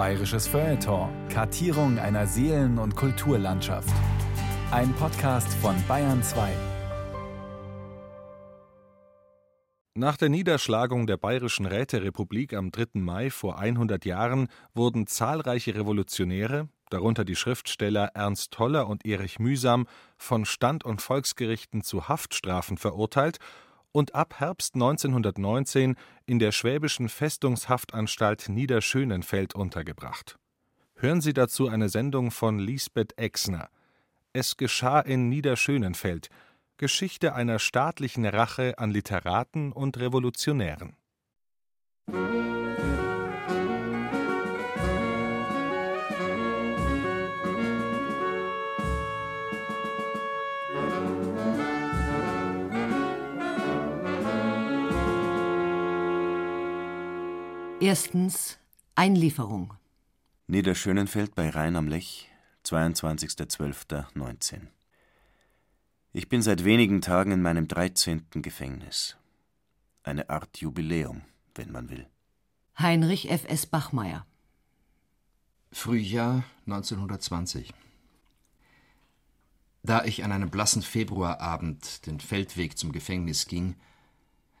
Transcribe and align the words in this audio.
Bayerisches 0.00 0.48
Feuilleton. 0.48 1.10
Kartierung 1.28 1.98
einer 1.98 2.26
Seelen- 2.26 2.78
und 2.78 2.96
Kulturlandschaft. 2.96 3.92
Ein 4.70 4.94
Podcast 4.94 5.52
von 5.52 5.76
Bayern 5.86 6.22
2. 6.22 6.50
Nach 9.94 10.16
der 10.16 10.30
Niederschlagung 10.30 11.06
der 11.06 11.18
Bayerischen 11.18 11.66
Räterepublik 11.66 12.54
am 12.54 12.70
3. 12.70 12.98
Mai 13.02 13.28
vor 13.28 13.58
100 13.58 14.06
Jahren 14.06 14.48
wurden 14.72 15.06
zahlreiche 15.06 15.74
Revolutionäre, 15.74 16.70
darunter 16.88 17.26
die 17.26 17.36
Schriftsteller 17.36 18.12
Ernst 18.14 18.52
Toller 18.52 18.88
und 18.88 19.04
Erich 19.04 19.38
Mühsam, 19.38 19.86
von 20.16 20.46
Stand- 20.46 20.86
und 20.86 21.02
Volksgerichten 21.02 21.82
zu 21.82 22.08
Haftstrafen 22.08 22.78
verurteilt 22.78 23.36
und 23.92 24.14
ab 24.14 24.34
Herbst 24.38 24.74
1919 24.74 25.96
in 26.26 26.38
der 26.38 26.52
schwäbischen 26.52 27.08
Festungshaftanstalt 27.08 28.48
Niederschönenfeld 28.48 29.54
untergebracht. 29.54 30.38
Hören 30.94 31.20
Sie 31.20 31.32
dazu 31.32 31.68
eine 31.68 31.88
Sendung 31.88 32.30
von 32.30 32.58
Lisbeth 32.58 33.16
Exner. 33.18 33.70
Es 34.32 34.56
geschah 34.56 35.00
in 35.00 35.28
Niederschönenfeld. 35.28 36.28
Geschichte 36.76 37.34
einer 37.34 37.58
staatlichen 37.58 38.24
Rache 38.24 38.78
an 38.78 38.90
Literaten 38.90 39.72
und 39.72 39.98
Revolutionären. 39.98 40.96
Erstens 57.82 58.58
Einlieferung. 58.94 59.72
Niederschönenfeld 60.48 61.34
bei 61.34 61.48
Rhein 61.48 61.76
am 61.76 61.88
Lech, 61.88 62.28
22.12.19. 62.66 64.66
Ich 66.12 66.28
bin 66.28 66.42
seit 66.42 66.64
wenigen 66.64 67.00
Tagen 67.00 67.32
in 67.32 67.40
meinem 67.40 67.68
13. 67.68 68.26
Gefängnis. 68.32 69.16
Eine 70.02 70.28
Art 70.28 70.58
Jubiläum, 70.58 71.22
wenn 71.54 71.72
man 71.72 71.88
will. 71.88 72.06
Heinrich 72.78 73.30
F. 73.30 73.46
S. 73.48 73.64
Bachmeier. 73.64 74.26
Frühjahr 75.72 76.44
1920. 76.66 77.72
Da 79.82 80.04
ich 80.04 80.22
an 80.22 80.32
einem 80.32 80.50
blassen 80.50 80.82
Februarabend 80.82 82.04
den 82.04 82.20
Feldweg 82.20 82.76
zum 82.76 82.92
Gefängnis 82.92 83.46
ging, 83.46 83.76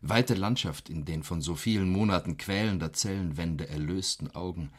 weite 0.00 0.34
Landschaft 0.34 0.88
in 0.88 1.04
den 1.04 1.22
von 1.22 1.42
so 1.42 1.54
vielen 1.54 1.90
Monaten 1.90 2.36
quälender 2.36 2.92
Zellenwände 2.92 3.68
erlösten 3.68 4.34
Augen, 4.34 4.72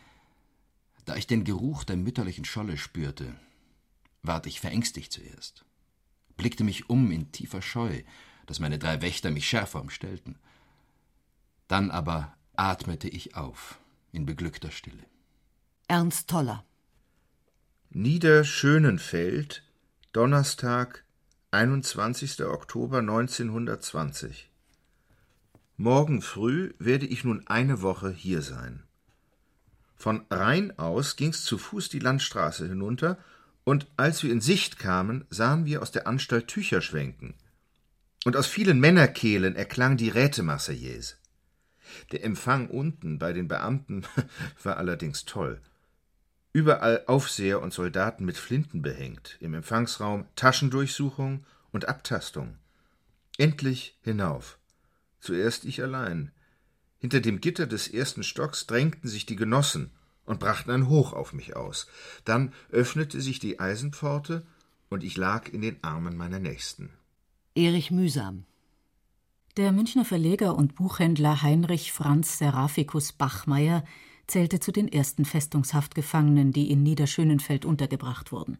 da 1.05 1.15
ich 1.15 1.27
den 1.27 1.43
Geruch 1.43 1.83
der 1.83 1.97
mütterlichen 1.97 2.45
Scholle 2.45 2.77
spürte, 2.77 3.35
ward 4.23 4.45
ich 4.45 4.59
verängstigt 4.59 5.11
zuerst, 5.11 5.65
blickte 6.37 6.63
mich 6.63 6.89
um 6.89 7.11
in 7.11 7.31
tiefer 7.31 7.61
Scheu, 7.61 8.03
dass 8.45 8.59
meine 8.59 8.79
drei 8.79 9.01
Wächter 9.01 9.31
mich 9.31 9.47
schärfer 9.47 9.81
umstellten. 9.81 10.37
Dann 11.67 11.91
aber 11.91 12.35
atmete 12.55 13.07
ich 13.07 13.35
auf 13.35 13.79
in 14.11 14.25
beglückter 14.25 14.71
Stille. 14.71 15.05
Ernst 15.87 16.29
Toller. 16.29 16.65
Niederschönenfeld, 17.89 19.63
Donnerstag, 20.13 21.03
21. 21.51 22.43
Oktober 22.45 22.99
1920. 22.99 24.50
Morgen 25.81 26.21
früh 26.21 26.75
werde 26.77 27.07
ich 27.07 27.23
nun 27.23 27.47
eine 27.47 27.81
Woche 27.81 28.11
hier 28.11 28.43
sein. 28.43 28.83
Von 29.95 30.27
Rhein 30.29 30.77
aus 30.77 31.15
ging's 31.15 31.43
zu 31.43 31.57
Fuß 31.57 31.89
die 31.89 31.97
Landstraße 31.97 32.67
hinunter, 32.67 33.17
und 33.63 33.87
als 33.97 34.21
wir 34.21 34.31
in 34.31 34.41
Sicht 34.41 34.77
kamen, 34.77 35.25
sahen 35.31 35.65
wir 35.65 35.81
aus 35.81 35.89
der 35.89 36.05
Anstalt 36.05 36.47
Tücher 36.47 36.81
schwenken. 36.81 37.33
Und 38.25 38.37
aus 38.37 38.45
vielen 38.45 38.79
Männerkehlen 38.79 39.55
erklang 39.55 39.97
die 39.97 40.09
Rätemarseillaise. 40.09 41.15
Der 42.11 42.23
Empfang 42.23 42.69
unten 42.69 43.17
bei 43.17 43.33
den 43.33 43.47
Beamten 43.47 44.03
war 44.61 44.77
allerdings 44.77 45.25
toll. 45.25 45.59
Überall 46.53 47.05
Aufseher 47.07 47.59
und 47.59 47.73
Soldaten 47.73 48.23
mit 48.23 48.37
Flinten 48.37 48.83
behängt, 48.83 49.37
im 49.39 49.55
Empfangsraum 49.55 50.27
Taschendurchsuchung 50.35 51.43
und 51.71 51.87
Abtastung. 51.87 52.59
Endlich 53.39 53.97
hinauf. 54.03 54.59
Zuerst 55.21 55.65
ich 55.65 55.81
allein. 55.81 56.31
Hinter 56.97 57.21
dem 57.21 57.39
Gitter 57.39 57.67
des 57.67 57.87
ersten 57.87 58.23
Stocks 58.23 58.67
drängten 58.67 59.09
sich 59.09 59.25
die 59.25 59.35
Genossen 59.35 59.91
und 60.25 60.39
brachten 60.39 60.71
ein 60.71 60.89
Hoch 60.89 61.13
auf 61.13 61.31
mich 61.31 61.55
aus. 61.55 61.87
Dann 62.25 62.53
öffnete 62.69 63.21
sich 63.21 63.39
die 63.39 63.59
Eisenpforte 63.59 64.45
und 64.89 65.03
ich 65.03 65.15
lag 65.17 65.47
in 65.47 65.61
den 65.61 65.83
Armen 65.83 66.17
meiner 66.17 66.39
Nächsten. 66.39 66.91
Erich 67.55 67.91
Mühsam. 67.91 68.45
Der 69.57 69.71
Münchner 69.71 70.05
Verleger 70.05 70.55
und 70.55 70.75
Buchhändler 70.75 71.41
Heinrich 71.41 71.91
Franz 71.91 72.37
Seraphicus 72.37 73.11
Bachmeier 73.11 73.83
zählte 74.27 74.59
zu 74.59 74.71
den 74.71 74.87
ersten 74.87 75.25
Festungshaftgefangenen, 75.25 76.53
die 76.53 76.71
in 76.71 76.83
Niederschönenfeld 76.83 77.65
untergebracht 77.65 78.31
wurden. 78.31 78.57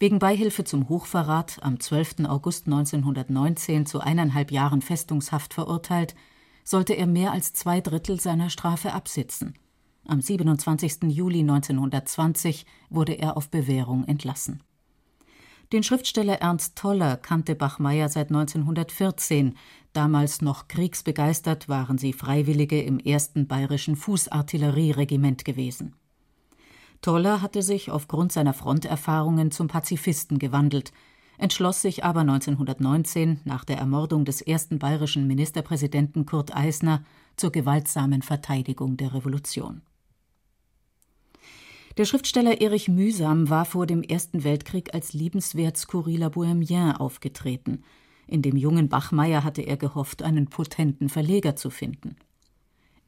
Wegen 0.00 0.20
Beihilfe 0.20 0.62
zum 0.62 0.88
Hochverrat 0.88 1.58
am 1.60 1.80
12. 1.80 2.26
August 2.26 2.66
1919 2.66 3.84
zu 3.84 3.98
eineinhalb 3.98 4.52
Jahren 4.52 4.80
Festungshaft 4.80 5.54
verurteilt, 5.54 6.14
sollte 6.62 6.92
er 6.92 7.08
mehr 7.08 7.32
als 7.32 7.52
zwei 7.52 7.80
Drittel 7.80 8.20
seiner 8.20 8.48
Strafe 8.48 8.92
absitzen. 8.92 9.54
Am 10.06 10.20
27. 10.20 11.04
Juli 11.08 11.40
1920 11.40 12.64
wurde 12.90 13.14
er 13.14 13.36
auf 13.36 13.50
Bewährung 13.50 14.04
entlassen. 14.04 14.62
Den 15.72 15.82
Schriftsteller 15.82 16.40
Ernst 16.40 16.76
Toller 16.76 17.16
kannte 17.16 17.56
Bachmeier 17.56 18.08
seit 18.08 18.28
1914. 18.28 19.56
Damals 19.92 20.40
noch 20.40 20.68
kriegsbegeistert 20.68 21.68
waren 21.68 21.98
sie 21.98 22.12
Freiwillige 22.12 22.80
im 22.80 23.00
ersten 23.00 23.48
bayerischen 23.48 23.96
Fußartillerieregiment 23.96 25.44
gewesen. 25.44 25.96
Toller 27.00 27.42
hatte 27.42 27.62
sich 27.62 27.90
aufgrund 27.90 28.32
seiner 28.32 28.54
Fronterfahrungen 28.54 29.50
zum 29.50 29.68
Pazifisten 29.68 30.38
gewandelt, 30.38 30.92
entschloss 31.38 31.80
sich 31.80 32.04
aber 32.04 32.20
1919 32.20 33.40
nach 33.44 33.64
der 33.64 33.78
Ermordung 33.78 34.24
des 34.24 34.42
ersten 34.42 34.78
bayerischen 34.78 35.26
Ministerpräsidenten 35.26 36.26
Kurt 36.26 36.54
Eisner 36.54 37.04
zur 37.36 37.52
gewaltsamen 37.52 38.22
Verteidigung 38.22 38.96
der 38.96 39.14
Revolution. 39.14 39.82
Der 41.96 42.04
Schriftsteller 42.04 42.60
Erich 42.60 42.88
Mühsam 42.88 43.50
war 43.50 43.64
vor 43.64 43.86
dem 43.86 44.02
Ersten 44.02 44.44
Weltkrieg 44.44 44.94
als 44.94 45.14
liebenswert 45.14 45.76
skurriler 45.76 46.30
Bohemien 46.30 46.92
aufgetreten. 46.92 47.82
In 48.28 48.42
dem 48.42 48.56
jungen 48.56 48.88
Bachmeier 48.88 49.42
hatte 49.42 49.62
er 49.62 49.76
gehofft, 49.76 50.22
einen 50.22 50.46
potenten 50.46 51.08
Verleger 51.08 51.56
zu 51.56 51.70
finden. 51.70 52.16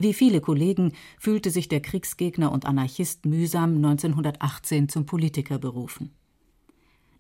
Wie 0.00 0.14
viele 0.14 0.40
Kollegen 0.40 0.94
fühlte 1.18 1.50
sich 1.50 1.68
der 1.68 1.82
Kriegsgegner 1.82 2.50
und 2.52 2.64
Anarchist 2.64 3.26
mühsam 3.26 3.76
1918 3.76 4.88
zum 4.88 5.04
Politiker 5.04 5.58
berufen. 5.58 6.10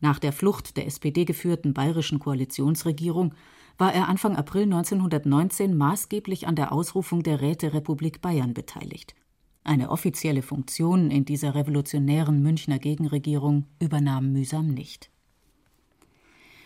Nach 0.00 0.18
der 0.18 0.32
Flucht 0.32 0.78
der 0.78 0.86
SPD 0.86 1.26
geführten 1.26 1.74
bayerischen 1.74 2.20
Koalitionsregierung 2.20 3.34
war 3.76 3.92
er 3.92 4.08
Anfang 4.08 4.34
April 4.34 4.62
1919 4.62 5.76
maßgeblich 5.76 6.46
an 6.46 6.56
der 6.56 6.72
Ausrufung 6.72 7.22
der 7.22 7.42
Räterepublik 7.42 8.22
Bayern 8.22 8.54
beteiligt. 8.54 9.14
Eine 9.62 9.90
offizielle 9.90 10.40
Funktion 10.40 11.10
in 11.10 11.26
dieser 11.26 11.54
revolutionären 11.54 12.42
Münchner 12.42 12.78
Gegenregierung 12.78 13.66
übernahm 13.78 14.32
Mühsam 14.32 14.68
nicht. 14.68 15.10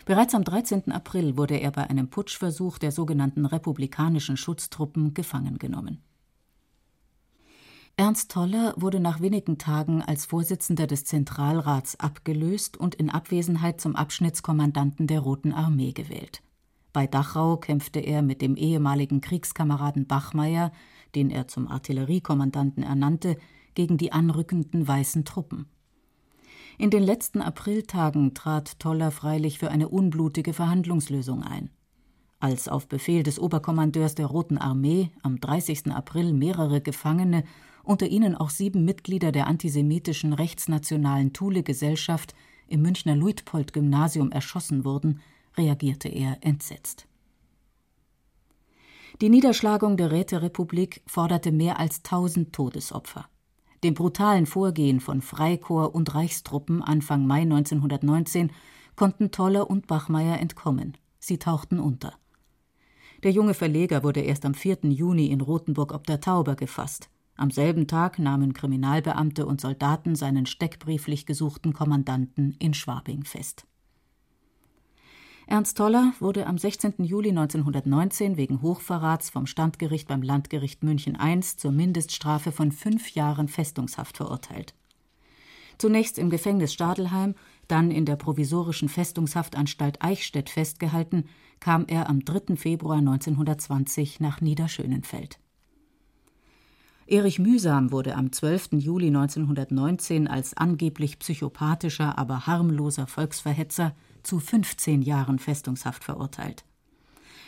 Bereits 0.05 0.35
am 0.35 0.43
13. 0.43 0.91
April 0.91 1.35
wurde 1.35 1.55
er 1.55 1.71
bei 1.71 1.89
einem 1.89 2.09
Putschversuch 2.09 2.77
der 2.77 2.91
sogenannten 2.91 3.45
republikanischen 3.45 4.37
Schutztruppen 4.37 5.13
gefangen 5.13 5.57
genommen. 5.57 6.04
Ernst 7.97 8.29
Toller 8.29 8.73
wurde 8.75 8.99
nach 8.99 9.21
wenigen 9.21 9.57
Tagen 9.57 10.01
als 10.01 10.25
Vorsitzender 10.25 10.85
des 10.85 11.05
Zentralrats 11.05 11.97
abgelöst 11.97 12.75
und 12.75 12.93
in 12.93 13.09
Abwesenheit 13.09 13.79
zum 13.79 13.95
Abschnittskommandanten 13.95 15.07
der 15.07 15.21
Roten 15.21 15.53
Armee 15.53 15.93
gewählt. 15.93 16.41
Bei 16.91 17.07
Dachau 17.07 17.55
kämpfte 17.55 18.01
er 18.01 18.21
mit 18.21 18.41
dem 18.41 18.57
ehemaligen 18.57 19.21
Kriegskameraden 19.21 20.07
Bachmeier, 20.07 20.73
den 21.15 21.29
er 21.29 21.47
zum 21.47 21.69
Artilleriekommandanten 21.69 22.83
ernannte, 22.83 23.37
gegen 23.75 23.97
die 23.97 24.11
anrückenden 24.11 24.85
weißen 24.85 25.23
Truppen. 25.23 25.65
In 26.77 26.89
den 26.89 27.03
letzten 27.03 27.41
Apriltagen 27.41 28.33
trat 28.33 28.77
Toller 28.77 29.11
freilich 29.11 29.57
für 29.57 29.71
eine 29.71 29.87
unblutige 29.87 30.51
Verhandlungslösung 30.51 31.43
ein. 31.43 31.69
Als 32.41 32.67
auf 32.67 32.89
Befehl 32.89 33.23
des 33.23 33.39
Oberkommandeurs 33.39 34.15
der 34.15 34.25
Roten 34.25 34.57
Armee 34.57 35.11
am 35.23 35.39
30. 35.39 35.93
April 35.93 36.33
mehrere 36.33 36.81
Gefangene 36.81 37.45
unter 37.85 38.07
ihnen 38.07 38.35
auch 38.35 38.49
sieben 38.49 38.83
Mitglieder 38.83 39.31
der 39.31 39.47
antisemitischen 39.47 40.33
rechtsnationalen 40.33 41.33
Thule-Gesellschaft 41.33 42.35
im 42.67 42.81
Münchner 42.81 43.15
Luitpold-Gymnasium 43.15 44.31
erschossen 44.31 44.85
wurden, 44.85 45.21
reagierte 45.55 46.09
er 46.09 46.37
entsetzt. 46.41 47.07
Die 49.21 49.29
Niederschlagung 49.29 49.95
der 49.95 50.11
Räterepublik 50.11 51.01
forderte 51.07 51.51
mehr 51.51 51.79
als 51.79 52.03
tausend 52.03 52.51
Todesopfer. 52.53 53.29
dem 53.83 53.93
brutalen 53.93 54.47
Vorgehen 54.47 54.99
von 54.99 55.21
Freikorps 55.21 55.93
und 55.93 56.15
Reichstruppen 56.15 56.81
Anfang 56.81 57.27
Mai 57.27 57.41
1919 57.41 58.51
konnten 58.95 59.31
Toller 59.31 59.69
und 59.69 59.85
Bachmeier 59.85 60.39
entkommen. 60.39 60.97
Sie 61.19 61.37
tauchten 61.37 61.79
unter. 61.79 62.13
Der 63.23 63.31
junge 63.31 63.53
Verleger 63.53 64.03
wurde 64.03 64.21
erst 64.21 64.45
am 64.45 64.53
4. 64.53 64.79
Juni 64.83 65.27
in 65.27 65.41
Rothenburg 65.41 65.93
ob 65.93 66.07
der 66.07 66.19
Tauber 66.19 66.55
gefasst. 66.55 67.09
Am 67.37 67.51
selben 67.51 67.87
Tag 67.87 68.17
nahmen 68.17 68.53
Kriminalbeamte 68.53 69.45
und 69.45 69.59
Soldaten 69.59 70.15
seinen 70.15 70.45
steckbrieflich 70.45 71.25
gesuchten 71.25 71.73
Kommandanten 71.73 72.55
in 72.59 72.73
Schwabing 72.73 73.25
fest. 73.25 73.65
Ernst 75.47 75.77
Toller 75.77 76.13
wurde 76.19 76.47
am 76.47 76.57
16. 76.57 77.03
Juli 77.03 77.29
1919 77.29 78.35
wegen 78.35 78.61
Hochverrats 78.61 79.29
vom 79.29 79.45
Standgericht 79.45 80.07
beim 80.07 80.23
Landgericht 80.23 80.83
München 80.83 81.17
I 81.21 81.39
zur 81.41 81.71
Mindeststrafe 81.71 82.51
von 82.51 82.71
fünf 82.71 83.11
Jahren 83.11 83.47
Festungshaft 83.47 84.17
verurteilt. 84.17 84.73
Zunächst 85.77 86.17
im 86.17 86.29
Gefängnis 86.29 86.73
Stadelheim, 86.73 87.35
dann 87.67 87.91
in 87.91 88.05
der 88.05 88.15
provisorischen 88.15 88.89
Festungshaftanstalt 88.89 90.01
Eichstätt 90.01 90.49
festgehalten, 90.49 91.25
kam 91.59 91.85
er 91.87 92.09
am 92.09 92.23
3. 92.23 92.55
Februar 92.55 92.97
1920 92.97 94.19
nach 94.21 94.41
Niederschönenfeld. 94.41 95.37
Erich 97.07 97.37
Mühsam 97.37 97.91
wurde 97.91 98.15
am 98.15 98.31
12. 98.31 98.69
Juli 98.73 99.07
1919 99.07 100.27
als 100.27 100.57
angeblich 100.57 101.19
psychopathischer, 101.19 102.17
aber 102.17 102.47
harmloser 102.47 103.05
Volksverhetzer 103.05 103.95
zu 104.23 104.39
15 104.39 105.03
Jahren 105.03 105.37
Festungshaft 105.37 106.03
verurteilt. 106.03 106.65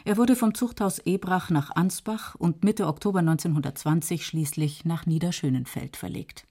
Er 0.06 0.18
wurde 0.18 0.36
vom 0.36 0.54
Zuchthaus 0.54 1.00
Ebrach 1.00 1.50
nach 1.50 1.76
Ansbach 1.76 2.36
und 2.36 2.64
Mitte 2.64 2.86
Oktober 2.86 3.20
1920 3.20 4.28
schließlich 4.28 4.86
nach 4.86 5.08
Niederschönenfeld 5.08 5.98
verlegt. 5.98 6.46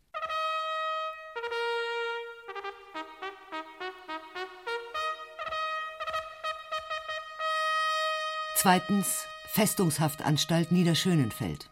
Zweitens 8.56 9.26
Festungshaftanstalt 9.46 10.72
Niederschönenfeld. 10.72 11.70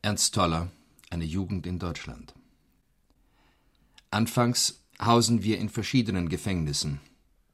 Ernst 0.00 0.32
Toller, 0.34 0.70
eine 1.10 1.24
Jugend 1.24 1.66
in 1.66 1.80
Deutschland. 1.80 2.32
Anfangs 4.10 4.84
hausen 5.00 5.42
wir 5.42 5.58
in 5.58 5.68
verschiedenen 5.68 6.28
Gefängnissen. 6.28 7.00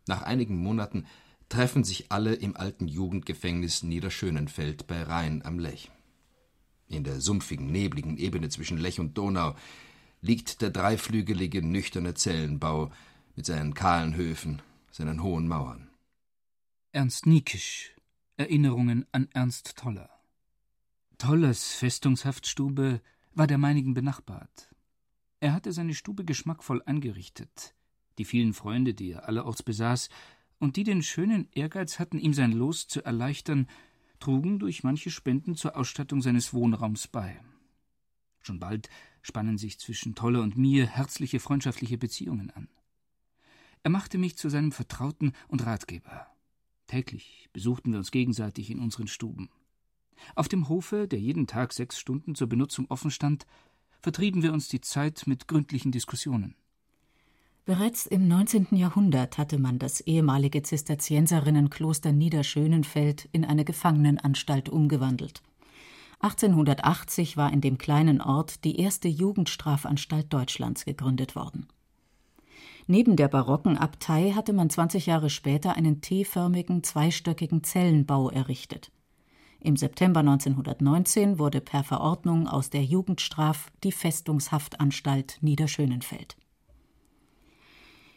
Nach 0.07 0.23
einigen 0.23 0.59
Monaten 0.59 1.07
treffen 1.49 1.85
sich 1.85 2.13
alle 2.13 2.35
im 2.35 2.55
alten 2.55 2.87
Jugendgefängnis 2.87 3.83
Niederschönenfeld 3.83 4.87
bei 4.87 5.03
Rhein 5.03 5.43
am 5.45 5.59
Lech. 5.59 5.91
In 6.87 7.03
der 7.03 7.21
sumpfigen, 7.23 7.73
nebligen 7.73 8.19
Ebene 8.19 8.51
zwischen 8.51 8.77
Lech 8.77 9.01
und 9.01 9.17
Donau 9.17 9.55
liegt 10.21 10.61
der 10.61 10.71
dreiflügelige, 10.71 11.63
nüchterne 11.63 12.13
Zellenbau 12.13 12.93
mit 13.37 13.47
seinen 13.47 13.73
kahlen 13.73 14.17
Höfen, 14.17 14.61
seinen 14.91 15.23
hohen 15.23 15.49
Mauern. 15.49 15.89
Ernst 16.93 17.25
Niekisch 17.25 17.95
Erinnerungen 18.37 19.07
an 19.13 19.29
Ernst 19.33 19.77
Toller 19.77 20.14
Tollers 21.19 21.75
Festungshaftstube 21.75 23.01
war 23.35 23.47
der 23.47 23.59
meinigen 23.59 23.95
benachbart. 23.95 24.71
Er 25.41 25.53
hatte 25.53 25.73
seine 25.73 25.95
Stube 25.95 26.25
geschmackvoll 26.25 26.83
eingerichtet. 26.85 27.75
Die 28.19 28.25
vielen 28.25 28.53
Freunde, 28.53 28.95
die 28.95 29.13
er 29.13 29.29
allerorts 29.29 29.63
besaß, 29.63 30.09
und 30.59 30.77
die 30.77 30.85
den 30.85 31.03
schönen 31.03 31.49
Ehrgeiz 31.53 31.99
hatten, 31.99 32.19
ihm 32.19 32.35
sein 32.35 32.53
Los 32.53 32.89
zu 32.89 33.05
erleichtern, 33.05 33.69
trugen 34.19 34.59
durch 34.59 34.83
manche 34.83 35.11
Spenden 35.11 35.57
zur 35.57 35.77
Ausstattung 35.77 36.21
seines 36.23 36.53
Wohnraums 36.53 37.09
bei. 37.09 37.41
Schon 38.41 38.59
bald 38.59 38.89
spannen 39.23 39.59
sich 39.59 39.79
zwischen 39.79 40.15
Toller 40.15 40.43
und 40.43 40.57
mir 40.57 40.87
herzliche 40.87 41.41
freundschaftliche 41.41 41.99
Beziehungen 41.99 42.51
an. 42.51 42.69
Er 43.83 43.91
machte 43.91 44.19
mich 44.19 44.37
zu 44.37 44.49
seinem 44.49 44.73
Vertrauten 44.73 45.33
und 45.49 45.65
Ratgeber. 45.65 46.27
Täglich 46.87 47.49
besuchten 47.53 47.93
wir 47.93 47.99
uns 47.99 48.11
gegenseitig 48.11 48.71
in 48.71 48.81
unseren 48.81 49.09
Stuben. 49.09 49.51
Auf 50.35 50.49
dem 50.49 50.69
Hofe, 50.69 51.09
der 51.09 51.19
jeden 51.19 51.47
Tag 51.47 51.73
sechs 51.73 51.99
Stunden 51.99 52.35
zur 52.35 52.49
Benutzung 52.49 52.87
offen 52.89 53.11
stand, 53.11 53.47
vertrieben 54.01 54.43
wir 54.43 54.53
uns 54.53 54.69
die 54.69 54.81
Zeit 54.81 55.27
mit 55.27 55.49
gründlichen 55.49 55.93
Diskussionen. 55.93 56.55
Bereits 57.67 58.05
im 58.05 58.29
19. 58.29 58.69
Jahrhundert 58.73 59.39
hatte 59.39 59.59
man 59.59 59.79
das 59.79 60.03
ehemalige 60.03 60.63
Zisterzienserinnenkloster 60.63 62.13
Niederschönenfeld 62.13 63.27
in 63.33 63.47
eine 63.47 63.65
Gefangenenanstalt 63.65 64.69
umgewandelt. 64.69 65.43
1880 66.21 67.39
war 67.39 67.53
in 67.53 67.63
dem 67.63 67.79
kleinen 67.79 68.21
Ort 68.21 68.65
die 68.65 68.79
erste 68.79 69.09
Jugendstrafanstalt 69.09 70.31
Deutschlands 70.33 70.85
gegründet 70.85 71.37
worden. 71.37 71.67
Neben 72.87 73.17
der 73.17 73.29
barocken 73.29 73.79
Abtei 73.79 74.33
hatte 74.33 74.53
man 74.53 74.69
20 74.69 75.07
Jahre 75.07 75.31
später 75.31 75.75
einen 75.75 76.03
T-förmigen, 76.03 76.83
zweistöckigen 76.83 77.65
Zellenbau 77.65 78.29
errichtet. 78.29 78.91
Im 79.65 79.77
September 79.77 80.21
1919 80.21 81.39
wurde 81.39 81.63
per 81.63 81.85
Verordnung 81.85 82.47
aus 82.47 82.69
der 82.69 82.85
Jugendstraf 82.85 83.73
die 83.83 83.93
Festungshaftanstalt 83.93 85.39
Niederschönenfeld. 85.41 86.37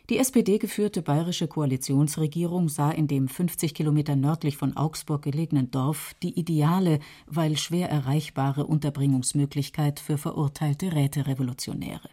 Die 0.09 0.17
SPD-geführte 0.17 1.01
bayerische 1.01 1.47
Koalitionsregierung 1.47 2.67
sah 2.67 2.91
in 2.91 3.07
dem 3.07 3.29
50 3.29 3.73
Kilometer 3.73 4.17
nördlich 4.17 4.57
von 4.57 4.75
Augsburg 4.75 5.21
gelegenen 5.21 5.71
Dorf 5.71 6.15
die 6.21 6.37
ideale, 6.37 6.99
weil 7.27 7.55
schwer 7.55 7.89
erreichbare 7.89 8.65
Unterbringungsmöglichkeit 8.65 10.01
für 10.01 10.17
verurteilte 10.17 10.93
Räterevolutionäre. 10.93 12.09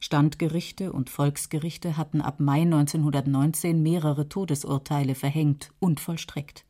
Standgerichte 0.00 0.94
und 0.94 1.10
Volksgerichte 1.10 1.98
hatten 1.98 2.22
ab 2.22 2.40
Mai 2.40 2.62
1919 2.62 3.82
mehrere 3.82 4.30
Todesurteile 4.30 5.14
verhängt 5.14 5.72
und 5.78 6.00
vollstreckt. 6.00 6.63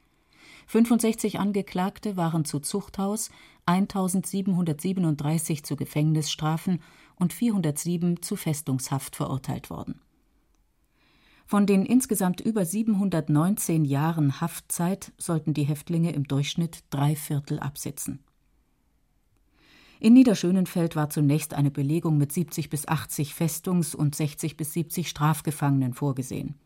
65 0.66 1.38
Angeklagte 1.38 2.16
waren 2.16 2.44
zu 2.44 2.61
Zuchthaus, 2.61 3.31
1737 3.66 5.64
zu 5.64 5.76
Gefängnisstrafen 5.76 6.81
und 7.16 7.32
407 7.32 8.22
zu 8.22 8.37
Festungshaft 8.37 9.16
verurteilt 9.16 9.70
worden. 9.70 10.00
Von 11.46 11.66
den 11.66 11.84
insgesamt 11.84 12.40
über 12.40 12.64
719 12.64 13.84
Jahren 13.84 14.40
Haftzeit 14.40 15.12
sollten 15.19 15.52
die 15.52 15.64
Häftlinge 15.64 16.12
im 16.12 16.25
Durchschnitt 16.25 16.84
drei 16.90 17.17
Viertel 17.17 17.58
absitzen. 17.58 18.20
In 20.00 20.14
Niederschönenfeld 20.14 20.96
war 20.96 21.10
zunächst 21.10 21.55
eine 21.55 21.70
Belegung 21.70 22.19
mit 22.19 22.32
70 22.32 22.70
bis 22.70 22.89
80 22.89 23.34
Festungs- 23.34 23.94
und 23.94 24.15
60 24.15 24.56
bis 24.56 24.72
70 24.72 25.08
Strafgefangenen 25.08 25.94
vorgesehen. 25.94 26.56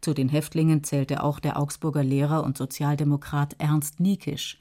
Zu 0.00 0.14
den 0.14 0.28
Häftlingen 0.28 0.82
zählte 0.82 1.22
auch 1.22 1.40
der 1.40 1.58
Augsburger 1.58 2.02
Lehrer 2.02 2.44
und 2.44 2.56
Sozialdemokrat 2.56 3.56
Ernst 3.58 4.00
Niekisch. 4.00 4.58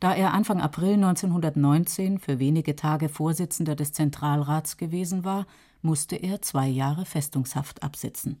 Da 0.00 0.14
er 0.14 0.32
Anfang 0.32 0.60
April 0.60 0.94
1919 0.94 2.18
für 2.18 2.38
wenige 2.38 2.74
Tage 2.74 3.08
Vorsitzender 3.08 3.76
des 3.76 3.92
Zentralrats 3.92 4.76
gewesen 4.76 5.24
war, 5.24 5.46
musste 5.80 6.16
er 6.16 6.42
zwei 6.42 6.66
Jahre 6.66 7.04
Festungshaft 7.04 7.82
absitzen. 7.82 8.40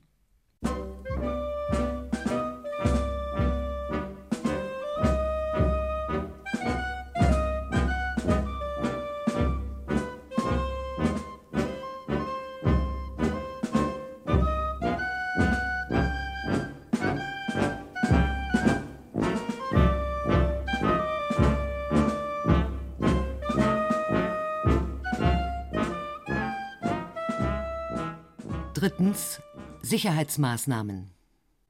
Drittens 28.82 29.40
Sicherheitsmaßnahmen. 29.82 31.12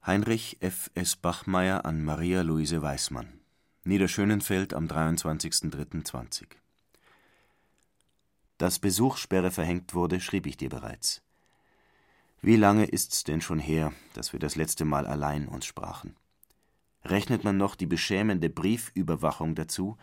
Heinrich 0.03 0.57
F. 0.61 0.89
S. 0.95 1.15
Bachmeier 1.15 1.85
an 1.85 2.03
Maria 2.03 2.41
Luise 2.41 2.81
Weismann. 2.81 3.39
Niederschönenfeld 3.83 4.73
am 4.73 4.87
23.03.20. 4.87 6.45
Dass 8.57 8.79
Besuchssperre 8.79 9.51
verhängt 9.51 9.93
wurde, 9.93 10.19
schrieb 10.21 10.47
ich 10.47 10.57
dir 10.57 10.69
bereits. 10.69 11.21
Wie 12.41 12.55
lange 12.55 12.85
ist's 12.85 13.23
denn 13.23 13.41
schon 13.41 13.59
her, 13.59 13.93
dass 14.15 14.33
wir 14.33 14.39
das 14.39 14.55
letzte 14.55 14.83
Mal 14.83 15.05
allein 15.05 15.47
uns 15.47 15.67
sprachen? 15.67 16.15
Rechnet 17.05 17.43
man 17.43 17.57
noch 17.57 17.75
die 17.75 17.85
beschämende 17.85 18.49
Briefüberwachung 18.49 19.53
dazu? 19.53 19.97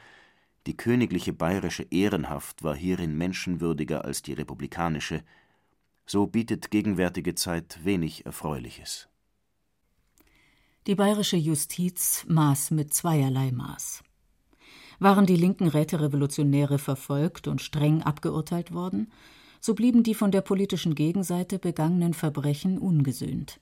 Die 0.69 0.77
königliche 0.77 1.33
bayerische 1.33 1.89
Ehrenhaft 1.91 2.63
war 2.63 2.77
hierin 2.77 3.19
menschenwürdiger 3.19 4.05
als 4.05 4.23
die 4.23 4.35
republikanische, 4.35 5.25
so 6.11 6.27
bietet 6.27 6.73
gegenwärtige 6.73 7.37
Zeit 7.37 7.79
wenig 7.85 8.27
Erfreuliches. 8.27 9.09
Die 10.89 10.97
bayerische 10.97 11.37
Justiz 11.37 12.25
maß 12.27 12.73
mit 12.73 12.93
zweierlei 12.93 13.53
Maß. 13.53 14.03
Waren 14.99 15.25
die 15.25 15.37
linken 15.37 15.69
Räterevolutionäre 15.69 16.79
verfolgt 16.79 17.47
und 17.47 17.63
streng 17.63 18.03
abgeurteilt 18.03 18.75
worden, 18.75 19.13
so 19.61 19.75
blieben 19.75 20.03
die 20.03 20.15
von 20.15 20.33
der 20.33 20.41
politischen 20.41 20.97
Gegenseite 20.97 21.61
begangenen 21.61 22.15
Verbrechen 22.15 22.79
ungesühnt. 22.79 23.61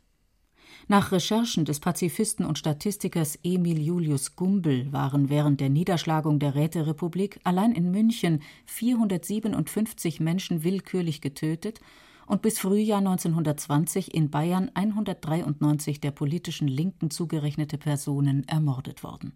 Nach 0.87 1.13
Recherchen 1.13 1.67
des 1.67 1.81
Pazifisten 1.81 2.47
und 2.47 2.57
Statistikers 2.57 3.39
Emil 3.43 3.79
Julius 3.79 4.37
Gumbel 4.37 4.91
waren 4.91 5.29
während 5.29 5.61
der 5.61 5.69
Niederschlagung 5.69 6.39
der 6.39 6.55
Räterepublik 6.55 7.41
allein 7.45 7.73
in 7.73 7.91
München 7.91 8.43
457 8.65 10.21
Menschen 10.21 10.65
willkürlich 10.65 11.21
getötet 11.21 11.81
und 12.29 12.43
bis 12.43 12.59
Frühjahr 12.59 12.99
1920 12.99 14.15
in 14.15 14.31
Bayern 14.31 14.71
193 14.75 16.01
der 16.01 16.11
politischen 16.11 16.69
Linken 16.69 17.11
zugerechnete 17.11 17.79
Personen 17.79 18.47
ermordet 18.47 19.03
worden. 19.03 19.33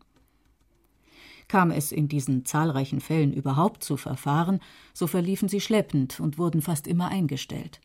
Kam 1.48 1.70
es 1.70 1.90
in 1.90 2.08
diesen 2.08 2.44
zahlreichen 2.44 3.00
Fällen 3.00 3.32
überhaupt 3.32 3.82
zu 3.82 3.96
Verfahren, 3.96 4.60
so 4.94 5.06
verliefen 5.06 5.48
sie 5.48 5.60
schleppend 5.60 6.20
und 6.20 6.38
wurden 6.38 6.62
fast 6.62 6.86
immer 6.86 7.08
eingestellt. 7.08 7.80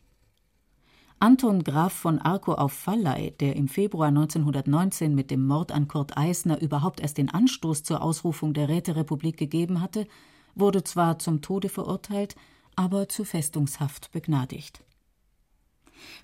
Anton 1.20 1.64
Graf 1.64 1.92
von 1.92 2.20
Arco 2.20 2.54
auf 2.54 2.86
Valley, 2.86 3.32
der 3.40 3.56
im 3.56 3.66
Februar 3.66 4.08
1919 4.08 5.14
mit 5.14 5.32
dem 5.32 5.44
Mord 5.44 5.72
an 5.72 5.88
Kurt 5.88 6.16
Eisner 6.16 6.60
überhaupt 6.60 7.00
erst 7.00 7.18
den 7.18 7.28
Anstoß 7.28 7.82
zur 7.82 8.02
Ausrufung 8.02 8.54
der 8.54 8.68
Räterepublik 8.68 9.36
gegeben 9.36 9.80
hatte, 9.80 10.06
wurde 10.54 10.84
zwar 10.84 11.18
zum 11.18 11.42
Tode 11.42 11.68
verurteilt, 11.68 12.36
aber 12.76 13.08
zu 13.08 13.24
Festungshaft 13.24 14.12
begnadigt. 14.12 14.84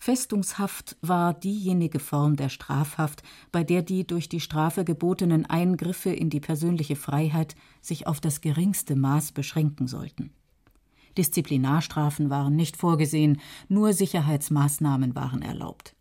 Festungshaft 0.01 0.97
war 1.01 1.35
diejenige 1.35 1.99
Form 1.99 2.37
der 2.37 2.49
Strafhaft, 2.49 3.23
bei 3.53 3.65
der 3.65 3.83
die 3.83 4.07
durch 4.07 4.29
die 4.29 4.41
Strafe 4.41 4.85
gebotenen 4.85 5.47
Eingriffe 5.47 6.11
in 6.11 6.31
die 6.31 6.41
persönliche 6.41 6.97
Freiheit 6.97 7.57
sich 7.81 8.07
auf 8.07 8.21
das 8.21 8.41
geringste 8.41 8.97
Maß 8.97 9.33
beschränken 9.33 9.87
sollten. 9.87 10.31
Disziplinarstrafen 11.17 12.31
waren 12.31 12.57
nicht 12.57 12.77
vorgesehen, 12.77 13.41
nur 13.69 13.93
Sicherheitsmaßnahmen 13.93 15.15
waren 15.15 15.43
erlaubt. 15.43 15.95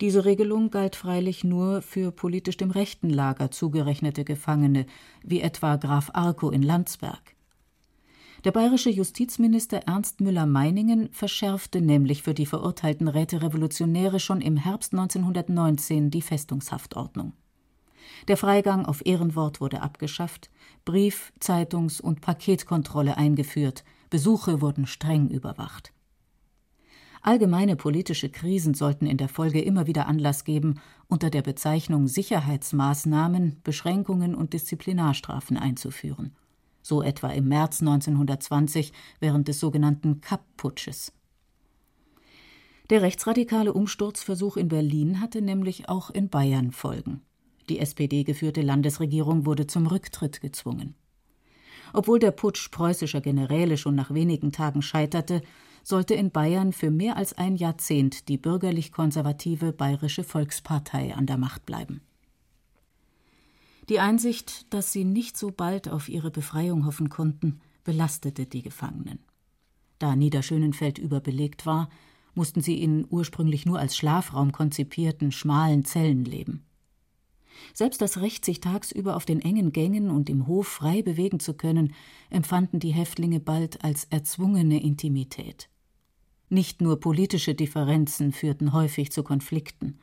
Diese 0.00 0.24
Regelung 0.24 0.70
galt 0.70 0.96
freilich 0.96 1.44
nur 1.44 1.80
für 1.82 2.10
politisch 2.10 2.56
dem 2.56 2.72
rechten 2.72 3.08
Lager 3.08 3.50
zugerechnete 3.52 4.24
Gefangene, 4.24 4.86
wie 5.22 5.40
etwa 5.40 5.76
Graf 5.76 6.10
Arco 6.12 6.50
in 6.50 6.62
Landsberg. 6.62 7.36
Der 8.44 8.50
bayerische 8.50 8.90
Justizminister 8.90 9.82
Ernst 9.86 10.20
Müller-Meiningen 10.20 11.10
verschärfte 11.12 11.80
nämlich 11.80 12.24
für 12.24 12.34
die 12.34 12.46
verurteilten 12.46 13.06
Räterevolutionäre 13.06 14.18
schon 14.18 14.40
im 14.40 14.56
Herbst 14.56 14.92
1919 14.94 16.10
die 16.10 16.22
Festungshaftordnung. 16.22 17.34
Der 18.26 18.36
Freigang 18.36 18.84
auf 18.84 19.06
Ehrenwort 19.06 19.60
wurde 19.60 19.80
abgeschafft, 19.80 20.50
Brief-, 20.84 21.32
Zeitungs- 21.38 22.00
und 22.00 22.20
Paketkontrolle 22.20 23.16
eingeführt, 23.16 23.84
Besuche 24.10 24.60
wurden 24.60 24.86
streng 24.86 25.28
überwacht. 25.28 25.92
Allgemeine 27.22 27.76
politische 27.76 28.28
Krisen 28.28 28.74
sollten 28.74 29.06
in 29.06 29.18
der 29.18 29.28
Folge 29.28 29.62
immer 29.62 29.86
wieder 29.86 30.08
Anlass 30.08 30.42
geben, 30.42 30.80
unter 31.06 31.30
der 31.30 31.42
Bezeichnung 31.42 32.08
Sicherheitsmaßnahmen 32.08 33.60
Beschränkungen 33.62 34.34
und 34.34 34.52
Disziplinarstrafen 34.52 35.56
einzuführen. 35.56 36.34
So 36.82 37.02
etwa 37.02 37.28
im 37.30 37.48
März 37.48 37.80
1920 37.80 38.92
während 39.20 39.48
des 39.48 39.60
sogenannten 39.60 40.20
Kapp-Putsches. 40.20 41.12
Der 42.90 43.00
rechtsradikale 43.02 43.72
Umsturzversuch 43.72 44.56
in 44.56 44.68
Berlin 44.68 45.20
hatte 45.20 45.40
nämlich 45.40 45.88
auch 45.88 46.10
in 46.10 46.28
Bayern 46.28 46.72
Folgen. 46.72 47.22
Die 47.68 47.78
SPD-geführte 47.78 48.60
Landesregierung 48.60 49.46
wurde 49.46 49.66
zum 49.66 49.86
Rücktritt 49.86 50.40
gezwungen. 50.40 50.94
Obwohl 51.92 52.18
der 52.18 52.32
Putsch 52.32 52.70
preußischer 52.70 53.20
Generäle 53.20 53.76
schon 53.76 53.94
nach 53.94 54.12
wenigen 54.12 54.52
Tagen 54.52 54.82
scheiterte, 54.82 55.42
sollte 55.82 56.14
in 56.14 56.30
Bayern 56.30 56.72
für 56.72 56.90
mehr 56.90 57.16
als 57.16 57.36
ein 57.36 57.56
Jahrzehnt 57.56 58.28
die 58.28 58.38
bürgerlich-konservative 58.38 59.72
Bayerische 59.72 60.24
Volkspartei 60.24 61.14
an 61.14 61.26
der 61.26 61.38
Macht 61.38 61.66
bleiben. 61.66 62.02
Die 63.92 64.00
Einsicht, 64.00 64.72
dass 64.72 64.90
sie 64.90 65.04
nicht 65.04 65.36
so 65.36 65.50
bald 65.50 65.90
auf 65.90 66.08
ihre 66.08 66.30
Befreiung 66.30 66.86
hoffen 66.86 67.10
konnten, 67.10 67.60
belastete 67.84 68.46
die 68.46 68.62
Gefangenen. 68.62 69.18
Da 69.98 70.16
Niederschönenfeld 70.16 70.96
überbelegt 70.96 71.66
war, 71.66 71.90
mussten 72.34 72.62
sie 72.62 72.82
in 72.82 73.06
ursprünglich 73.10 73.66
nur 73.66 73.78
als 73.78 73.94
Schlafraum 73.94 74.50
konzipierten, 74.50 75.30
schmalen 75.30 75.84
Zellen 75.84 76.24
leben. 76.24 76.64
Selbst 77.74 78.00
das 78.00 78.22
Recht, 78.22 78.46
sich 78.46 78.60
tagsüber 78.60 79.14
auf 79.14 79.26
den 79.26 79.42
engen 79.42 79.72
Gängen 79.72 80.10
und 80.10 80.30
im 80.30 80.46
Hof 80.46 80.68
frei 80.68 81.02
bewegen 81.02 81.38
zu 81.38 81.52
können, 81.52 81.92
empfanden 82.30 82.80
die 82.80 82.94
Häftlinge 82.94 83.40
bald 83.40 83.84
als 83.84 84.04
erzwungene 84.04 84.82
Intimität. 84.82 85.68
Nicht 86.48 86.80
nur 86.80 86.98
politische 86.98 87.54
Differenzen 87.54 88.32
führten 88.32 88.72
häufig 88.72 89.12
zu 89.12 89.22
Konflikten. 89.22 89.98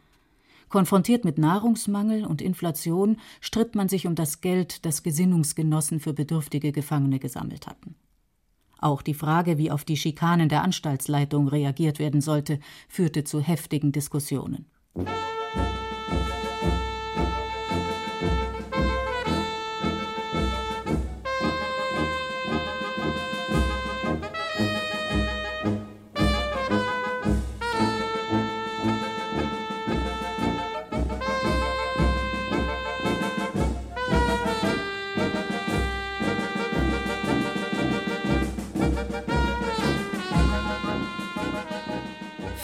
Konfrontiert 0.69 1.25
mit 1.25 1.37
Nahrungsmangel 1.37 2.25
und 2.25 2.41
Inflation 2.41 3.17
stritt 3.41 3.75
man 3.75 3.89
sich 3.89 4.07
um 4.07 4.15
das 4.15 4.41
Geld, 4.41 4.85
das 4.85 5.03
Gesinnungsgenossen 5.03 5.99
für 5.99 6.13
bedürftige 6.13 6.71
Gefangene 6.71 7.19
gesammelt 7.19 7.67
hatten. 7.67 7.95
Auch 8.77 9.01
die 9.01 9.13
Frage, 9.13 9.57
wie 9.57 9.71
auf 9.71 9.83
die 9.83 9.97
Schikanen 9.97 10.47
der 10.47 10.63
Anstaltsleitung 10.63 11.49
reagiert 11.49 11.99
werden 11.99 12.21
sollte, 12.21 12.59
führte 12.87 13.25
zu 13.25 13.41
heftigen 13.41 13.91
Diskussionen. 13.91 14.67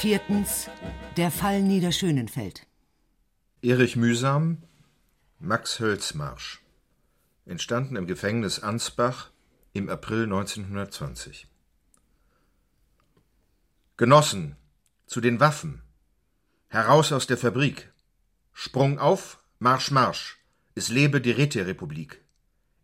Viertens. 0.05 0.69
Der 1.17 1.31
Fall 1.31 1.63
Niederschönenfeld. 1.63 2.67
Erich 3.63 3.95
Mühsam, 3.95 4.61
Max 5.39 5.79
Hölzmarsch. 5.79 6.61
Entstanden 7.47 7.95
im 7.95 8.05
Gefängnis 8.05 8.59
Ansbach 8.59 9.31
im 9.73 9.89
April 9.89 10.25
1920. 10.25 11.47
Genossen, 13.97 14.55
zu 15.07 15.21
den 15.21 15.39
Waffen. 15.39 15.81
Heraus 16.67 17.11
aus 17.11 17.25
der 17.25 17.39
Fabrik. 17.39 17.91
Sprung 18.53 18.99
auf, 18.99 19.39
Marsch, 19.57 19.89
Marsch. 19.89 20.37
Es 20.75 20.89
lebe 20.89 21.19
die 21.19 21.31
Räterepublik. 21.31 22.21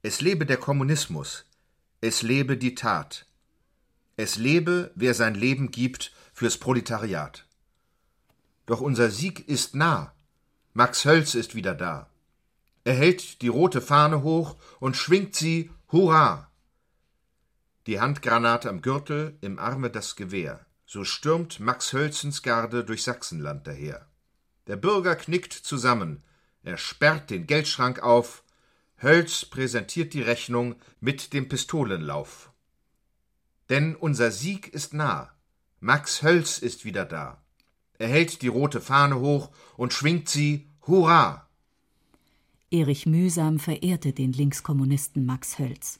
Es 0.02 0.22
lebe 0.22 0.48
der 0.48 0.58
Kommunismus. 0.58 1.46
Es 2.02 2.24
lebe 2.24 2.58
die 2.58 2.74
Tat. 2.74 3.28
Es 4.18 4.38
lebe, 4.38 4.92
wer 4.96 5.14
sein 5.14 5.36
Leben 5.36 5.70
gibt 5.70 6.12
fürs 6.42 6.58
Proletariat. 6.58 7.46
Doch 8.66 8.82
unser 8.82 9.12
Sieg 9.12 9.48
ist 9.48 9.76
nah. 9.76 10.12
Max 10.74 11.06
Hölz 11.06 11.36
ist 11.36 11.54
wieder 11.54 11.76
da. 11.76 12.10
Er 12.84 12.96
hält 12.96 13.44
die 13.44 13.48
rote 13.48 13.80
Fahne 13.80 14.24
hoch 14.24 14.58
und 14.80 14.98
schwingt 14.98 15.36
sie 15.36 15.70
Hurra! 15.92 16.50
Die 17.86 18.00
Handgranate 18.00 18.70
am 18.70 18.82
Gürtel, 18.82 19.38
im 19.42 19.60
Arme 19.60 19.92
das 19.92 20.16
Gewehr. 20.16 20.66
So 20.88 21.04
stürmt 21.04 21.60
Max 21.60 21.94
Hölzens 21.94 22.42
Garde 22.42 22.84
durch 22.84 23.04
Sachsenland 23.04 23.68
daher. 23.68 24.08
Der 24.66 24.78
Bürger 24.78 25.16
knickt 25.16 25.54
zusammen. 25.54 26.24
Er 26.64 26.78
sperrt 26.78 27.30
den 27.30 27.46
Geldschrank 27.46 28.00
auf. 28.00 28.44
Hölz 29.00 29.46
präsentiert 29.46 30.16
die 30.16 30.24
Rechnung 30.24 30.74
mit 31.02 31.34
dem 31.34 31.48
Pistolenlauf. 31.48 32.52
Denn 33.70 33.96
unser 33.96 34.32
Sieg 34.32 34.70
ist 34.70 34.96
nah. 34.96 35.36
Max 35.84 36.22
Hölz 36.22 36.60
ist 36.60 36.86
wieder 36.86 37.06
da. 37.06 37.42
Er 37.98 38.08
hält 38.08 38.44
die 38.44 38.50
rote 38.50 38.82
Fahne 38.82 39.20
hoch 39.20 39.50
und 39.78 39.94
schwingt 39.94 40.30
sie 40.30 40.70
Hurra! 40.86 41.48
Erich 42.70 43.08
Mühsam 43.08 43.58
verehrte 43.58 44.14
den 44.14 44.32
Linkskommunisten 44.32 45.26
Max 45.26 45.58
Hölz. 45.58 45.98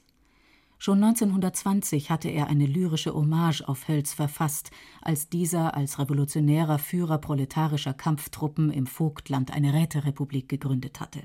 Schon 0.78 1.04
1920 1.04 2.12
hatte 2.12 2.30
er 2.30 2.46
eine 2.46 2.68
lyrische 2.68 3.16
Hommage 3.16 3.64
auf 3.64 3.88
Hölz 3.88 4.14
verfasst, 4.14 4.70
als 5.02 5.30
dieser 5.30 5.74
als 5.74 5.98
revolutionärer 5.98 6.78
Führer 6.78 7.18
proletarischer 7.18 7.96
Kampftruppen 7.96 8.72
im 8.72 8.86
Vogtland 8.86 9.50
eine 9.50 9.74
Räterepublik 9.74 10.48
gegründet 10.48 11.00
hatte. 11.00 11.24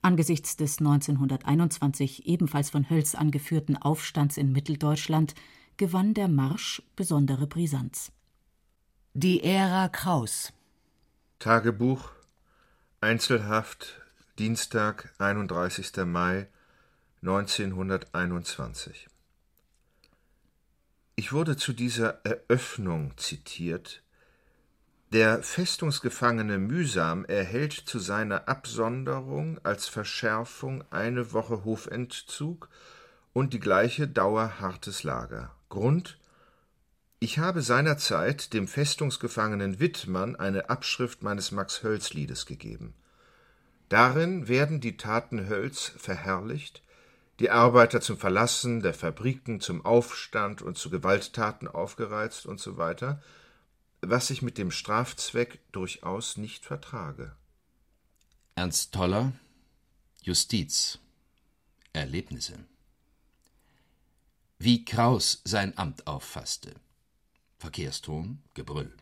Angesichts 0.00 0.56
des 0.56 0.78
1921 0.78 2.26
ebenfalls 2.26 2.70
von 2.70 2.88
Hölz 2.88 3.14
angeführten 3.14 3.76
Aufstands 3.76 4.38
in 4.38 4.52
Mitteldeutschland 4.52 5.34
gewann 5.76 6.14
der 6.14 6.28
Marsch 6.28 6.82
besondere 6.96 7.46
Brisanz. 7.46 8.12
Die 9.14 9.42
Ära 9.42 9.88
Kraus. 9.88 10.52
Tagebuch 11.38 12.10
Einzelhaft 13.00 14.00
Dienstag, 14.38 15.12
31. 15.18 15.92
Mai 16.06 16.48
1921. 17.22 19.08
Ich 21.16 21.32
wurde 21.32 21.56
zu 21.56 21.72
dieser 21.72 22.24
Eröffnung 22.24 23.16
zitiert. 23.18 24.02
Der 25.12 25.42
Festungsgefangene 25.42 26.58
Mühsam 26.58 27.24
erhält 27.26 27.72
zu 27.72 27.98
seiner 27.98 28.48
Absonderung 28.48 29.58
als 29.62 29.86
Verschärfung 29.86 30.82
eine 30.90 31.32
Woche 31.32 31.64
Hofentzug 31.64 32.70
und 33.32 33.52
die 33.52 33.60
gleiche 33.60 34.08
Dauer 34.08 34.60
hartes 34.60 35.02
Lager. 35.02 35.54
Grund 35.72 36.18
ich 37.18 37.38
habe 37.38 37.62
seinerzeit 37.62 38.52
dem 38.52 38.68
Festungsgefangenen 38.68 39.80
Wittmann 39.80 40.36
eine 40.36 40.68
Abschrift 40.68 41.22
meines 41.22 41.50
Max-Hölz-Liedes 41.52 42.46
gegeben. 42.46 42.94
Darin 43.88 44.48
werden 44.48 44.80
die 44.80 44.96
Taten 44.96 45.48
Hölz 45.48 45.92
verherrlicht, 45.96 46.82
die 47.38 47.50
Arbeiter 47.50 48.00
zum 48.00 48.18
Verlassen 48.18 48.82
der 48.82 48.92
Fabriken, 48.92 49.60
zum 49.60 49.86
Aufstand 49.86 50.62
und 50.62 50.76
zu 50.76 50.90
Gewalttaten 50.90 51.68
aufgereizt 51.68 52.44
und 52.44 52.58
so 52.60 52.76
weiter, 52.76 53.22
was 54.00 54.30
ich 54.30 54.42
mit 54.42 54.58
dem 54.58 54.72
Strafzweck 54.72 55.60
durchaus 55.70 56.36
nicht 56.36 56.66
vertrage. 56.66 57.36
Ernst 58.56 58.92
Toller, 58.92 59.32
Justiz, 60.22 60.98
Erlebnisse. 61.92 62.58
Wie 64.64 64.84
Kraus 64.84 65.42
sein 65.42 65.76
Amt 65.76 66.06
auffasste. 66.06 66.76
Verkehrston, 67.58 68.44
Gebrüll. 68.54 68.94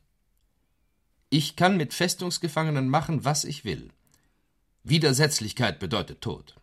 Ich 1.28 1.54
kann 1.54 1.76
mit 1.76 1.92
Festungsgefangenen 1.92 2.88
machen, 2.88 3.26
was 3.26 3.44
ich 3.44 3.62
will. 3.66 3.90
Widersetzlichkeit 4.84 5.78
bedeutet 5.78 6.22
Tod. 6.22 6.56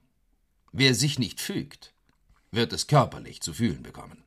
Wer 0.71 0.95
sich 0.95 1.19
nicht 1.19 1.41
fügt, 1.41 1.93
wird 2.49 2.73
es 2.73 2.87
körperlich 2.87 3.39
zu 3.41 3.53
fühlen 3.53 3.83
bekommen. 3.83 4.23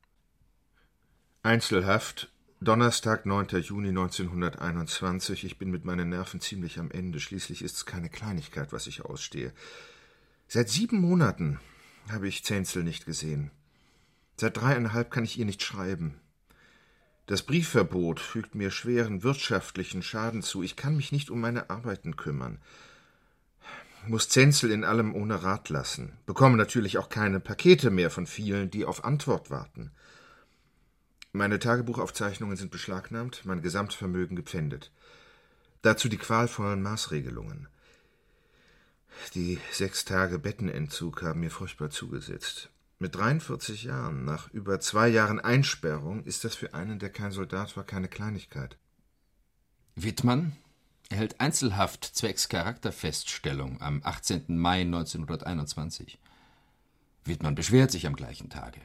Einzelhaft, 1.42 2.30
Donnerstag, 2.60 3.26
9. 3.26 3.48
Juni 3.62 3.88
1921. 3.88 5.42
Ich 5.42 5.58
bin 5.58 5.72
mit 5.72 5.84
meinen 5.84 6.10
Nerven 6.10 6.40
ziemlich 6.40 6.78
am 6.78 6.92
Ende. 6.92 7.18
Schließlich 7.18 7.62
ist 7.62 7.74
es 7.74 7.86
keine 7.86 8.08
Kleinigkeit, 8.08 8.72
was 8.72 8.86
ich 8.86 9.04
ausstehe. 9.04 9.52
Seit 10.46 10.68
sieben 10.68 11.00
Monaten 11.00 11.58
habe 12.08 12.28
ich 12.28 12.44
Zenzel 12.44 12.84
nicht 12.84 13.04
gesehen. 13.04 13.50
Seit 14.40 14.56
dreieinhalb 14.56 15.10
kann 15.10 15.24
ich 15.24 15.38
ihr 15.38 15.44
nicht 15.44 15.62
schreiben. 15.62 16.18
Das 17.26 17.42
Briefverbot 17.42 18.20
fügt 18.20 18.54
mir 18.54 18.70
schweren 18.70 19.22
wirtschaftlichen 19.22 20.02
Schaden 20.02 20.40
zu. 20.40 20.62
Ich 20.62 20.76
kann 20.76 20.96
mich 20.96 21.12
nicht 21.12 21.28
um 21.28 21.42
meine 21.42 21.68
Arbeiten 21.68 22.16
kümmern. 22.16 22.56
Muss 24.06 24.30
Zenzel 24.30 24.70
in 24.70 24.82
allem 24.82 25.14
ohne 25.14 25.42
Rat 25.42 25.68
lassen. 25.68 26.14
Bekomme 26.24 26.56
natürlich 26.56 26.96
auch 26.96 27.10
keine 27.10 27.38
Pakete 27.38 27.90
mehr 27.90 28.08
von 28.08 28.26
vielen, 28.26 28.70
die 28.70 28.86
auf 28.86 29.04
Antwort 29.04 29.50
warten. 29.50 29.90
Meine 31.32 31.58
Tagebuchaufzeichnungen 31.58 32.56
sind 32.56 32.70
beschlagnahmt, 32.70 33.44
mein 33.44 33.60
Gesamtvermögen 33.60 34.36
gepfändet. 34.36 34.90
Dazu 35.82 36.08
die 36.08 36.16
qualvollen 36.16 36.80
Maßregelungen. 36.80 37.68
Die 39.34 39.58
sechs 39.70 40.06
Tage 40.06 40.38
Bettenentzug 40.38 41.20
haben 41.20 41.40
mir 41.40 41.50
furchtbar 41.50 41.90
zugesetzt. 41.90 42.70
Mit 43.02 43.14
43 43.14 43.84
Jahren, 43.84 44.26
nach 44.26 44.50
über 44.50 44.78
zwei 44.78 45.08
Jahren 45.08 45.40
Einsperrung, 45.40 46.22
ist 46.24 46.44
das 46.44 46.54
für 46.54 46.74
einen, 46.74 46.98
der 46.98 47.08
kein 47.08 47.32
Soldat 47.32 47.74
war, 47.74 47.82
keine 47.82 48.08
Kleinigkeit. 48.08 48.76
Wittmann 49.94 50.52
erhält 51.08 51.40
Einzelhaft 51.40 52.04
zwecks 52.04 52.50
Charakterfeststellung 52.50 53.80
am 53.80 54.02
18. 54.04 54.58
Mai 54.58 54.82
1921. 54.82 56.18
Wittmann 57.24 57.54
beschwert 57.54 57.90
sich 57.90 58.06
am 58.06 58.14
gleichen 58.14 58.50
Tage. 58.50 58.82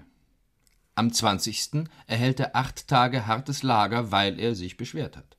Am 0.96 1.12
20. 1.12 1.84
erhält 2.08 2.40
er 2.40 2.56
acht 2.56 2.88
Tage 2.88 3.28
hartes 3.28 3.64
Lager, 3.64 4.12
weil 4.12 4.40
er 4.40 4.56
sich 4.56 4.78
beschwert 4.78 5.18
hat. 5.18 5.36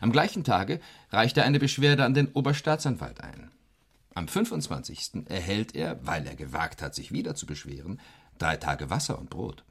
Am 0.00 0.12
gleichen 0.12 0.44
Tage 0.44 0.80
reicht 1.10 1.36
er 1.36 1.46
eine 1.46 1.58
Beschwerde 1.58 2.04
an 2.04 2.14
den 2.14 2.28
Oberstaatsanwalt 2.28 3.20
ein. 3.20 3.50
Am 4.14 4.26
25. 4.26 5.26
erhält 5.28 5.74
er, 5.74 6.04
weil 6.06 6.26
er 6.26 6.34
gewagt 6.34 6.82
hat, 6.82 6.94
sich 6.94 7.12
wieder 7.12 7.34
zu 7.34 7.46
beschweren, 7.46 8.00
drei 8.38 8.56
Tage 8.56 8.90
Wasser 8.90 9.18
und 9.18 9.30
Brot. 9.30 9.64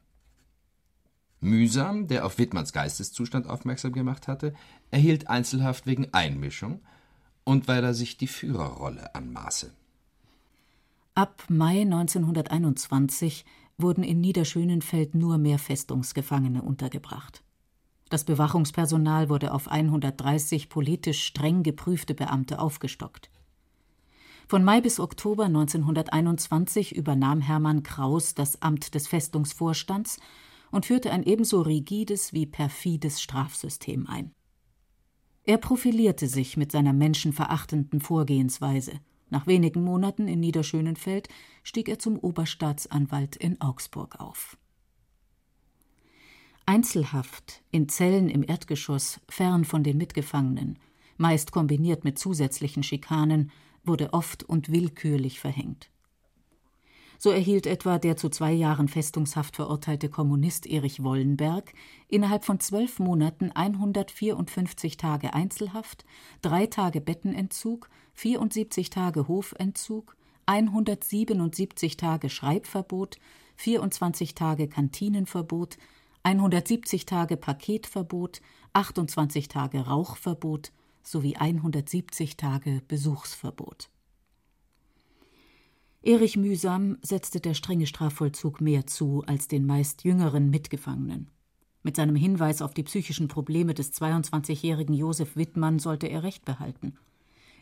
Mühsam, 1.40 2.06
der 2.06 2.26
auf 2.26 2.38
Wittmanns 2.38 2.72
Geisteszustand 2.72 3.46
aufmerksam 3.46 3.92
gemacht 3.92 4.28
hatte, 4.28 4.54
erhielt 4.90 5.28
Einzelhaft 5.28 5.86
wegen 5.86 6.12
Einmischung 6.12 6.80
und 7.44 7.66
weil 7.68 7.82
er 7.82 7.94
sich 7.94 8.18
die 8.18 8.26
Führerrolle 8.26 9.14
anmaße. 9.14 9.72
Ab 11.14 11.44
Mai 11.48 11.82
1921 11.82 13.44
wurden 13.78 14.04
in 14.04 14.20
Niederschönenfeld 14.20 15.14
nur 15.14 15.38
mehr 15.38 15.58
Festungsgefangene 15.58 16.62
untergebracht. 16.62 17.42
Das 18.10 18.24
Bewachungspersonal 18.24 19.28
wurde 19.28 19.54
auf 19.54 19.68
130 19.68 20.68
politisch 20.68 21.24
streng 21.24 21.62
geprüfte 21.62 22.14
Beamte 22.14 22.58
aufgestockt. 22.58 23.30
Von 24.50 24.64
Mai 24.64 24.80
bis 24.80 24.98
Oktober 24.98 25.44
1921 25.44 26.96
übernahm 26.96 27.40
Hermann 27.40 27.84
Kraus 27.84 28.34
das 28.34 28.60
Amt 28.62 28.96
des 28.96 29.06
Festungsvorstands 29.06 30.18
und 30.72 30.86
führte 30.86 31.12
ein 31.12 31.22
ebenso 31.22 31.60
rigides 31.60 32.32
wie 32.32 32.46
perfides 32.46 33.22
Strafsystem 33.22 34.08
ein. 34.08 34.34
Er 35.44 35.56
profilierte 35.58 36.26
sich 36.26 36.56
mit 36.56 36.72
seiner 36.72 36.92
menschenverachtenden 36.92 38.00
Vorgehensweise. 38.00 38.94
Nach 39.28 39.46
wenigen 39.46 39.84
Monaten 39.84 40.26
in 40.26 40.40
Niederschönenfeld 40.40 41.28
stieg 41.62 41.88
er 41.88 42.00
zum 42.00 42.18
Oberstaatsanwalt 42.18 43.36
in 43.36 43.60
Augsburg 43.60 44.18
auf. 44.18 44.58
Einzelhaft 46.66 47.62
in 47.70 47.88
Zellen 47.88 48.28
im 48.28 48.42
Erdgeschoss, 48.42 49.20
fern 49.28 49.64
von 49.64 49.84
den 49.84 49.96
Mitgefangenen, 49.96 50.80
meist 51.18 51.52
kombiniert 51.52 52.02
mit 52.02 52.18
zusätzlichen 52.18 52.82
Schikanen, 52.82 53.52
wurde 53.84 54.12
oft 54.12 54.42
und 54.42 54.70
willkürlich 54.70 55.40
verhängt. 55.40 55.90
So 57.22 57.28
erhielt 57.30 57.66
etwa 57.66 57.98
der 57.98 58.16
zu 58.16 58.30
zwei 58.30 58.50
Jahren 58.50 58.88
Festungshaft 58.88 59.56
verurteilte 59.56 60.08
Kommunist 60.08 60.66
Erich 60.66 61.02
Wollenberg 61.02 61.74
innerhalb 62.08 62.46
von 62.46 62.60
zwölf 62.60 62.98
Monaten 62.98 63.52
154 63.52 64.96
Tage 64.96 65.34
Einzelhaft, 65.34 66.06
drei 66.40 66.64
Tage 66.64 67.02
Bettenentzug, 67.02 67.90
74 68.14 68.88
Tage 68.88 69.28
Hofentzug, 69.28 70.16
177 70.46 71.98
Tage 71.98 72.30
Schreibverbot, 72.30 73.18
24 73.56 74.34
Tage 74.34 74.66
Kantinenverbot, 74.66 75.76
170 76.22 77.04
Tage 77.04 77.36
Paketverbot, 77.36 78.40
28 78.72 79.48
Tage 79.48 79.80
Rauchverbot, 79.80 80.72
sowie 81.02 81.36
170 81.36 82.36
Tage 82.36 82.82
Besuchsverbot. 82.88 83.90
Erich 86.02 86.36
Mühsam 86.36 86.96
setzte 87.02 87.40
der 87.40 87.54
strenge 87.54 87.86
Strafvollzug 87.86 88.60
mehr 88.60 88.86
zu 88.86 89.22
als 89.26 89.48
den 89.48 89.66
meist 89.66 90.04
jüngeren 90.04 90.48
Mitgefangenen. 90.48 91.30
Mit 91.82 91.96
seinem 91.96 92.16
Hinweis 92.16 92.62
auf 92.62 92.74
die 92.74 92.82
psychischen 92.82 93.28
Probleme 93.28 93.74
des 93.74 93.92
22-jährigen 93.92 94.94
Josef 94.94 95.36
Wittmann 95.36 95.78
sollte 95.78 96.06
er 96.06 96.22
Recht 96.22 96.44
behalten. 96.44 96.96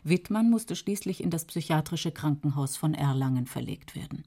Wittmann 0.03 0.49
musste 0.49 0.75
schließlich 0.75 1.21
in 1.21 1.29
das 1.29 1.45
psychiatrische 1.45 2.11
Krankenhaus 2.11 2.77
von 2.77 2.93
Erlangen 2.93 3.45
verlegt 3.45 3.95
werden. 3.95 4.23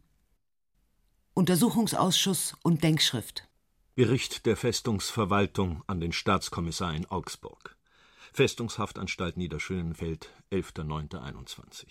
Untersuchungsausschuss 1.35 2.57
und 2.63 2.83
Denkschrift. 2.83 3.49
Bericht 3.95 4.45
der 4.45 4.57
Festungsverwaltung 4.57 5.83
an 5.87 6.01
den 6.01 6.13
Staatskommissar 6.13 6.95
in 6.95 7.07
Augsburg. 7.07 7.77
Festungshaftanstalt 8.35 9.37
Niederschönenfeld, 9.37 10.31
11.09.21. 10.53 11.85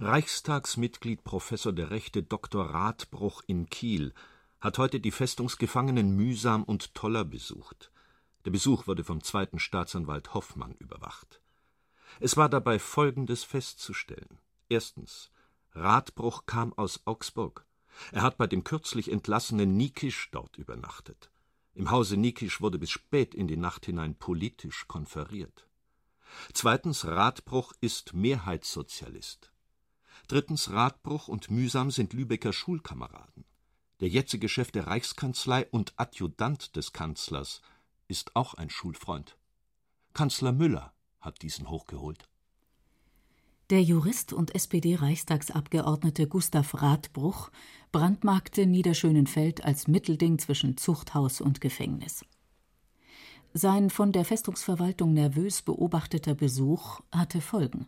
Reichstagsmitglied 0.00 1.24
Professor 1.24 1.74
der 1.74 1.90
Rechte 1.90 2.22
Dr. 2.22 2.70
Radbruch 2.70 3.42
in 3.46 3.68
Kiel 3.68 4.14
hat 4.60 4.78
heute 4.78 4.98
die 4.98 5.10
Festungsgefangenen 5.10 6.16
mühsam 6.16 6.62
und 6.62 6.94
Toller 6.94 7.26
besucht. 7.26 7.92
Der 8.46 8.50
Besuch 8.50 8.86
wurde 8.86 9.04
vom 9.04 9.22
zweiten 9.22 9.58
Staatsanwalt 9.58 10.32
Hoffmann 10.32 10.74
überwacht. 10.78 11.42
Es 12.18 12.38
war 12.38 12.48
dabei 12.48 12.78
Folgendes 12.78 13.44
festzustellen. 13.44 14.38
Erstens. 14.70 15.30
Radbruch 15.72 16.46
kam 16.46 16.72
aus 16.72 17.02
Augsburg. 17.04 17.66
Er 18.10 18.22
hat 18.22 18.38
bei 18.38 18.46
dem 18.46 18.64
kürzlich 18.64 19.12
entlassenen 19.12 19.76
Nikisch 19.76 20.30
dort 20.30 20.56
übernachtet. 20.56 21.31
Im 21.74 21.90
Hause 21.90 22.16
Nikisch 22.16 22.60
wurde 22.60 22.78
bis 22.78 22.90
spät 22.90 23.34
in 23.34 23.48
die 23.48 23.56
Nacht 23.56 23.86
hinein 23.86 24.14
politisch 24.14 24.86
konferiert. 24.88 25.66
Zweitens, 26.52 27.06
Radbruch 27.06 27.72
ist 27.80 28.14
Mehrheitssozialist. 28.14 29.52
Drittens, 30.28 30.70
Radbruch 30.70 31.28
und 31.28 31.50
Mühsam 31.50 31.90
sind 31.90 32.12
Lübecker 32.12 32.52
Schulkameraden. 32.52 33.44
Der 34.00 34.08
jetzige 34.08 34.48
Chef 34.48 34.70
der 34.70 34.86
Reichskanzlei 34.86 35.66
und 35.70 35.94
Adjutant 35.96 36.76
des 36.76 36.92
Kanzlers 36.92 37.62
ist 38.08 38.36
auch 38.36 38.54
ein 38.54 38.70
Schulfreund. 38.70 39.36
Kanzler 40.12 40.52
Müller 40.52 40.92
hat 41.20 41.42
diesen 41.42 41.70
hochgeholt. 41.70 42.28
Der 43.70 43.82
Jurist 43.82 44.32
und 44.32 44.54
SPD-Reichstagsabgeordnete 44.54 46.26
Gustav 46.26 46.82
Radbruch 46.82 47.50
brandmarkte 47.92 48.66
Niederschönenfeld 48.66 49.64
als 49.64 49.86
Mittelding 49.86 50.38
zwischen 50.38 50.78
Zuchthaus 50.78 51.42
und 51.42 51.60
Gefängnis. 51.60 52.24
Sein 53.52 53.90
von 53.90 54.12
der 54.12 54.24
Festungsverwaltung 54.24 55.12
nervös 55.12 55.60
beobachteter 55.60 56.34
Besuch 56.34 57.00
hatte 57.12 57.42
Folgen. 57.42 57.86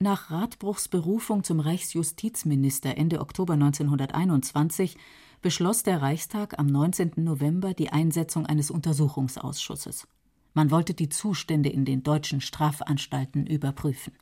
Nach 0.00 0.32
Radbruchs 0.32 0.88
Berufung 0.88 1.44
zum 1.44 1.60
Reichsjustizminister 1.60 2.96
Ende 2.98 3.20
Oktober 3.20 3.54
1921 3.54 4.96
beschloss 5.40 5.84
der 5.84 6.02
Reichstag 6.02 6.58
am 6.58 6.66
19. 6.66 7.12
November 7.18 7.74
die 7.74 7.90
Einsetzung 7.90 8.44
eines 8.44 8.72
Untersuchungsausschusses. 8.72 10.08
Man 10.52 10.72
wollte 10.72 10.94
die 10.94 11.08
Zustände 11.08 11.68
in 11.68 11.84
den 11.84 12.02
deutschen 12.02 12.40
Strafanstalten 12.40 13.46
überprüfen. 13.46 14.14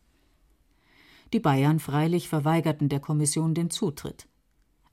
Die 1.33 1.40
Bayern 1.40 1.81
freilich 1.81 2.29
verweigerten 2.29 2.90
der 2.90 3.01
Kommission 3.01 3.55
den 3.55 3.70
Zutritt. 3.70 4.29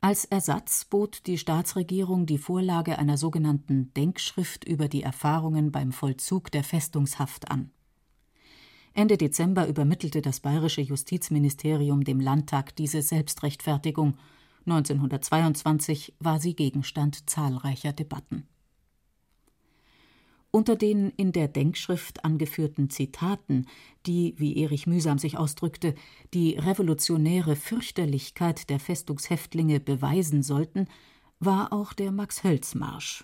Als 0.04 0.26
Ersatz 0.26 0.86
bot 0.86 1.28
die 1.28 1.38
Staatsregierung 1.38 2.26
die 2.26 2.40
Vorlage 2.40 2.98
einer 2.98 3.18
sogenannten 3.18 3.94
Denkschrift 3.94 4.64
über 4.64 4.88
die 4.88 5.04
Erfahrungen 5.04 5.72
beim 5.72 5.92
Vollzug 5.92 6.50
der 6.50 6.64
Festungshaft 6.64 7.52
an. 7.52 7.70
Ende 8.94 9.16
Dezember 9.16 9.68
übermittelte 9.68 10.24
das 10.24 10.40
bayerische 10.40 10.82
Justizministerium 10.82 12.04
dem 12.04 12.20
Landtag 12.20 12.76
diese 12.76 13.04
Selbstrechtfertigung. 13.04 14.18
1922 14.66 16.16
war 16.18 16.40
sie 16.40 16.56
Gegenstand 16.56 17.30
zahlreicher 17.30 17.94
Debatten. 17.94 18.48
Unter 20.54 20.76
den 20.76 21.12
in 21.12 21.32
der 21.32 21.48
Denkschrift 21.48 22.26
angeführten 22.26 22.90
Zitaten, 22.90 23.68
die, 24.06 24.34
wie 24.38 24.58
Erich 24.58 24.86
Mühsam 24.86 25.18
sich 25.18 25.38
ausdrückte, 25.38 25.96
die 26.34 26.58
revolutionäre 26.58 27.56
Fürchterlichkeit 27.56 28.70
der 28.70 28.82
Festungshäftlinge 28.82 29.80
beweisen 29.80 30.44
sollten, 30.44 30.88
war 31.40 31.72
auch 31.72 31.94
der 31.94 32.12
Max-Hölz-Marsch. 32.12 33.24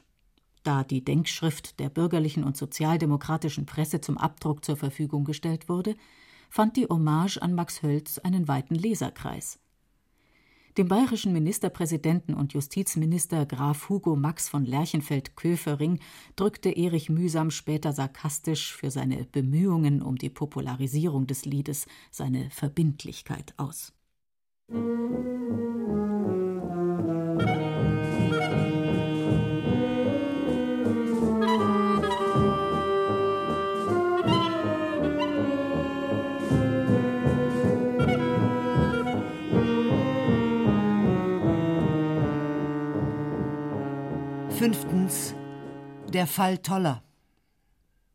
Da 0.64 0.86
die 0.86 1.04
Denkschrift 1.04 1.80
der 1.82 1.90
bürgerlichen 1.90 2.46
und 2.46 2.56
sozialdemokratischen 2.56 3.66
Presse 3.66 4.00
zum 4.00 4.18
Abdruck 4.18 4.64
zur 4.64 4.78
Verfügung 4.78 5.26
gestellt 5.26 5.68
wurde, 5.68 5.96
fand 6.50 6.78
die 6.78 6.88
Hommage 6.88 7.38
an 7.38 7.54
Max 7.54 7.84
Hölz 7.84 8.20
einen 8.20 8.48
weiten 8.48 8.76
Leserkreis. 8.76 9.60
Dem 10.78 10.88
bayerischen 10.88 11.34
Ministerpräsidenten 11.34 12.36
und 12.36 12.54
Justizminister 12.54 13.48
Graf 13.48 13.90
Hugo 13.90 14.16
Max 14.16 14.48
von 14.48 14.64
Lerchenfeld-Köfering 14.64 16.00
drückte 16.36 16.70
Erich 16.70 17.10
Mühsam 17.10 17.50
später 17.50 17.94
sarkastisch 17.94 18.76
für 18.76 18.92
seine 18.92 19.26
Bemühungen 19.26 20.04
um 20.04 20.18
die 20.18 20.30
Popularisierung 20.30 21.26
des 21.26 21.46
Liedes 21.46 21.88
seine 22.12 22.52
Verbindlichkeit 22.52 23.56
aus. 23.58 23.92
Musik 24.70 25.68
Der 46.18 46.26
Fall 46.26 46.58
Toller. 46.58 47.04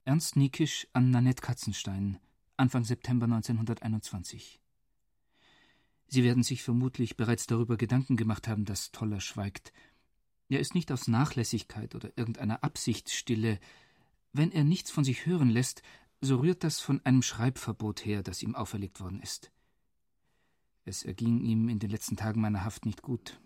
Ernst 0.04 0.34
Niekisch 0.34 0.88
an 0.92 1.12
Nanette 1.12 1.40
Katzenstein, 1.40 2.18
Anfang 2.56 2.82
September 2.82 3.26
1921. 3.26 4.60
Sie 6.08 6.24
werden 6.24 6.42
sich 6.42 6.64
vermutlich 6.64 7.16
bereits 7.16 7.46
darüber 7.46 7.76
Gedanken 7.76 8.16
gemacht 8.16 8.48
haben, 8.48 8.64
dass 8.64 8.90
Toller 8.90 9.20
schweigt. 9.20 9.72
Er 10.48 10.58
ist 10.58 10.74
nicht 10.74 10.90
aus 10.90 11.06
Nachlässigkeit 11.06 11.94
oder 11.94 12.10
irgendeiner 12.16 12.64
Absicht 12.64 13.08
stille. 13.08 13.60
Wenn 14.32 14.50
er 14.50 14.64
nichts 14.64 14.90
von 14.90 15.04
sich 15.04 15.24
hören 15.24 15.48
lässt, 15.48 15.84
so 16.20 16.38
rührt 16.38 16.64
das 16.64 16.80
von 16.80 17.00
einem 17.06 17.22
Schreibverbot 17.22 18.04
her, 18.04 18.24
das 18.24 18.42
ihm 18.42 18.56
auferlegt 18.56 18.98
worden 18.98 19.20
ist. 19.22 19.52
Es 20.84 21.04
erging 21.04 21.38
ihm 21.38 21.68
in 21.68 21.78
den 21.78 21.90
letzten 21.90 22.16
Tagen 22.16 22.40
meiner 22.40 22.64
Haft 22.64 22.84
nicht 22.84 23.02
gut. 23.02 23.40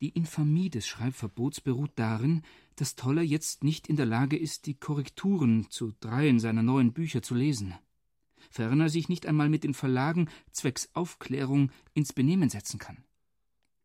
Die 0.00 0.10
Infamie 0.10 0.70
des 0.70 0.86
Schreibverbots 0.86 1.60
beruht 1.60 1.90
darin, 1.96 2.42
dass 2.76 2.94
Toller 2.94 3.22
jetzt 3.22 3.64
nicht 3.64 3.88
in 3.88 3.96
der 3.96 4.06
Lage 4.06 4.36
ist, 4.36 4.66
die 4.66 4.74
Korrekturen 4.74 5.68
zu 5.70 5.92
dreien 5.98 6.38
seiner 6.38 6.62
neuen 6.62 6.92
Bücher 6.92 7.20
zu 7.20 7.34
lesen. 7.34 7.74
Ferner 8.50 8.88
sich 8.88 9.08
nicht 9.08 9.26
einmal 9.26 9.48
mit 9.48 9.64
den 9.64 9.74
Verlagen 9.74 10.30
zwecks 10.52 10.88
Aufklärung 10.94 11.72
ins 11.94 12.12
Benehmen 12.12 12.48
setzen 12.48 12.78
kann. 12.78 13.02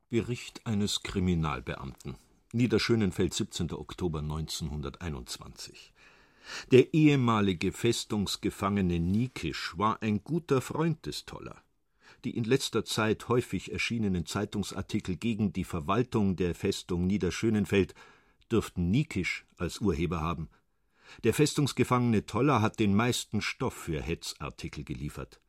Bericht 0.09 0.65
eines 0.67 1.01
Kriminalbeamten. 1.01 2.15
Niederschönenfeld, 2.51 3.33
17. 3.33 3.71
Oktober 3.71 4.19
1921. 4.19 5.93
Der 6.71 6.93
ehemalige 6.93 7.71
Festungsgefangene 7.71 8.99
Niekisch 8.99 9.75
war 9.77 10.03
ein 10.03 10.23
guter 10.23 10.61
Freund 10.61 11.07
des 11.07 11.25
Toller 11.25 11.63
die 12.23 12.35
in 12.37 12.43
letzter 12.43 12.85
Zeit 12.85 13.27
häufig 13.27 13.71
erschienenen 13.71 14.25
Zeitungsartikel 14.25 15.15
gegen 15.15 15.53
die 15.53 15.63
Verwaltung 15.63 16.35
der 16.35 16.55
Festung 16.55 17.05
Niederschönenfeld 17.05 17.93
dürften 18.51 18.91
Niekisch 18.91 19.45
als 19.57 19.79
Urheber 19.79 20.21
haben. 20.21 20.49
Der 21.23 21.33
Festungsgefangene 21.33 22.25
Toller 22.25 22.61
hat 22.61 22.79
den 22.79 22.95
meisten 22.95 23.41
Stoff 23.41 23.73
für 23.73 24.01
Hetzartikel 24.01 24.83
geliefert. 24.83 25.39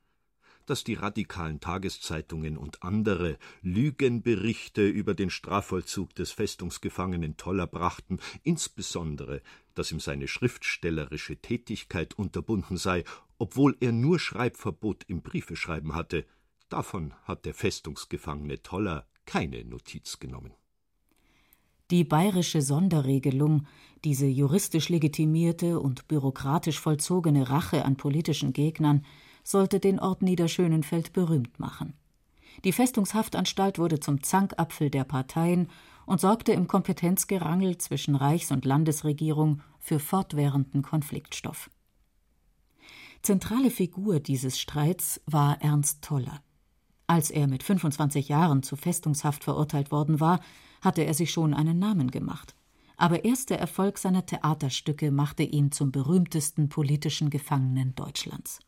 Dass 0.66 0.82
die 0.82 0.94
radikalen 0.94 1.60
Tageszeitungen 1.60 2.56
und 2.56 2.82
andere 2.82 3.38
Lügenberichte 3.60 4.88
über 4.88 5.14
den 5.14 5.28
Strafvollzug 5.28 6.14
des 6.14 6.32
Festungsgefangenen 6.32 7.36
Toller 7.36 7.66
brachten, 7.66 8.18
insbesondere, 8.42 9.42
dass 9.74 9.92
ihm 9.92 10.00
seine 10.00 10.26
schriftstellerische 10.26 11.36
Tätigkeit 11.36 12.14
unterbunden 12.14 12.78
sei, 12.78 13.04
obwohl 13.38 13.76
er 13.80 13.92
nur 13.92 14.18
Schreibverbot 14.18 15.04
im 15.06 15.22
Briefeschreiben 15.22 15.94
hatte, 15.94 16.24
Davon 16.68 17.14
hat 17.24 17.44
der 17.44 17.54
Festungsgefangene 17.54 18.62
Toller 18.62 19.06
keine 19.26 19.64
Notiz 19.64 20.18
genommen. 20.18 20.52
Die 21.90 22.04
bayerische 22.04 22.62
Sonderregelung, 22.62 23.66
diese 24.04 24.26
juristisch 24.26 24.88
legitimierte 24.88 25.80
und 25.80 26.08
bürokratisch 26.08 26.80
vollzogene 26.80 27.50
Rache 27.50 27.84
an 27.84 27.96
politischen 27.96 28.52
Gegnern, 28.52 29.04
sollte 29.42 29.80
den 29.80 30.00
Ort 30.00 30.22
Niederschönenfeld 30.22 31.12
berühmt 31.12 31.60
machen. 31.60 31.94
Die 32.64 32.72
Festungshaftanstalt 32.72 33.78
wurde 33.78 34.00
zum 34.00 34.22
Zankapfel 34.22 34.88
der 34.88 35.04
Parteien 35.04 35.68
und 36.06 36.20
sorgte 36.20 36.52
im 36.52 36.68
Kompetenzgerangel 36.68 37.78
zwischen 37.78 38.14
Reichs- 38.14 38.50
und 38.50 38.64
Landesregierung 38.64 39.62
für 39.78 39.98
fortwährenden 39.98 40.82
Konfliktstoff. 40.82 41.70
Zentrale 43.22 43.70
Figur 43.70 44.20
dieses 44.20 44.58
Streits 44.58 45.20
war 45.26 45.60
Ernst 45.62 46.02
Toller. 46.02 46.42
Als 47.06 47.30
er 47.30 47.46
mit 47.46 47.62
25 47.62 48.28
Jahren 48.28 48.62
zu 48.62 48.76
Festungshaft 48.76 49.44
verurteilt 49.44 49.90
worden 49.90 50.20
war, 50.20 50.40
hatte 50.80 51.02
er 51.02 51.14
sich 51.14 51.30
schon 51.30 51.52
einen 51.52 51.78
Namen 51.78 52.10
gemacht. 52.10 52.54
Aber 52.96 53.24
erst 53.24 53.50
der 53.50 53.58
Erfolg 53.58 53.98
seiner 53.98 54.24
Theaterstücke 54.24 55.10
machte 55.10 55.42
ihn 55.42 55.72
zum 55.72 55.90
berühmtesten 55.90 56.68
politischen 56.68 57.28
Gefangenen 57.28 57.94
Deutschlands. 57.94 58.60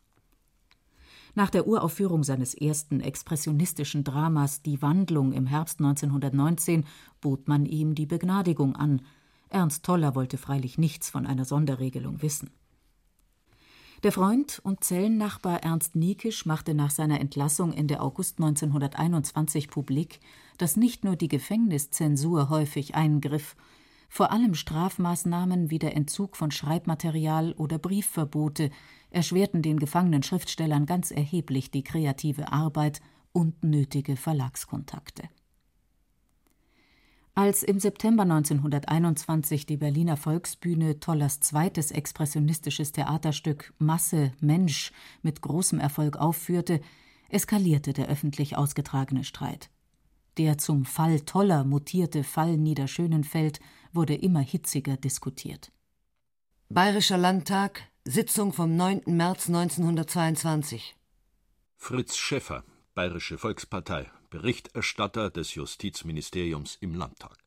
Nach 1.33 1.49
der 1.49 1.67
Uraufführung 1.67 2.23
seines 2.23 2.55
ersten 2.55 2.99
expressionistischen 2.99 4.03
Dramas 4.03 4.63
Die 4.63 4.81
Wandlung 4.81 5.33
im 5.33 5.45
Herbst 5.45 5.79
1919 5.79 6.85
bot 7.21 7.47
man 7.47 7.65
ihm 7.65 7.95
die 7.95 8.07
Begnadigung 8.07 8.75
an. 8.75 9.01
Ernst 9.49 9.85
Toller 9.85 10.15
wollte 10.15 10.37
freilich 10.37 10.77
nichts 10.77 11.09
von 11.09 11.25
einer 11.25 11.45
Sonderregelung 11.45 12.21
wissen. 12.21 12.49
Der 14.03 14.11
Freund 14.11 14.61
und 14.63 14.83
Zellennachbar 14.83 15.63
Ernst 15.63 15.95
Niekisch 15.95 16.45
machte 16.45 16.75
nach 16.75 16.91
seiner 16.91 17.19
Entlassung 17.19 17.73
Ende 17.73 17.99
August 17.99 18.37
1921 18.37 19.69
publik, 19.69 20.19
dass 20.59 20.77
nicht 20.77 21.03
nur 21.03 21.15
die 21.15 21.27
Gefängniszensur 21.27 22.49
häufig 22.49 22.93
eingriff, 22.93 23.55
vor 24.07 24.31
allem 24.31 24.53
Strafmaßnahmen 24.53 25.71
wie 25.71 25.79
der 25.79 25.95
Entzug 25.95 26.37
von 26.37 26.51
Schreibmaterial 26.51 27.53
oder 27.53 27.79
Briefverbote 27.79 28.69
erschwerten 29.09 29.63
den 29.63 29.79
gefangenen 29.79 30.21
Schriftstellern 30.21 30.85
ganz 30.85 31.09
erheblich 31.09 31.71
die 31.71 31.83
kreative 31.83 32.51
Arbeit 32.51 33.01
und 33.33 33.63
nötige 33.63 34.15
Verlagskontakte 34.15 35.23
als 37.37 37.61
im 37.61 37.79
September 37.79 38.23
1921 38.23 39.67
die 39.67 39.77
Berliner 39.77 40.17
Volksbühne 40.17 40.99
Tollers 40.99 41.39
zweites 41.39 41.91
expressionistisches 41.91 42.93
Theaterstück 42.93 43.75
Masse 43.77 44.33
Mensch 44.39 44.91
mit 45.21 45.43
großem 45.43 45.79
Erfolg 45.79 46.17
aufführte, 46.17 46.81
eskalierte 47.29 47.93
der 47.93 48.07
öffentlich 48.07 48.57
ausgetragene 48.57 49.23
Streit. 49.23 49.69
Der 50.39 50.57
zum 50.57 50.83
Fall 50.83 51.19
Toller 51.19 51.63
mutierte 51.63 52.23
Fall 52.23 52.57
Niederschönenfeld 52.57 53.59
wurde 53.93 54.15
immer 54.15 54.41
hitziger 54.41 54.97
diskutiert. 54.97 55.71
Bayerischer 56.69 57.19
Landtag, 57.19 57.83
Sitzung 58.03 58.51
vom 58.51 58.75
9. 58.75 59.03
März 59.05 59.47
1922. 59.47 60.95
Fritz 61.75 62.17
Schäffer, 62.17 62.63
Bayerische 62.95 63.37
Volkspartei, 63.37 64.09
Berichterstatter 64.29 65.29
des 65.29 65.55
Justizministeriums 65.55 66.77
im 66.81 66.95
Landtag. 66.95 67.37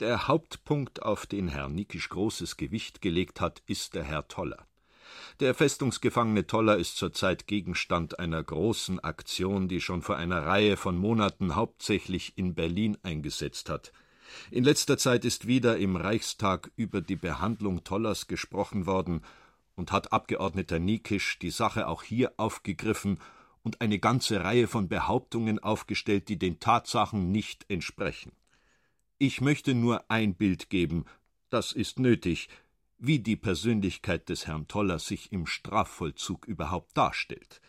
Der 0.00 0.26
Hauptpunkt, 0.26 1.02
auf 1.02 1.26
den 1.26 1.48
Herr 1.48 1.68
Nikisch 1.68 2.08
großes 2.08 2.56
Gewicht 2.56 3.00
gelegt 3.00 3.40
hat, 3.40 3.62
ist 3.66 3.94
der 3.94 4.02
Herr 4.02 4.26
Toller. 4.26 4.66
Der 5.40 5.54
Festungsgefangene 5.54 6.46
Toller 6.46 6.76
ist 6.76 6.96
zurzeit 6.96 7.46
Gegenstand 7.46 8.18
einer 8.18 8.42
großen 8.42 9.00
Aktion, 9.00 9.68
die 9.68 9.80
schon 9.80 10.02
vor 10.02 10.16
einer 10.16 10.46
Reihe 10.46 10.76
von 10.76 10.96
Monaten 10.96 11.54
hauptsächlich 11.54 12.36
in 12.36 12.54
Berlin 12.54 12.96
eingesetzt 13.02 13.68
hat. 13.68 13.92
In 14.50 14.64
letzter 14.64 14.98
Zeit 14.98 15.24
ist 15.24 15.46
wieder 15.46 15.76
im 15.76 15.96
Reichstag 15.96 16.70
über 16.76 17.00
die 17.00 17.16
Behandlung 17.16 17.84
Tollers 17.84 18.26
gesprochen 18.26 18.86
worden 18.86 19.22
und 19.76 19.92
hat 19.92 20.12
Abgeordneter 20.12 20.78
Nikisch 20.78 21.38
die 21.38 21.50
Sache 21.50 21.86
auch 21.88 22.02
hier 22.02 22.32
aufgegriffen 22.36 23.18
und 23.64 23.80
eine 23.80 23.98
ganze 23.98 24.44
Reihe 24.44 24.68
von 24.68 24.88
Behauptungen 24.88 25.58
aufgestellt, 25.58 26.28
die 26.28 26.38
den 26.38 26.60
Tatsachen 26.60 27.32
nicht 27.32 27.68
entsprechen. 27.68 28.30
Ich 29.18 29.40
möchte 29.40 29.74
nur 29.74 30.08
ein 30.10 30.34
Bild 30.34 30.70
geben, 30.70 31.06
das 31.50 31.72
ist 31.72 31.98
nötig, 31.98 32.48
wie 32.98 33.18
die 33.18 33.36
Persönlichkeit 33.36 34.28
des 34.28 34.46
Herrn 34.46 34.68
Toller 34.68 34.98
sich 34.98 35.32
im 35.32 35.46
Strafvollzug 35.46 36.46
überhaupt 36.46 36.96
darstellt. 36.96 37.60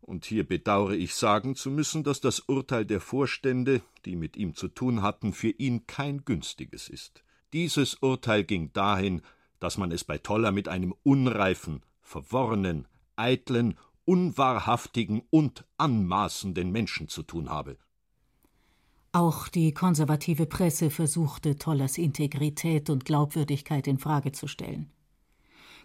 Und 0.00 0.26
hier 0.26 0.46
bedauere 0.46 0.92
ich 0.92 1.14
sagen 1.14 1.54
zu 1.54 1.70
müssen, 1.70 2.04
dass 2.04 2.20
das 2.20 2.40
Urteil 2.40 2.84
der 2.84 3.00
Vorstände, 3.00 3.80
die 4.04 4.16
mit 4.16 4.36
ihm 4.36 4.54
zu 4.54 4.68
tun 4.68 5.02
hatten, 5.02 5.32
für 5.32 5.48
ihn 5.48 5.86
kein 5.86 6.24
günstiges 6.24 6.88
ist. 6.88 7.24
Dieses 7.52 7.94
Urteil 7.94 8.44
ging 8.44 8.72
dahin, 8.72 9.22
dass 9.60 9.78
man 9.78 9.92
es 9.92 10.04
bei 10.04 10.18
Toller 10.18 10.52
mit 10.52 10.68
einem 10.68 10.94
unreifen, 11.04 11.82
verworrenen, 12.02 12.86
eitlen, 13.16 13.78
unwahrhaftigen 14.04 15.22
und 15.30 15.64
anmaßenden 15.78 16.70
Menschen 16.70 17.08
zu 17.08 17.22
tun 17.22 17.50
habe. 17.50 17.78
Auch 19.12 19.46
die 19.46 19.72
konservative 19.72 20.46
Presse 20.46 20.90
versuchte, 20.90 21.56
Tollers 21.56 21.98
Integrität 21.98 22.90
und 22.90 23.04
Glaubwürdigkeit 23.04 23.86
in 23.86 23.98
Frage 23.98 24.32
zu 24.32 24.48
stellen. 24.48 24.90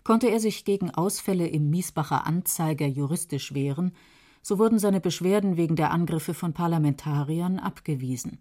Konnte 0.03 0.31
er 0.31 0.39
sich 0.39 0.65
gegen 0.65 0.89
Ausfälle 0.89 1.47
im 1.47 1.69
Miesbacher 1.69 2.25
Anzeiger 2.25 2.87
juristisch 2.87 3.53
wehren, 3.53 3.91
so 4.41 4.57
wurden 4.57 4.79
seine 4.79 4.99
Beschwerden 4.99 5.57
wegen 5.57 5.75
der 5.75 5.91
Angriffe 5.91 6.33
von 6.33 6.53
Parlamentariern 6.53 7.59
abgewiesen. 7.59 8.39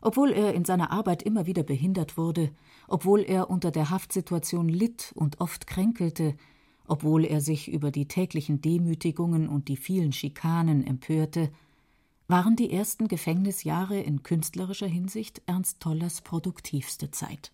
Obwohl 0.00 0.30
er 0.30 0.54
in 0.54 0.64
seiner 0.64 0.90
Arbeit 0.90 1.22
immer 1.22 1.44
wieder 1.44 1.62
behindert 1.62 2.16
wurde, 2.16 2.54
obwohl 2.88 3.20
er 3.20 3.50
unter 3.50 3.70
der 3.70 3.90
Haftsituation 3.90 4.68
litt 4.68 5.12
und 5.14 5.40
oft 5.40 5.66
kränkelte, 5.66 6.36
obwohl 6.88 7.24
er 7.24 7.40
sich 7.40 7.68
über 7.68 7.90
die 7.90 8.08
täglichen 8.08 8.60
Demütigungen 8.60 9.48
und 9.48 9.68
die 9.68 9.76
vielen 9.76 10.12
Schikanen 10.12 10.86
empörte, 10.86 11.50
waren 12.28 12.56
die 12.56 12.72
ersten 12.72 13.08
Gefängnisjahre 13.08 14.00
in 14.00 14.22
künstlerischer 14.22 14.86
Hinsicht 14.86 15.42
Ernst 15.46 15.80
Tollers 15.80 16.20
produktivste 16.22 17.10
Zeit. 17.10 17.52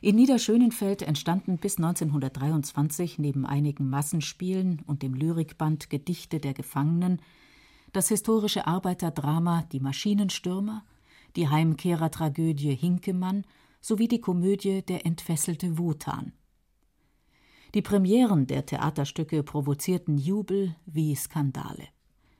In 0.00 0.16
Niederschönenfeld 0.16 1.02
entstanden 1.02 1.58
bis 1.58 1.78
1923 1.78 3.18
neben 3.18 3.44
einigen 3.46 3.88
Massenspielen 3.88 4.82
und 4.86 5.02
dem 5.02 5.14
Lyrikband 5.14 5.90
Gedichte 5.90 6.38
der 6.38 6.54
Gefangenen 6.54 7.20
das 7.92 8.08
historische 8.08 8.66
Arbeiterdrama 8.66 9.62
Die 9.72 9.80
Maschinenstürmer, 9.80 10.84
die 11.36 11.48
Heimkehrertragödie 11.48 12.74
Hinkemann 12.74 13.44
sowie 13.80 14.08
die 14.08 14.20
Komödie 14.20 14.82
Der 14.82 15.06
entfesselte 15.06 15.78
Wotan. 15.78 16.32
Die 17.74 17.82
Premieren 17.82 18.46
der 18.46 18.64
Theaterstücke 18.64 19.42
provozierten 19.42 20.16
Jubel 20.16 20.74
wie 20.86 21.14
Skandale. 21.14 21.88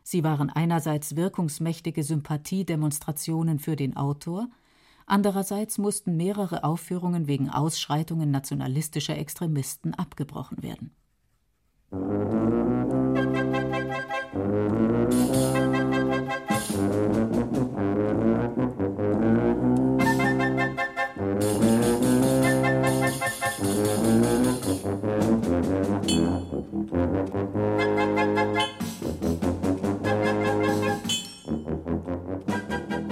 Sie 0.03 0.25
waren 0.25 0.49
einerseits 0.49 1.17
wirkungsmächtige 1.17 2.03
Sympathiedemonstrationen 2.03 3.59
für 3.59 3.77
den 3.77 3.95
Autor, 3.95 4.49
andererseits 5.05 5.77
mussten 5.77 6.17
mehrere 6.17 6.65
Aufführungen 6.65 7.27
wegen 7.27 7.51
Ausschreitungen 7.51 8.31
nationalistischer 8.31 9.19
Extremisten 9.19 9.93
abgebrochen 9.93 10.63
werden. 10.63 10.93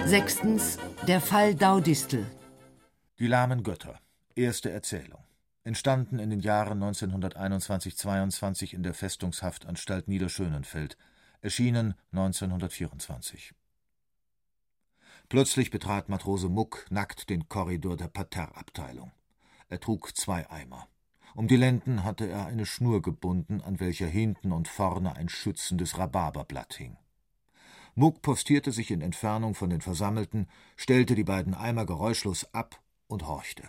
Sechstens 0.07 0.79
der 1.07 1.21
Fall 1.21 1.55
Daudistel. 1.55 2.25
Die 3.19 3.27
lahmen 3.27 3.63
Götter. 3.63 4.01
Erste 4.35 4.71
Erzählung. 4.71 5.23
Entstanden 5.63 6.19
in 6.19 6.31
den 6.31 6.41
Jahren 6.41 6.83
1921-22 6.83 8.73
in 8.73 8.83
der 8.83 8.95
Festungshaftanstalt 8.95 10.09
Niederschönenfeld. 10.09 10.97
Erschienen 11.43 11.95
1924. 12.13 13.53
Plötzlich 15.29 15.71
betrat 15.71 16.09
Matrose 16.09 16.49
Muck 16.49 16.87
nackt 16.89 17.29
den 17.29 17.51
Korridor 17.51 17.99
der 17.99 18.09
Parterreabteilung. 18.09 19.13
Er 19.69 19.81
trug 19.81 20.17
zwei 20.17 20.49
Eimer. 20.49 20.89
Um 21.37 21.49
die 21.49 21.57
Lenden 21.57 22.03
hatte 22.03 22.27
er 22.27 22.47
eine 22.47 22.65
Schnur 22.65 23.03
gebunden, 23.03 23.61
an 23.61 23.79
welcher 23.79 24.07
hinten 24.07 24.53
und 24.53 24.69
vorne 24.69 25.17
ein 25.17 25.29
schützendes 25.29 25.99
Rhabarberblatt 25.99 26.73
hing. 26.73 26.97
Muck 27.95 28.23
postierte 28.23 28.73
sich 28.73 28.91
in 28.91 29.03
Entfernung 29.03 29.55
von 29.55 29.69
den 29.69 29.83
Versammelten, 29.83 30.49
stellte 30.77 31.15
die 31.15 31.25
beiden 31.25 31.53
Eimer 31.53 31.85
geräuschlos 31.85 32.55
ab 32.55 32.81
und 33.07 33.27
horchte. 33.27 33.69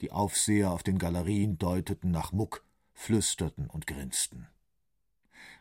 Die 0.00 0.10
Aufseher 0.10 0.72
auf 0.72 0.82
den 0.82 0.98
Galerien 0.98 1.56
deuteten 1.56 2.10
nach 2.10 2.32
Muck, 2.32 2.64
flüsterten 2.94 3.68
und 3.68 3.86
grinsten. 3.86 4.48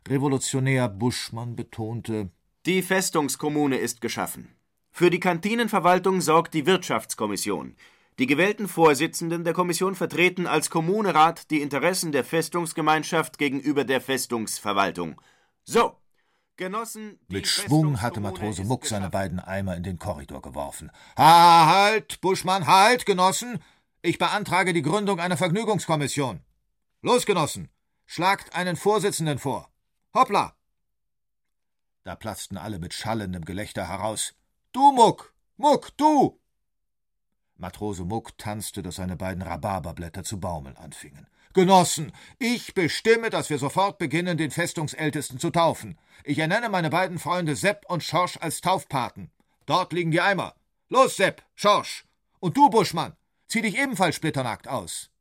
Revolutionär 0.07 0.89
Buschmann 0.89 1.55
betonte 1.55 2.31
Die 2.65 2.81
Festungskommune 2.81 3.77
ist 3.77 4.01
geschaffen. 4.01 4.55
Für 4.89 5.11
die 5.11 5.19
Kantinenverwaltung 5.19 6.19
sorgt 6.19 6.55
die 6.55 6.65
Wirtschaftskommission. 6.65 7.75
Die 8.19 8.27
gewählten 8.27 8.67
Vorsitzenden 8.67 9.43
der 9.43 9.53
Kommission 9.53 9.95
vertreten 9.95 10.45
als 10.45 10.69
Kommunerat 10.69 11.49
die 11.49 11.61
Interessen 11.61 12.11
der 12.11 12.23
Festungsgemeinschaft 12.23 13.37
gegenüber 13.37 13.83
der 13.83 14.01
Festungsverwaltung. 14.01 15.19
So, 15.63 15.97
Genossen, 16.57 17.19
Mit 17.27 17.47
Schwung 17.47 18.01
hatte 18.01 18.19
Matrose 18.19 18.63
Muck 18.63 18.85
seine 18.85 19.09
beiden 19.09 19.39
Eimer 19.39 19.75
in 19.75 19.83
den 19.83 19.97
Korridor 19.97 20.41
geworfen. 20.41 20.91
Ha, 21.17 21.65
halt, 21.65 22.21
Buschmann, 22.21 22.67
halt, 22.67 23.05
Genossen! 23.05 23.63
Ich 24.03 24.17
beantrage 24.17 24.73
die 24.73 24.81
Gründung 24.81 25.19
einer 25.19 25.37
Vergnügungskommission. 25.37 26.41
Los, 27.01 27.25
Genossen, 27.25 27.69
schlagt 28.05 28.53
einen 28.53 28.75
Vorsitzenden 28.75 29.39
vor. 29.39 29.71
Hoppla! 30.13 30.55
Da 32.03 32.15
platzten 32.15 32.57
alle 32.57 32.79
mit 32.79 32.93
schallendem 32.93 33.45
Gelächter 33.45 33.87
heraus. 33.87 34.33
Du, 34.71 34.91
Muck! 34.91 35.33
Muck, 35.57 35.95
du! 35.97 36.40
Matrose 37.61 38.03
Muck 38.03 38.37
tanzte, 38.37 38.81
dass 38.81 38.95
seine 38.95 39.15
beiden 39.15 39.43
Rhabarberblätter 39.43 40.23
zu 40.23 40.39
baumeln 40.39 40.75
anfingen. 40.77 41.27
Genossen, 41.53 42.11
ich 42.39 42.73
bestimme, 42.73 43.29
dass 43.29 43.49
wir 43.49 43.59
sofort 43.59 43.97
beginnen, 43.97 44.37
den 44.37 44.51
Festungsältesten 44.51 45.37
zu 45.37 45.49
taufen. 45.49 45.97
Ich 46.23 46.39
ernenne 46.39 46.69
meine 46.69 46.89
beiden 46.89 47.19
Freunde 47.19 47.55
Sepp 47.55 47.85
und 47.89 48.03
Schorsch 48.03 48.37
als 48.37 48.61
Taufpaten. 48.61 49.29
Dort 49.65 49.93
liegen 49.93 50.11
die 50.11 50.21
Eimer. 50.21 50.55
Los, 50.89 51.17
Sepp, 51.17 51.43
Schorsch. 51.55 52.05
Und 52.39 52.57
du, 52.57 52.69
Buschmann, 52.69 53.13
zieh 53.47 53.61
dich 53.61 53.77
ebenfalls 53.77 54.15
splitternackt 54.15 54.67
aus. 54.67 55.11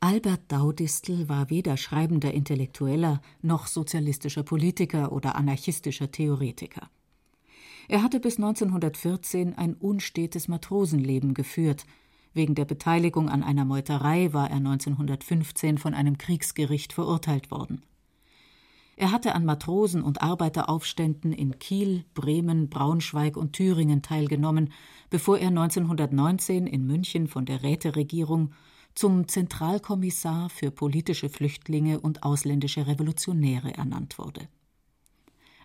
Albert 0.00 0.42
Daudistel 0.52 1.28
war 1.28 1.50
weder 1.50 1.76
schreibender 1.76 2.32
Intellektueller 2.32 3.20
noch 3.42 3.66
sozialistischer 3.66 4.42
Politiker 4.42 5.12
oder 5.12 5.34
anarchistischer 5.34 6.10
Theoretiker. 6.10 6.88
Er 7.88 8.02
hatte 8.02 8.20
bis 8.20 8.36
1914 8.36 9.56
ein 9.58 9.74
unstetes 9.74 10.46
Matrosenleben 10.46 11.34
geführt, 11.34 11.84
Wegen 12.34 12.54
der 12.54 12.66
Beteiligung 12.66 13.28
an 13.28 13.42
einer 13.42 13.64
Meuterei 13.64 14.32
war 14.32 14.48
er 14.48 14.58
1915 14.58 15.78
von 15.78 15.94
einem 15.94 16.18
Kriegsgericht 16.18 16.92
verurteilt 16.92 17.50
worden. 17.50 17.82
Er 18.96 19.12
hatte 19.12 19.34
an 19.34 19.44
Matrosen- 19.44 20.02
und 20.02 20.22
Arbeiteraufständen 20.22 21.32
in 21.32 21.58
Kiel, 21.58 22.04
Bremen, 22.14 22.68
Braunschweig 22.68 23.36
und 23.36 23.52
Thüringen 23.54 24.02
teilgenommen, 24.02 24.72
bevor 25.08 25.38
er 25.38 25.48
1919 25.48 26.66
in 26.66 26.86
München 26.86 27.28
von 27.28 27.44
der 27.44 27.62
Räteregierung 27.62 28.52
zum 28.94 29.28
Zentralkommissar 29.28 30.48
für 30.48 30.70
politische 30.70 31.28
Flüchtlinge 31.28 32.00
und 32.00 32.24
ausländische 32.24 32.86
Revolutionäre 32.86 33.74
ernannt 33.74 34.18
wurde. 34.18 34.48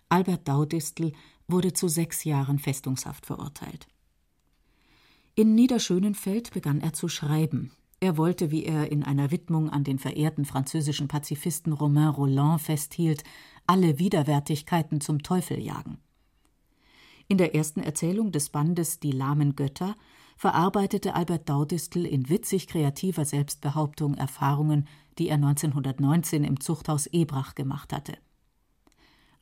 Albert 0.08 0.46
Daudistel 0.46 1.12
wurde 1.48 1.72
zu 1.72 1.88
sechs 1.88 2.24
Jahren 2.24 2.58
Festungshaft 2.58 3.26
verurteilt. 3.26 3.86
In 5.34 5.54
Niederschönenfeld 5.54 6.52
begann 6.52 6.80
er 6.80 6.92
zu 6.92 7.08
schreiben. 7.08 7.72
Er 8.00 8.16
wollte, 8.16 8.50
wie 8.50 8.64
er 8.64 8.92
in 8.92 9.02
einer 9.02 9.30
Widmung 9.30 9.70
an 9.70 9.82
den 9.82 9.98
verehrten 9.98 10.44
französischen 10.44 11.08
Pazifisten 11.08 11.72
Romain 11.72 12.08
Rolland 12.08 12.60
festhielt, 12.60 13.24
alle 13.66 13.98
Widerwärtigkeiten 13.98 15.00
zum 15.00 15.22
Teufel 15.22 15.58
jagen. 15.58 15.98
In 17.28 17.38
der 17.38 17.54
ersten 17.54 17.80
Erzählung 17.80 18.30
des 18.30 18.50
Bandes 18.50 19.00
Die 19.00 19.12
lahmen 19.12 19.56
Götter 19.56 19.96
verarbeitete 20.36 21.14
Albert 21.14 21.48
Daudistel 21.48 22.04
in 22.04 22.28
witzig 22.28 22.66
kreativer 22.66 23.24
Selbstbehauptung 23.24 24.14
Erfahrungen, 24.14 24.86
die 25.18 25.28
er 25.28 25.36
1919 25.36 26.44
im 26.44 26.60
Zuchthaus 26.60 27.06
Ebrach 27.06 27.54
gemacht 27.54 27.92
hatte. 27.92 28.18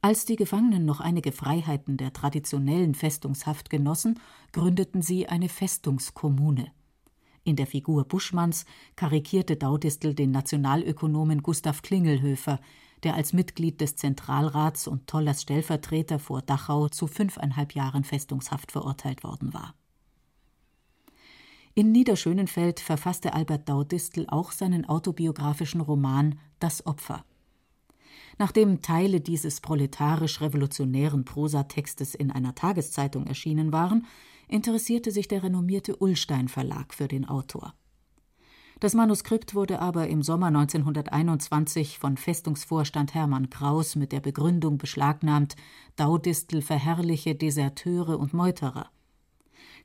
Als 0.04 0.24
die 0.24 0.34
Gefangenen 0.34 0.84
noch 0.84 0.98
einige 0.98 1.30
Freiheiten 1.30 1.96
der 1.96 2.12
traditionellen 2.12 2.96
Festungshaft 2.96 3.70
genossen, 3.70 4.18
gründeten 4.50 5.00
sie 5.00 5.28
eine 5.28 5.48
Festungskommune. 5.48 6.72
In 7.44 7.54
der 7.54 7.68
Figur 7.68 8.04
Buschmanns 8.04 8.66
karikierte 8.96 9.56
Daudistel 9.56 10.12
den 10.14 10.32
Nationalökonomen 10.32 11.40
Gustav 11.44 11.82
Klingelhöfer, 11.82 12.58
der 13.04 13.14
als 13.14 13.32
Mitglied 13.32 13.80
des 13.80 13.94
Zentralrats 13.94 14.88
und 14.88 15.06
Tollers 15.06 15.42
Stellvertreter 15.42 16.18
vor 16.18 16.42
Dachau 16.42 16.88
zu 16.88 17.06
fünfeinhalb 17.06 17.76
Jahren 17.76 18.02
Festungshaft 18.02 18.72
verurteilt 18.72 19.22
worden 19.22 19.54
war. 19.54 19.72
In 21.74 21.92
Niederschönenfeld 21.92 22.80
verfasste 22.80 23.34
Albert 23.34 23.68
Daudistel 23.68 24.26
auch 24.28 24.50
seinen 24.50 24.84
autobiografischen 24.84 25.80
Roman 25.80 26.40
Das 26.58 26.86
Opfer. 26.86 27.24
Nachdem 28.42 28.82
Teile 28.82 29.20
dieses 29.20 29.60
proletarisch-revolutionären 29.60 31.24
Prosatextes 31.24 32.16
in 32.16 32.32
einer 32.32 32.56
Tageszeitung 32.56 33.28
erschienen 33.28 33.70
waren, 33.70 34.04
interessierte 34.48 35.12
sich 35.12 35.28
der 35.28 35.44
renommierte 35.44 35.94
Ullstein 36.02 36.48
Verlag 36.48 36.92
für 36.92 37.06
den 37.06 37.24
Autor. 37.24 37.72
Das 38.80 38.94
Manuskript 38.94 39.54
wurde 39.54 39.78
aber 39.78 40.08
im 40.08 40.24
Sommer 40.24 40.48
1921 40.48 42.00
von 42.00 42.16
Festungsvorstand 42.16 43.14
Hermann 43.14 43.48
Kraus 43.48 43.94
mit 43.94 44.10
der 44.10 44.18
Begründung 44.18 44.76
beschlagnahmt, 44.76 45.54
Daudistel 45.94 46.62
verherrliche 46.62 47.36
Deserteure 47.36 48.18
und 48.18 48.34
Meuterer. 48.34 48.90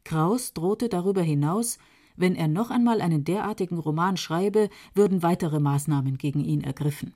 Kraus 0.03 0.53
drohte 0.53 0.89
darüber 0.89 1.21
hinaus, 1.21 1.77
wenn 2.15 2.33
er 2.33 2.47
noch 2.47 2.71
einmal 2.71 3.01
einen 3.01 3.23
derartigen 3.23 3.77
Roman 3.77 4.17
schreibe, 4.17 4.71
würden 4.95 5.21
weitere 5.21 5.59
Maßnahmen 5.59 6.17
gegen 6.17 6.43
ihn 6.43 6.61
ergriffen. 6.61 7.13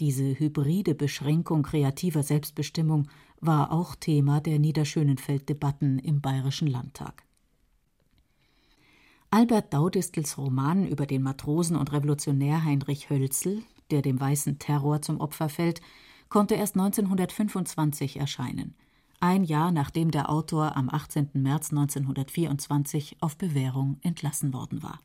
Diese 0.00 0.38
hybride 0.38 0.94
Beschränkung 0.94 1.62
kreativer 1.62 2.22
Selbstbestimmung 2.22 3.08
war 3.40 3.70
auch 3.70 3.94
Thema 3.94 4.40
der 4.40 4.58
Niederschönenfeld-Debatten 4.58 5.98
im 5.98 6.22
Bayerischen 6.22 6.68
Landtag. 6.68 7.24
Albert 9.30 9.74
Daudistels 9.74 10.38
Roman 10.38 10.88
über 10.88 11.04
den 11.04 11.22
Matrosen 11.22 11.76
und 11.76 11.92
Revolutionär 11.92 12.64
Heinrich 12.64 13.10
Hölzel, 13.10 13.62
der 13.90 14.00
dem 14.00 14.18
weißen 14.18 14.58
Terror 14.58 15.02
zum 15.02 15.20
Opfer 15.20 15.50
fällt, 15.50 15.82
konnte 16.30 16.54
erst 16.54 16.76
1925 16.76 18.16
erscheinen, 18.16 18.74
ein 19.20 19.44
Jahr 19.44 19.70
nachdem 19.70 20.10
der 20.10 20.30
Autor 20.30 20.76
am 20.78 20.88
18. 20.88 21.28
März 21.34 21.72
1924 21.72 23.18
auf 23.20 23.36
Bewährung 23.36 23.98
entlassen 24.00 24.54
worden 24.54 24.82
war. 24.82 25.00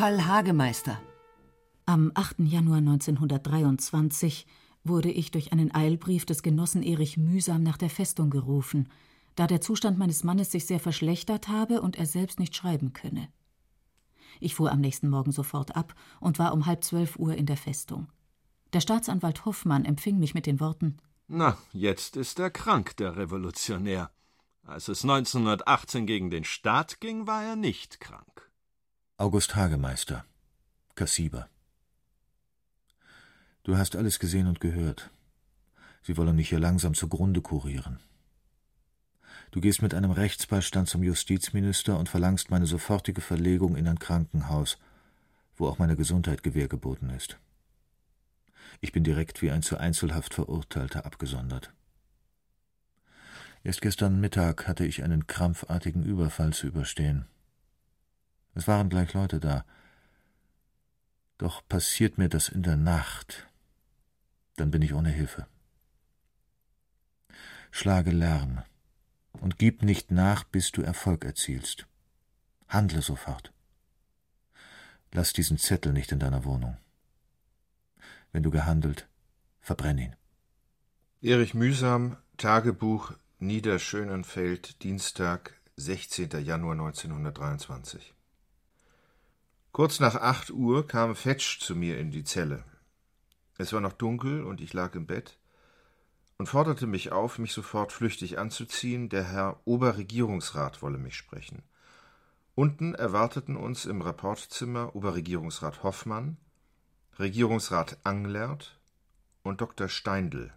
Fall 0.00 0.24
Hagemeister. 0.24 0.98
Am 1.84 2.10
8. 2.14 2.36
Januar 2.38 2.78
1923 2.78 4.46
wurde 4.82 5.10
ich 5.10 5.30
durch 5.30 5.52
einen 5.52 5.74
Eilbrief 5.74 6.24
des 6.24 6.42
Genossen 6.42 6.82
Erich 6.82 7.18
mühsam 7.18 7.62
nach 7.62 7.76
der 7.76 7.90
Festung 7.90 8.30
gerufen, 8.30 8.88
da 9.34 9.46
der 9.46 9.60
Zustand 9.60 9.98
meines 9.98 10.24
Mannes 10.24 10.52
sich 10.52 10.64
sehr 10.64 10.80
verschlechtert 10.80 11.48
habe 11.48 11.82
und 11.82 11.96
er 11.96 12.06
selbst 12.06 12.40
nicht 12.40 12.56
schreiben 12.56 12.94
könne. 12.94 13.28
Ich 14.40 14.54
fuhr 14.54 14.72
am 14.72 14.80
nächsten 14.80 15.10
Morgen 15.10 15.32
sofort 15.32 15.76
ab 15.76 15.94
und 16.18 16.38
war 16.38 16.54
um 16.54 16.64
halb 16.64 16.82
zwölf 16.82 17.16
Uhr 17.16 17.34
in 17.34 17.44
der 17.44 17.58
Festung. 17.58 18.08
Der 18.72 18.80
Staatsanwalt 18.80 19.44
Hoffmann 19.44 19.84
empfing 19.84 20.18
mich 20.18 20.32
mit 20.32 20.46
den 20.46 20.60
Worten 20.60 20.96
Na, 21.28 21.58
jetzt 21.74 22.16
ist 22.16 22.38
er 22.38 22.50
krank, 22.50 22.96
der 22.96 23.18
Revolutionär. 23.18 24.10
Als 24.62 24.88
es 24.88 25.02
1918 25.02 26.06
gegen 26.06 26.30
den 26.30 26.44
Staat 26.44 27.02
ging, 27.02 27.26
war 27.26 27.44
er 27.44 27.56
nicht 27.56 28.00
krank. 28.00 28.49
August 29.20 29.54
Hagemeister, 29.54 30.24
Kassiber. 30.94 31.46
Du 33.64 33.76
hast 33.76 33.94
alles 33.94 34.18
gesehen 34.18 34.46
und 34.46 34.60
gehört. 34.60 35.10
Sie 36.00 36.16
wollen 36.16 36.36
mich 36.36 36.48
hier 36.48 36.58
langsam 36.58 36.94
zugrunde 36.94 37.42
kurieren. 37.42 38.00
Du 39.50 39.60
gehst 39.60 39.82
mit 39.82 39.92
einem 39.92 40.10
Rechtsbeistand 40.10 40.88
zum 40.88 41.02
Justizminister 41.02 41.98
und 41.98 42.08
verlangst 42.08 42.50
meine 42.50 42.64
sofortige 42.64 43.20
Verlegung 43.20 43.76
in 43.76 43.88
ein 43.88 43.98
Krankenhaus, 43.98 44.78
wo 45.58 45.68
auch 45.68 45.78
meine 45.78 45.96
Gesundheit 45.96 46.42
Gewähr 46.42 46.68
geboten 46.68 47.10
ist. 47.10 47.36
Ich 48.80 48.92
bin 48.92 49.04
direkt 49.04 49.42
wie 49.42 49.50
ein 49.50 49.60
zur 49.60 49.80
Einzelhaft 49.80 50.32
Verurteilter 50.32 51.04
abgesondert. 51.04 51.74
Erst 53.64 53.82
gestern 53.82 54.18
Mittag 54.18 54.66
hatte 54.66 54.86
ich 54.86 55.02
einen 55.02 55.26
krampfartigen 55.26 56.04
Überfall 56.04 56.54
zu 56.54 56.68
überstehen. 56.68 57.26
Es 58.54 58.66
waren 58.66 58.88
gleich 58.88 59.14
Leute 59.14 59.40
da. 59.40 59.64
Doch 61.38 61.66
passiert 61.68 62.18
mir 62.18 62.28
das 62.28 62.48
in 62.48 62.62
der 62.62 62.76
Nacht, 62.76 63.48
dann 64.56 64.70
bin 64.70 64.82
ich 64.82 64.92
ohne 64.92 65.10
Hilfe. 65.10 65.46
Schlage 67.70 68.10
Lärm 68.10 68.62
und 69.32 69.58
gib 69.58 69.82
nicht 69.82 70.10
nach, 70.10 70.44
bis 70.44 70.72
du 70.72 70.82
Erfolg 70.82 71.24
erzielst. 71.24 71.86
Handle 72.68 73.02
sofort. 73.02 73.52
Lass 75.12 75.32
diesen 75.32 75.58
Zettel 75.58 75.92
nicht 75.92 76.12
in 76.12 76.18
deiner 76.18 76.44
Wohnung. 76.44 76.76
Wenn 78.32 78.42
du 78.42 78.50
gehandelt, 78.50 79.08
verbrenn 79.60 79.98
ihn. 79.98 80.16
Erich 81.22 81.54
Mühsam, 81.54 82.16
Tagebuch 82.36 83.14
Niederschönenfeld, 83.38 84.82
Dienstag, 84.82 85.58
16. 85.76 86.44
Januar 86.44 86.72
1923. 86.72 88.14
Kurz 89.72 90.00
nach 90.00 90.16
acht 90.16 90.50
Uhr 90.50 90.86
kam 90.86 91.14
Fetsch 91.14 91.60
zu 91.60 91.76
mir 91.76 91.98
in 91.98 92.10
die 92.10 92.24
Zelle. 92.24 92.64
Es 93.56 93.72
war 93.72 93.80
noch 93.80 93.92
dunkel 93.92 94.42
und 94.42 94.60
ich 94.60 94.72
lag 94.72 94.94
im 94.96 95.06
Bett 95.06 95.38
und 96.38 96.48
forderte 96.48 96.88
mich 96.88 97.12
auf, 97.12 97.38
mich 97.38 97.52
sofort 97.52 97.92
flüchtig 97.92 98.38
anzuziehen, 98.38 99.08
der 99.08 99.24
Herr 99.24 99.60
Oberregierungsrat 99.66 100.82
wolle 100.82 100.98
mich 100.98 101.14
sprechen. 101.14 101.62
Unten 102.56 102.94
erwarteten 102.94 103.56
uns 103.56 103.84
im 103.86 104.02
Rapportzimmer 104.02 104.96
Oberregierungsrat 104.96 105.84
Hoffmann, 105.84 106.36
Regierungsrat 107.18 107.98
Anglert 108.02 108.80
und 109.44 109.60
Dr. 109.60 109.88
Steindl. 109.88 110.52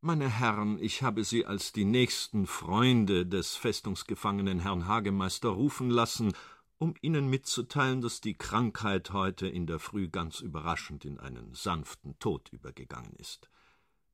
Meine 0.00 0.28
Herren, 0.28 0.78
ich 0.80 1.02
habe 1.02 1.22
Sie 1.22 1.46
als 1.46 1.72
die 1.72 1.84
nächsten 1.84 2.46
Freunde 2.46 3.26
des 3.26 3.54
Festungsgefangenen 3.54 4.58
Herrn 4.58 4.88
Hagemeister 4.88 5.50
rufen 5.50 5.88
lassen 5.88 6.32
um 6.78 6.94
Ihnen 7.00 7.28
mitzuteilen, 7.28 8.00
dass 8.00 8.20
die 8.20 8.34
Krankheit 8.34 9.12
heute 9.12 9.46
in 9.46 9.66
der 9.66 9.78
Früh 9.78 10.08
ganz 10.08 10.40
überraschend 10.40 11.04
in 11.04 11.18
einen 11.18 11.54
sanften 11.54 12.18
Tod 12.18 12.48
übergegangen 12.50 13.14
ist. 13.16 13.48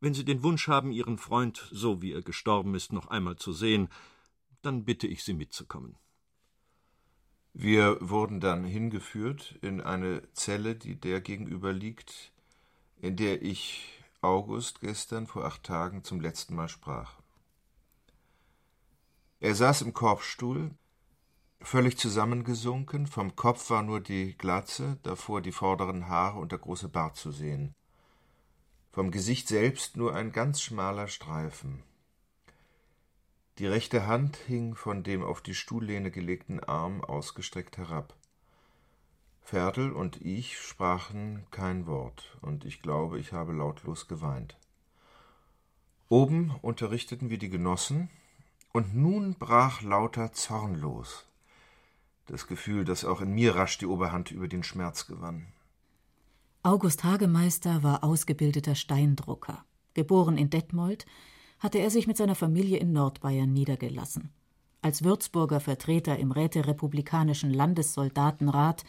Wenn 0.01 0.15
Sie 0.15 0.25
den 0.25 0.43
Wunsch 0.43 0.69
haben, 0.69 0.93
Ihren 0.93 1.19
Freund, 1.19 1.69
so 1.71 2.01
wie 2.03 2.13
er 2.13 2.23
gestorben 2.23 2.75
ist, 2.75 2.93
noch 2.93 3.09
einmal 3.09 3.37
zu 3.37 3.53
sehen, 3.53 3.89
dann 4.63 4.85
bitte 4.85 5.07
ich 5.07 5.25
Sie 5.25 5.35
mitzukommen. 5.35 5.97
Wir 7.53 7.99
wurden 8.01 8.41
dann 8.41 8.65
hingeführt 8.65 9.59
in 9.61 9.81
eine 9.81 10.23
Zelle, 10.33 10.77
die 10.77 10.95
der 10.95 11.21
gegenüber 11.21 11.73
liegt, 11.73 12.33
in 12.97 13.17
der 13.17 13.43
ich 13.43 14.01
August 14.21 14.81
gestern 14.81 15.27
vor 15.27 15.45
acht 15.45 15.65
Tagen 15.65 16.05
zum 16.05 16.21
letzten 16.21 16.55
Mal 16.55 16.69
sprach. 16.69 17.21
Er 19.41 19.55
saß 19.55 19.83
im 19.83 19.95
Korbstuhl, 19.95 20.71
Völlig 21.63 21.99
zusammengesunken, 21.99 23.07
vom 23.07 23.37
Kopf 23.37 23.69
war 23.71 23.83
nur 23.83 24.01
die 24.01 24.37
Glatze, 24.37 24.99
davor 25.03 25.43
die 25.43 25.53
vorderen 25.53 26.09
Haare 26.09 26.39
und 26.39 26.53
der 26.53 26.59
große 26.59 26.89
Bart 26.89 27.17
zu 27.17 27.31
sehen. 27.31 27.75
Vom 28.93 29.11
Gesicht 29.11 29.47
selbst 29.47 29.97
nur 29.97 30.15
ein 30.15 30.33
ganz 30.33 30.63
schmaler 30.63 31.07
Streifen. 31.07 31.83
Die 33.59 33.67
rechte 33.67 34.07
Hand 34.07 34.37
hing 34.37 34.75
von 34.75 35.03
dem 35.03 35.23
auf 35.23 35.43
die 35.43 35.55
Stuhllehne 35.55 36.11
gelegten 36.11 36.61
Arm 36.61 37.05
ausgestreckt 37.05 37.77
herab. 37.77 38.17
Ferdl 39.43 39.93
und 39.93 40.21
ich 40.23 40.59
sprachen 40.59 41.45
kein 41.51 41.87
Wort, 41.87 42.39
und 42.41 42.65
ich 42.65 42.81
glaube, 42.81 43.19
ich 43.19 43.33
habe 43.33 43.53
lautlos 43.53 44.09
geweint. 44.09 44.57
Oben 46.09 46.55
unterrichteten 46.63 47.29
wir 47.29 47.39
die 47.39 47.51
Genossen, 47.51 48.09
und 48.73 48.95
nun 48.97 49.35
brach 49.35 49.83
lauter 49.83 50.33
Zorn 50.33 50.75
los. 50.75 51.30
Das 52.31 52.47
Gefühl, 52.47 52.85
dass 52.85 53.05
auch 53.05 53.21
in 53.23 53.33
mir 53.33 53.57
rasch 53.57 53.79
die 53.79 53.87
Oberhand 53.87 54.31
über 54.31 54.47
den 54.47 54.63
Schmerz 54.63 55.09
gewann. 55.09 55.49
August 56.63 57.03
Hagemeister 57.03 57.83
war 57.83 58.05
ausgebildeter 58.05 58.77
Steindrucker. 58.77 59.65
Geboren 59.95 60.39
in 60.39 60.49
Detmold, 60.49 61.07
hatte 61.59 61.79
er 61.79 61.91
sich 61.91 62.07
mit 62.07 62.17
seiner 62.17 62.37
Familie 62.37 62.79
in 62.79 62.93
Nordbayern 62.93 63.53
niedergelassen. 63.53 64.31
Als 64.81 65.03
Würzburger 65.03 65.59
Vertreter 65.59 66.21
im 66.21 66.31
Räterepublikanischen 66.31 67.53
Landessoldatenrat 67.53 68.85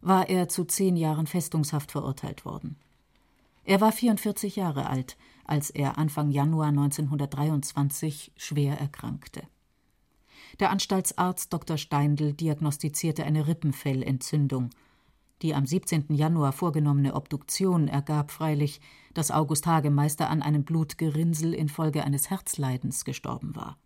war 0.00 0.30
er 0.30 0.48
zu 0.48 0.64
zehn 0.64 0.96
Jahren 0.96 1.26
Festungshaft 1.26 1.92
verurteilt 1.92 2.46
worden. 2.46 2.76
Er 3.64 3.82
war 3.82 3.92
44 3.92 4.56
Jahre 4.56 4.88
alt, 4.88 5.18
als 5.44 5.68
er 5.68 5.98
Anfang 5.98 6.30
Januar 6.30 6.68
1923 6.68 8.32
schwer 8.36 8.80
erkrankte. 8.80 9.42
Der 10.60 10.70
Anstaltsarzt 10.70 11.52
Dr. 11.52 11.76
Steindl 11.76 12.32
diagnostizierte 12.32 13.24
eine 13.24 13.46
Rippenfellentzündung. 13.46 14.70
Die 15.42 15.54
am 15.54 15.66
17. 15.66 16.06
Januar 16.14 16.52
vorgenommene 16.52 17.14
Obduktion 17.14 17.86
ergab 17.86 18.30
freilich, 18.30 18.80
dass 19.14 19.30
August 19.30 19.66
Hagemeister 19.66 20.28
an 20.30 20.42
einem 20.42 20.64
Blutgerinnsel 20.64 21.54
infolge 21.54 22.02
eines 22.02 22.30
Herzleidens 22.30 23.04
gestorben 23.04 23.54
war. 23.54 23.78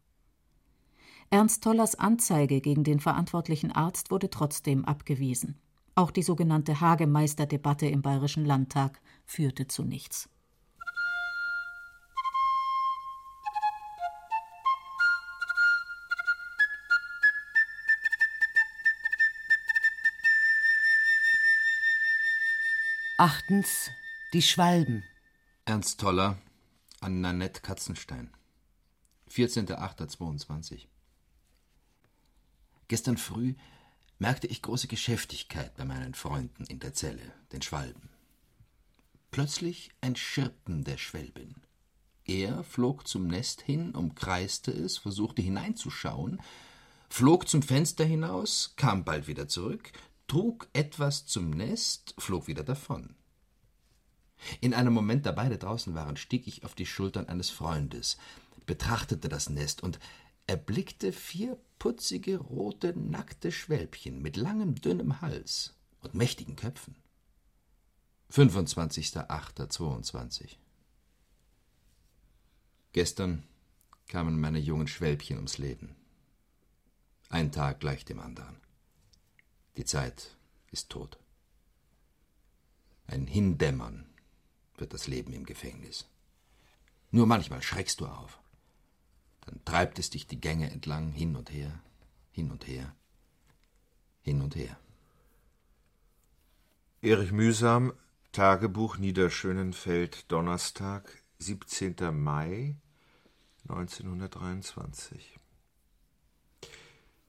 Ernst 1.29 1.65
Tollers 1.65 1.95
Anzeige 1.95 2.61
gegen 2.61 2.85
den 2.85 3.01
verantwortlichen 3.01 3.73
Arzt 3.73 4.11
wurde 4.11 4.31
trotzdem 4.31 4.85
abgewiesen. 4.85 5.59
Auch 5.95 6.11
die 6.11 6.23
sogenannte 6.23 6.81
Hagemeister-Debatte 6.81 7.87
im 7.87 8.03
Bayerischen 8.03 8.45
Landtag 8.45 9.01
führte 9.27 9.67
zu 9.67 9.83
nichts. 9.83 10.29
Achtens 23.25 23.93
die 24.33 24.43
Schwalben. 24.43 25.05
Ernst 25.65 26.01
Toller 26.01 26.39
an 26.99 27.21
Nanette 27.21 27.61
Katzenstein. 27.61 28.33
14.08.22. 29.31 30.89
Gestern 32.89 33.17
früh 33.17 33.55
merkte 34.19 34.49
ich 34.49 34.61
große 34.61 34.89
Geschäftigkeit 34.89 35.77
bei 35.77 35.85
meinen 35.85 36.15
Freunden 36.15 36.65
in 36.65 36.81
der 36.81 36.95
Zelle, 36.95 37.33
den 37.53 37.63
Schwalben. 37.63 38.09
Plötzlich 39.31 39.93
ein 40.01 40.17
Schirpen 40.17 40.83
der 40.83 40.99
Schwälbin. 40.99 41.55
Er 42.25 42.65
flog 42.65 43.07
zum 43.07 43.29
Nest 43.29 43.61
hin, 43.61 43.95
umkreiste 43.95 44.73
es, 44.73 44.99
versuchte 44.99 45.43
hineinzuschauen, 45.43 46.43
flog 47.09 47.49
zum 47.49 47.63
Fenster 47.63 48.05
hinaus, 48.05 48.75
kam 48.75 49.05
bald 49.05 49.29
wieder 49.29 49.47
zurück, 49.47 49.93
trug 50.33 50.69
etwas 50.73 51.27
zum 51.27 51.51
Nest, 51.51 52.15
flog 52.17 52.47
wieder 52.47 52.65
davon. 52.65 53.15
In 54.63 54.73
einem 54.73 54.95
Moment, 54.95 55.27
da 55.27 55.33
beide 55.33 55.59
draußen 55.59 55.95
waren, 55.95 56.17
stieg 56.17 56.47
ich 56.47 56.65
auf 56.65 56.75
die 56.75 56.87
Schultern 56.87 57.29
eines 57.29 57.51
Freundes, 57.51 58.17
betrachtete 58.65 59.29
das 59.29 59.51
Nest 59.51 59.83
und 59.83 59.99
erblickte 60.47 61.13
vier 61.13 61.61
putzige, 61.79 62.39
rote, 62.39 62.99
nackte 62.99 63.53
Schwälbchen 63.53 64.23
mit 64.23 64.39
langem, 64.39 64.77
dünnem 64.77 65.21
Hals 65.21 65.75
und 66.01 66.15
mächtigen 66.15 66.57
Köpfen. 66.57 66.97
25.08.22 68.33 70.57
Gestern 72.93 73.43
kamen 74.09 74.41
meine 74.41 74.61
jungen 74.61 74.89
Schwälbchen 74.89 75.37
ums 75.37 75.59
Leben. 75.59 75.95
Ein 77.29 77.53
Tag 77.53 77.81
gleich 77.81 78.07
dem 78.07 78.19
anderen. 78.19 78.62
Die 79.77 79.85
Zeit 79.85 80.37
ist 80.71 80.91
tot. 80.91 81.19
Ein 83.07 83.27
Hindämmern 83.27 84.07
wird 84.77 84.93
das 84.93 85.07
Leben 85.07 85.33
im 85.33 85.45
Gefängnis. 85.45 86.07
Nur 87.11 87.27
manchmal 87.27 87.63
schreckst 87.63 88.01
du 88.01 88.07
auf. 88.07 88.41
Dann 89.43 89.65
treibt 89.65 89.99
es 89.99 90.11
dich 90.11 90.27
die 90.27 90.41
Gänge 90.41 90.71
entlang, 90.71 91.13
hin 91.13 91.37
und 91.37 91.51
her, 91.51 91.83
hin 92.31 92.51
und 92.51 92.67
her, 92.67 92.95
hin 94.23 94.41
und 94.41 94.57
her. 94.57 94.79
Erich 97.01 97.33
Mühsam, 97.33 97.93
Tagebuch 98.31 98.97
Niederschönenfeld, 98.97 100.31
Donnerstag, 100.31 101.23
17. 101.39 101.97
Mai 102.13 102.77
1923. 103.69 105.42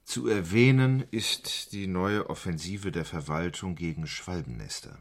Zu 0.04 0.28
erwähnen 0.28 1.04
ist 1.10 1.72
die 1.72 1.86
neue 1.86 2.28
Offensive 2.28 2.92
der 2.92 3.06
Verwaltung 3.06 3.74
gegen 3.74 4.06
Schwalbennester. 4.06 4.98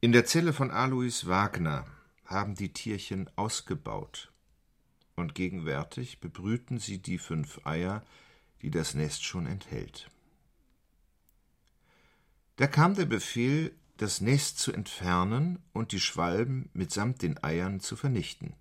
In 0.00 0.12
der 0.12 0.26
Zelle 0.26 0.52
von 0.52 0.70
Alois 0.70 1.24
Wagner 1.24 1.86
haben 2.26 2.54
die 2.54 2.72
Tierchen 2.72 3.28
ausgebaut, 3.36 4.30
und 5.16 5.34
gegenwärtig 5.34 6.20
bebrüten 6.20 6.78
sie 6.78 6.98
die 6.98 7.18
fünf 7.18 7.66
Eier, 7.66 8.04
die 8.62 8.70
das 8.70 8.94
Nest 8.94 9.24
schon 9.24 9.46
enthält. 9.46 10.10
Da 12.56 12.66
kam 12.66 12.94
der 12.94 13.06
Befehl, 13.06 13.74
das 13.96 14.20
Nest 14.20 14.58
zu 14.58 14.72
entfernen 14.72 15.58
und 15.72 15.92
die 15.92 16.00
Schwalben 16.00 16.68
mitsamt 16.72 17.22
den 17.22 17.42
Eiern 17.42 17.80
zu 17.80 17.96
vernichten. 17.96 18.54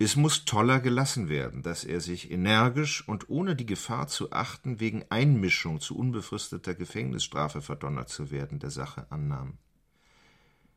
Es 0.00 0.14
muss 0.14 0.44
Toller 0.44 0.78
gelassen 0.78 1.28
werden, 1.28 1.62
dass 1.62 1.82
er 1.82 2.00
sich 2.00 2.30
energisch 2.30 3.06
und 3.08 3.28
ohne 3.28 3.56
die 3.56 3.66
Gefahr 3.66 4.06
zu 4.06 4.30
achten, 4.30 4.78
wegen 4.78 5.04
Einmischung 5.10 5.80
zu 5.80 5.98
unbefristeter 5.98 6.76
Gefängnisstrafe 6.76 7.62
verdonnert 7.62 8.08
zu 8.08 8.30
werden, 8.30 8.60
der 8.60 8.70
Sache 8.70 9.10
annahm. 9.10 9.58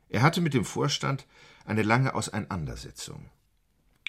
Er 0.09 0.23
hatte 0.23 0.41
mit 0.41 0.55
dem 0.55 0.65
Vorstand 0.65 1.27
eine 1.65 1.83
lange 1.83 2.15
Auseinandersetzung. 2.15 3.29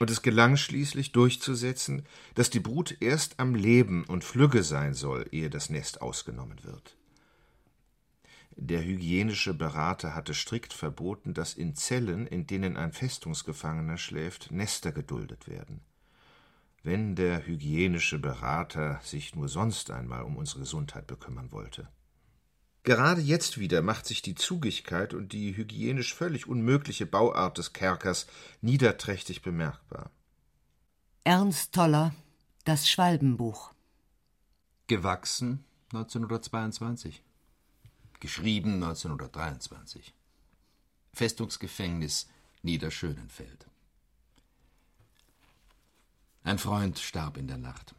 Und 0.00 0.10
es 0.10 0.22
gelang 0.22 0.56
schließlich 0.56 1.12
durchzusetzen, 1.12 2.06
dass 2.34 2.48
die 2.48 2.60
Brut 2.60 2.96
erst 3.00 3.38
am 3.38 3.54
Leben 3.54 4.04
und 4.04 4.24
Flügge 4.24 4.62
sein 4.62 4.94
soll, 4.94 5.28
ehe 5.30 5.50
das 5.50 5.68
Nest 5.68 6.00
ausgenommen 6.00 6.64
wird. 6.64 6.96
Der 8.56 8.84
hygienische 8.84 9.54
Berater 9.54 10.14
hatte 10.14 10.34
strikt 10.34 10.72
verboten, 10.72 11.32
dass 11.32 11.54
in 11.54 11.74
Zellen, 11.74 12.26
in 12.26 12.46
denen 12.46 12.76
ein 12.76 12.92
Festungsgefangener 12.92 13.96
schläft, 13.96 14.50
Nester 14.50 14.92
geduldet 14.92 15.48
werden. 15.48 15.80
Wenn 16.82 17.14
der 17.14 17.46
hygienische 17.46 18.18
Berater 18.18 19.00
sich 19.02 19.34
nur 19.34 19.48
sonst 19.48 19.90
einmal 19.90 20.22
um 20.22 20.36
unsere 20.36 20.60
Gesundheit 20.60 21.06
bekümmern 21.06 21.52
wollte. 21.52 21.88
Gerade 22.82 23.20
jetzt 23.20 23.58
wieder 23.58 23.80
macht 23.80 24.06
sich 24.06 24.22
die 24.22 24.34
Zugigkeit 24.34 25.14
und 25.14 25.32
die 25.32 25.56
hygienisch 25.56 26.14
völlig 26.14 26.48
unmögliche 26.48 27.06
Bauart 27.06 27.58
des 27.58 27.72
Kerkers 27.72 28.26
niederträchtig 28.60 29.42
bemerkbar. 29.42 30.10
Ernst 31.22 31.72
Toller, 31.72 32.12
das 32.64 32.90
Schwalbenbuch. 32.90 33.72
Gewachsen 34.88 35.64
1922 35.92 37.22
geschrieben 38.22 38.74
1923. 38.74 40.14
Festungsgefängnis 41.12 42.28
Niederschönenfeld. 42.62 43.66
Ein 46.44 46.60
Freund 46.60 47.00
starb 47.00 47.36
in 47.36 47.48
der 47.48 47.58
Nacht. 47.58 47.96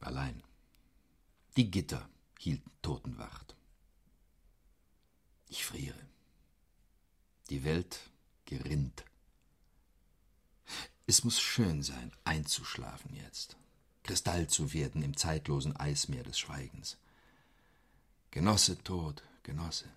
Allein. 0.00 0.42
Die 1.56 1.70
Gitter 1.70 2.08
hielten 2.36 2.72
Totenwacht. 2.82 3.54
Ich 5.48 5.64
friere. 5.64 6.04
Die 7.48 7.62
Welt 7.62 8.00
gerinnt. 8.44 9.04
Es 11.06 11.22
muss 11.22 11.40
schön 11.40 11.84
sein, 11.84 12.10
einzuschlafen 12.24 13.14
jetzt, 13.14 13.56
Kristall 14.02 14.48
zu 14.48 14.72
werden 14.72 15.00
im 15.02 15.16
zeitlosen 15.16 15.76
Eismeer 15.76 16.24
des 16.24 16.40
Schweigens. 16.40 16.98
Genosse 18.32 18.76
tot, 18.82 19.22
Genosse, 19.48 19.88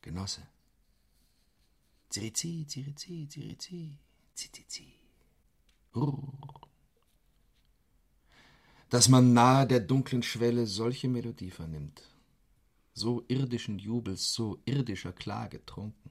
Genosse. 0.00 0.42
Zirizi, 2.08 2.64
zirizi, 2.66 3.28
zirizi, 3.28 3.98
zizizi. 4.34 4.86
Dass 8.88 9.08
man 9.08 9.34
nahe 9.34 9.66
der 9.66 9.80
dunklen 9.80 10.22
Schwelle 10.22 10.66
solche 10.66 11.08
Melodie 11.08 11.50
vernimmt, 11.50 12.08
so 12.94 13.22
irdischen 13.28 13.78
Jubels, 13.78 14.32
so 14.32 14.58
irdischer 14.64 15.12
Klage 15.12 15.62
trunken. 15.66 16.10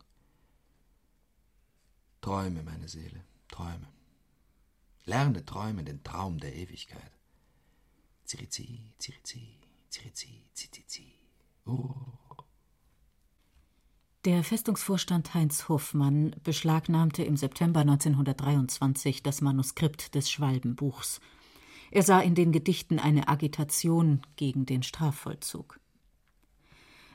Träume, 2.21 2.61
meine 2.61 2.87
Seele, 2.87 3.25
träume. 3.47 3.87
Lerne 5.05 5.43
träumen 5.43 5.85
den 5.85 6.03
Traum 6.03 6.37
der 6.37 6.55
Ewigkeit. 6.55 7.13
Zirizi, 8.25 8.93
Zirizi, 8.99 9.57
Zirizi, 9.89 10.43
Zizizi. 10.53 11.13
Oh. 11.65 12.04
Der 14.25 14.43
Festungsvorstand 14.43 15.35
Heinz 15.35 15.69
Hoffmann 15.69 16.35
beschlagnahmte 16.43 17.21
im 17.21 17.37
September 17.37 17.81
1923 17.81 19.21
das 19.21 19.41
Manuskript 19.41 20.15
des 20.15 20.31
Schwalbenbuchs. 20.31 21.21
Er 21.91 22.01
sah 22.01 22.21
in 22.21 22.33
den 22.33 22.51
Gedichten 22.51 22.97
eine 22.97 23.27
Agitation 23.27 24.23
gegen 24.35 24.65
den 24.65 24.81
Strafvollzug. 24.81 25.79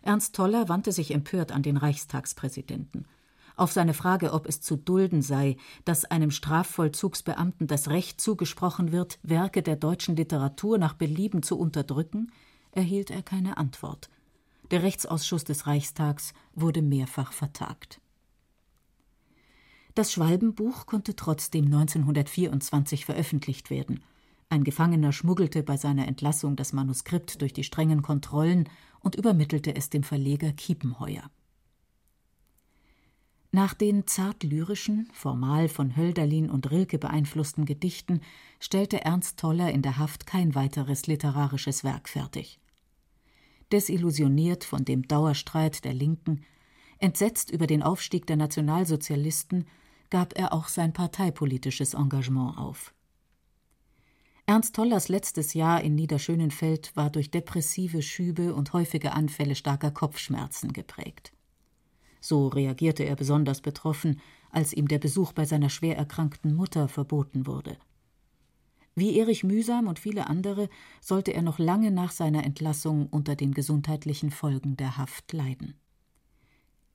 Ernst 0.03 0.37
Toller 0.37 0.69
wandte 0.69 0.93
sich 0.93 1.13
empört 1.13 1.51
an 1.51 1.65
den 1.65 1.79
Reichstagspräsidenten. 1.79 3.09
Auf 3.57 3.73
seine 3.73 3.93
Frage, 3.93 4.33
ob 4.33 4.47
es 4.47 4.61
zu 4.61 4.77
dulden 4.77 5.21
sei, 5.21 5.57
dass 5.85 6.05
einem 6.05 6.31
Strafvollzugsbeamten 6.31 7.67
das 7.67 7.89
Recht 7.89 8.21
zugesprochen 8.21 8.93
wird, 8.93 9.19
Werke 9.25 9.65
der 9.65 9.75
deutschen 9.75 10.15
Literatur 10.15 10.79
nach 10.79 10.95
Belieben 10.95 11.43
zu 11.43 11.59
unterdrücken, 11.59 12.31
erhielt 12.71 13.11
er 13.11 13.25
keine 13.25 13.57
Antwort. 13.57 14.11
Der 14.71 14.83
Rechtsausschuss 14.83 15.45
des 15.45 15.66
Reichstags 15.66 16.33
wurde 16.55 16.81
mehrfach 16.81 17.33
vertagt. 17.33 18.01
Das 19.95 20.12
Schwalbenbuch 20.12 20.87
konnte 20.87 21.16
trotzdem 21.16 21.64
1924 21.64 23.05
veröffentlicht 23.05 23.71
werden. 23.71 24.01
Ein 24.49 24.62
Gefangener 24.62 25.12
schmuggelte 25.12 25.62
bei 25.64 25.77
seiner 25.77 26.07
Entlassung 26.07 26.55
das 26.55 26.73
Manuskript 26.73 27.41
durch 27.41 27.53
die 27.53 27.64
strengen 27.64 28.03
Kontrollen 28.03 28.68
und 29.01 29.16
übermittelte 29.16 29.75
es 29.75 29.91
dem 29.91 30.05
Verleger 30.05 30.53
Kiepenheuer. 30.53 31.31
Nach 33.53 33.75
den 33.75 34.07
zart 34.07 34.45
lyrischen, 34.45 35.09
formal 35.12 35.68
von 35.68 35.97
Hölderlin 35.97 36.49
und 36.49 36.71
Rilke 36.71 36.99
beeinflussten 36.99 37.64
Gedichten 37.64 38.21
stellte 38.61 39.05
Ernst 39.05 39.41
Toller 39.41 39.73
in 39.73 39.83
der 39.83 39.99
Haft 39.99 40.27
kein 40.27 40.55
weiteres 40.55 41.09
literarisches 41.09 41.83
Werk 41.83 42.09
fertig. 42.09 42.60
Desillusioniert 43.73 44.64
von 44.64 44.85
dem 44.85 45.07
Dauerstreit 45.07 45.85
der 45.85 45.95
Linken, 45.95 46.43
entsetzt 46.99 47.51
über 47.51 47.66
den 47.66 47.83
Aufstieg 47.83 48.27
der 48.27 48.37
Nationalsozialisten, 48.37 49.66
gab 50.11 50.37
er 50.39 50.53
auch 50.53 50.68
sein 50.68 50.93
parteipolitisches 50.93 51.95
Engagement 51.95 52.59
auf. 52.59 52.95
Ernst 54.47 54.75
Tollers 54.75 55.09
letztes 55.09 55.55
Jahr 55.55 55.81
in 55.81 55.95
Niederschönenfeld 55.95 56.97
war 56.97 57.09
durch 57.09 57.31
depressive 57.31 58.03
Schübe 58.03 58.53
und 58.53 58.73
häufige 58.73 59.12
Anfälle 59.12 59.55
starker 59.55 59.93
Kopfschmerzen 59.93 60.73
geprägt. 60.73 61.33
So 62.21 62.49
reagierte 62.49 63.05
er 63.05 63.14
besonders 63.14 63.61
betroffen, 63.61 64.21
als 64.51 64.73
ihm 64.73 64.89
der 64.89 64.99
Besuch 64.99 65.33
bei 65.33 65.45
seiner 65.45 65.71
schwer 65.71 65.97
erkrankten 65.97 66.55
Mutter 66.55 66.89
verboten 66.89 67.47
wurde. 67.47 67.79
Wie 69.01 69.19
Erich 69.19 69.45
Mühsam 69.45 69.87
und 69.87 69.99
viele 69.99 70.27
andere 70.27 70.69
sollte 71.01 71.33
er 71.33 71.41
noch 71.41 71.59
lange 71.59 71.91
nach 71.91 72.13
seiner 72.13 72.45
Entlassung 72.45 73.07
unter 73.07 73.35
den 73.35 73.55
gesundheitlichen 73.55 74.31
Folgen 74.31 74.77
der 74.77 74.99
Haft 74.99 75.33
leiden. 75.33 75.73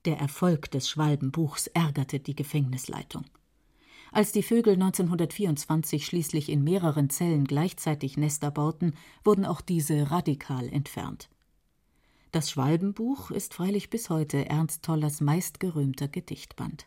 Der 0.05 0.19
Erfolg 0.19 0.69
des 0.69 0.87
Schwalbenbuchs 0.87 1.65
ärgerte 1.65 2.19
die 2.19 2.35
Gefängnisleitung. 2.35 3.25
Als 4.11 4.31
die 4.31 4.43
Vögel 4.43 4.75
1924 4.75 6.05
schließlich 6.05 6.49
in 6.49 6.63
mehreren 6.63 7.09
Zellen 7.09 7.45
gleichzeitig 7.45 8.17
Nester 8.17 8.51
bauten, 8.51 8.93
wurden 9.23 9.43
auch 9.43 9.61
diese 9.61 10.11
radikal 10.11 10.69
entfernt. 10.69 11.27
Das 12.31 12.51
Schwalbenbuch 12.51 13.31
ist 13.31 13.55
freilich 13.55 13.89
bis 13.89 14.11
heute 14.11 14.47
Ernst 14.47 14.83
Tollers 14.83 15.21
meistgerühmter 15.21 16.07
Gedichtband. 16.07 16.85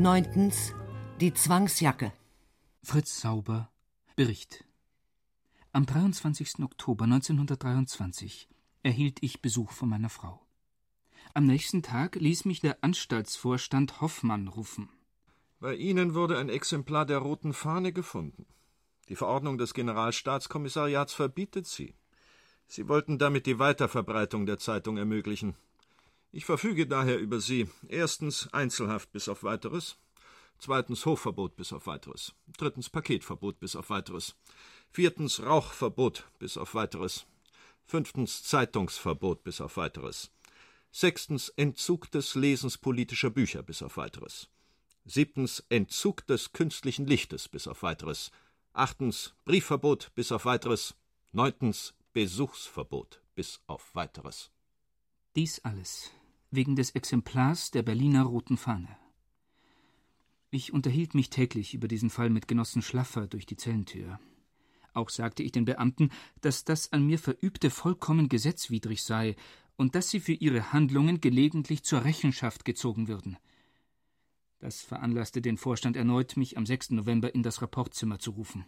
9. 0.00 0.50
Die 1.20 1.34
Zwangsjacke. 1.34 2.10
Fritz 2.82 3.20
Sauber, 3.20 3.70
Bericht. 4.16 4.64
Am 5.72 5.84
23. 5.84 6.60
Oktober 6.60 7.04
1923 7.04 8.48
erhielt 8.82 9.18
ich 9.20 9.42
Besuch 9.42 9.72
von 9.72 9.90
meiner 9.90 10.08
Frau. 10.08 10.40
Am 11.34 11.44
nächsten 11.44 11.82
Tag 11.82 12.14
ließ 12.14 12.46
mich 12.46 12.60
der 12.60 12.82
Anstaltsvorstand 12.82 14.00
Hoffmann 14.00 14.48
rufen. 14.48 14.88
Bei 15.58 15.74
Ihnen 15.74 16.14
wurde 16.14 16.38
ein 16.38 16.48
Exemplar 16.48 17.04
der 17.04 17.18
Roten 17.18 17.52
Fahne 17.52 17.92
gefunden. 17.92 18.46
Die 19.10 19.16
Verordnung 19.16 19.58
des 19.58 19.74
Generalstaatskommissariats 19.74 21.12
verbietet 21.12 21.66
sie. 21.66 21.94
Sie 22.68 22.88
wollten 22.88 23.18
damit 23.18 23.44
die 23.44 23.58
Weiterverbreitung 23.58 24.46
der 24.46 24.56
Zeitung 24.56 24.96
ermöglichen. 24.96 25.56
Ich 26.32 26.44
verfüge 26.44 26.86
daher 26.86 27.18
über 27.18 27.40
Sie. 27.40 27.68
Erstens 27.88 28.48
Einzelhaft 28.52 29.10
bis 29.10 29.28
auf 29.28 29.42
weiteres, 29.42 29.96
zweitens 30.58 31.04
Hofverbot 31.04 31.56
bis 31.56 31.72
auf 31.72 31.86
weiteres, 31.86 32.34
drittens 32.56 32.88
Paketverbot 32.88 33.58
bis 33.58 33.74
auf 33.74 33.90
weiteres, 33.90 34.36
viertens 34.92 35.42
Rauchverbot 35.42 36.24
bis 36.38 36.56
auf 36.56 36.74
weiteres, 36.74 37.26
fünftens 37.84 38.44
Zeitungsverbot 38.44 39.42
bis 39.42 39.60
auf 39.60 39.76
weiteres, 39.76 40.30
sechstens 40.92 41.48
Entzug 41.50 42.08
des 42.12 42.36
Lesens 42.36 42.78
politischer 42.78 43.30
Bücher 43.30 43.64
bis 43.64 43.82
auf 43.82 43.96
weiteres, 43.96 44.48
siebtens 45.04 45.64
Entzug 45.68 46.24
des 46.28 46.52
künstlichen 46.52 47.06
Lichtes 47.06 47.48
bis 47.48 47.66
auf 47.66 47.82
weiteres, 47.82 48.30
achtens 48.72 49.34
Briefverbot 49.44 50.12
bis 50.14 50.30
auf 50.30 50.44
weiteres, 50.44 50.94
neuntens 51.32 51.94
Besuchsverbot 52.12 53.20
bis 53.34 53.60
auf 53.66 53.94
weiteres. 53.96 54.52
Dies 55.34 55.60
alles 55.64 56.10
wegen 56.50 56.76
des 56.76 56.90
Exemplars 56.90 57.70
der 57.70 57.82
Berliner 57.82 58.24
Roten 58.24 58.56
Fahne. 58.56 58.96
Ich 60.50 60.72
unterhielt 60.72 61.14
mich 61.14 61.30
täglich 61.30 61.74
über 61.74 61.86
diesen 61.86 62.10
Fall 62.10 62.28
mit 62.28 62.48
Genossen 62.48 62.82
Schlaffer 62.82 63.28
durch 63.28 63.46
die 63.46 63.56
Zellentür. 63.56 64.18
Auch 64.92 65.08
sagte 65.08 65.44
ich 65.44 65.52
den 65.52 65.64
Beamten, 65.64 66.10
dass 66.40 66.64
das 66.64 66.92
an 66.92 67.06
mir 67.06 67.18
Verübte 67.18 67.70
vollkommen 67.70 68.28
gesetzwidrig 68.28 69.04
sei 69.04 69.36
und 69.76 69.94
dass 69.94 70.10
sie 70.10 70.18
für 70.18 70.32
ihre 70.32 70.72
Handlungen 70.72 71.20
gelegentlich 71.20 71.84
zur 71.84 72.04
Rechenschaft 72.04 72.64
gezogen 72.64 73.06
würden. 73.06 73.38
Das 74.58 74.82
veranlasste 74.82 75.40
den 75.40 75.56
Vorstand 75.56 75.96
erneut, 75.96 76.36
mich 76.36 76.58
am 76.58 76.66
6. 76.66 76.90
November 76.90 77.34
in 77.34 77.42
das 77.42 77.62
Rapportzimmer 77.62 78.18
zu 78.18 78.32
rufen. 78.32 78.66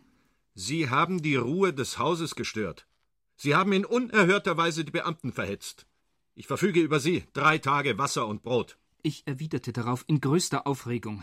Sie 0.55 0.89
haben 0.89 1.21
die 1.21 1.37
Ruhe 1.37 1.75
des 1.75 1.99
Hauses 1.99 2.35
gestört. 2.35 2.87
Sie 3.37 3.55
haben 3.55 3.73
in 3.73 3.85
unerhörter 3.85 4.57
Weise 4.57 4.85
die 4.85 4.93
Beamten 4.93 5.33
verhetzt. 5.33 5.87
Ich 6.35 6.47
verfüge 6.47 6.81
über 6.81 6.99
Sie 6.99 7.25
drei 7.35 7.59
Tage 7.59 7.99
Wasser 7.99 8.27
und 8.27 8.43
Brot. 8.43 8.79
Ich 9.03 9.27
erwiderte 9.27 9.73
darauf 9.73 10.05
in 10.07 10.21
größter 10.21 10.67
Aufregung. 10.67 11.23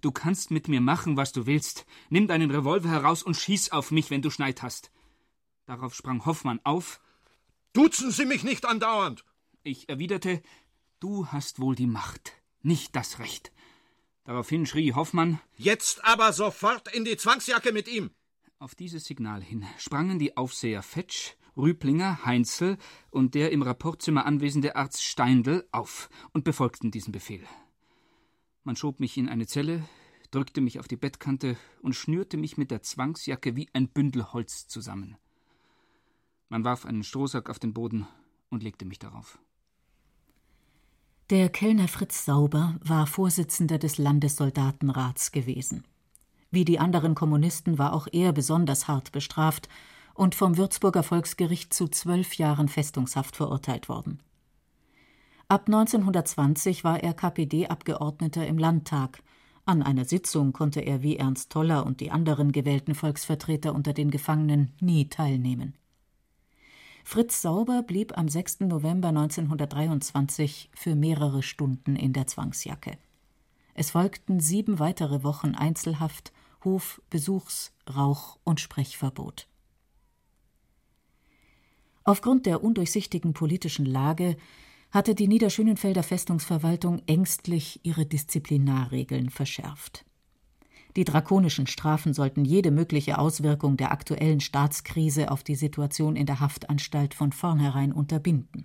Du 0.00 0.10
kannst 0.10 0.50
mit 0.50 0.66
mir 0.66 0.80
machen, 0.80 1.16
was 1.16 1.32
du 1.32 1.46
willst. 1.46 1.86
Nimm 2.10 2.26
deinen 2.26 2.50
Revolver 2.50 2.88
heraus 2.88 3.22
und 3.22 3.36
schieß 3.36 3.70
auf 3.70 3.90
mich, 3.90 4.10
wenn 4.10 4.22
du 4.22 4.30
Schneid 4.30 4.62
hast. 4.62 4.90
Darauf 5.66 5.94
sprang 5.94 6.24
Hoffmann 6.24 6.60
auf. 6.64 7.00
Duzen 7.72 8.10
Sie 8.10 8.24
mich 8.24 8.42
nicht 8.42 8.64
andauernd! 8.64 9.24
Ich 9.62 9.88
erwiderte, 9.88 10.42
du 10.98 11.26
hast 11.28 11.60
wohl 11.60 11.74
die 11.74 11.86
Macht, 11.86 12.32
nicht 12.62 12.96
das 12.96 13.18
Recht. 13.18 13.52
Daraufhin 14.24 14.66
schrie 14.66 14.94
Hoffmann 14.94 15.40
Jetzt 15.56 16.04
aber 16.04 16.32
sofort 16.32 16.92
in 16.94 17.04
die 17.04 17.16
Zwangsjacke 17.16 17.72
mit 17.72 17.86
ihm. 17.86 18.10
Auf 18.58 18.74
dieses 18.74 19.04
Signal 19.04 19.42
hin 19.42 19.64
sprangen 19.78 20.18
die 20.18 20.36
Aufseher 20.36 20.82
Fetsch, 20.82 21.34
Rüblinger, 21.58 22.24
Heinzel 22.24 22.78
und 23.10 23.34
der 23.34 23.52
im 23.52 23.62
Rapportzimmer 23.62 24.24
anwesende 24.24 24.76
Arzt 24.76 25.02
Steindl 25.02 25.66
auf 25.72 26.08
und 26.32 26.44
befolgten 26.44 26.90
diesen 26.90 27.12
Befehl. 27.12 27.44
Man 28.64 28.76
schob 28.76 29.00
mich 29.00 29.16
in 29.18 29.28
eine 29.28 29.46
Zelle, 29.46 29.84
drückte 30.30 30.60
mich 30.60 30.78
auf 30.78 30.88
die 30.88 30.96
Bettkante 30.96 31.56
und 31.82 31.94
schnürte 31.94 32.36
mich 32.36 32.56
mit 32.56 32.70
der 32.70 32.82
Zwangsjacke 32.82 33.56
wie 33.56 33.68
ein 33.72 33.88
Bündel 33.88 34.32
Holz 34.32 34.68
zusammen. 34.68 35.16
Man 36.48 36.64
warf 36.64 36.86
einen 36.86 37.02
Strohsack 37.02 37.50
auf 37.50 37.58
den 37.58 37.74
Boden 37.74 38.06
und 38.50 38.62
legte 38.62 38.84
mich 38.84 38.98
darauf. 38.98 39.38
Der 41.30 41.50
Kellner 41.50 41.88
Fritz 41.88 42.24
Sauber 42.24 42.78
war 42.82 43.06
Vorsitzender 43.06 43.78
des 43.78 43.98
Landessoldatenrats 43.98 45.30
gewesen. 45.30 45.84
Wie 46.50 46.64
die 46.64 46.78
anderen 46.78 47.14
Kommunisten 47.14 47.78
war 47.78 47.92
auch 47.92 48.06
er 48.10 48.32
besonders 48.32 48.88
hart 48.88 49.12
bestraft 49.12 49.68
und 50.18 50.34
vom 50.34 50.56
Würzburger 50.56 51.04
Volksgericht 51.04 51.72
zu 51.72 51.86
zwölf 51.86 52.34
Jahren 52.34 52.68
Festungshaft 52.68 53.36
verurteilt 53.36 53.88
worden. 53.88 54.20
Ab 55.46 55.66
1920 55.66 56.82
war 56.82 57.02
er 57.02 57.14
KPD-Abgeordneter 57.14 58.44
im 58.46 58.58
Landtag. 58.58 59.22
An 59.64 59.80
einer 59.82 60.04
Sitzung 60.04 60.52
konnte 60.52 60.80
er 60.80 61.02
wie 61.02 61.16
Ernst 61.16 61.52
Toller 61.52 61.86
und 61.86 62.00
die 62.00 62.10
anderen 62.10 62.50
gewählten 62.50 62.96
Volksvertreter 62.96 63.72
unter 63.72 63.92
den 63.92 64.10
Gefangenen 64.10 64.72
nie 64.80 65.08
teilnehmen. 65.08 65.74
Fritz 67.04 67.40
Sauber 67.40 67.82
blieb 67.82 68.18
am 68.18 68.28
6. 68.28 68.60
November 68.60 69.08
1923 69.08 70.68
für 70.74 70.96
mehrere 70.96 71.42
Stunden 71.42 71.94
in 71.94 72.12
der 72.12 72.26
Zwangsjacke. 72.26 72.98
Es 73.74 73.92
folgten 73.92 74.40
sieben 74.40 74.80
weitere 74.80 75.22
Wochen 75.22 75.54
Einzelhaft, 75.54 76.32
Hof-, 76.64 77.00
Besuchs-, 77.08 77.72
Rauch- 77.88 78.38
und 78.42 78.60
Sprechverbot. 78.60 79.47
Aufgrund 82.08 82.46
der 82.46 82.64
undurchsichtigen 82.64 83.34
politischen 83.34 83.84
Lage 83.84 84.38
hatte 84.90 85.14
die 85.14 85.28
Niederschönenfelder 85.28 86.02
Festungsverwaltung 86.02 87.02
ängstlich 87.04 87.80
ihre 87.82 88.06
Disziplinarregeln 88.06 89.28
verschärft. 89.28 90.06
Die 90.96 91.04
drakonischen 91.04 91.66
Strafen 91.66 92.14
sollten 92.14 92.46
jede 92.46 92.70
mögliche 92.70 93.18
Auswirkung 93.18 93.76
der 93.76 93.92
aktuellen 93.92 94.40
Staatskrise 94.40 95.30
auf 95.30 95.44
die 95.44 95.54
Situation 95.54 96.16
in 96.16 96.24
der 96.24 96.40
Haftanstalt 96.40 97.12
von 97.12 97.30
vornherein 97.30 97.92
unterbinden. 97.92 98.64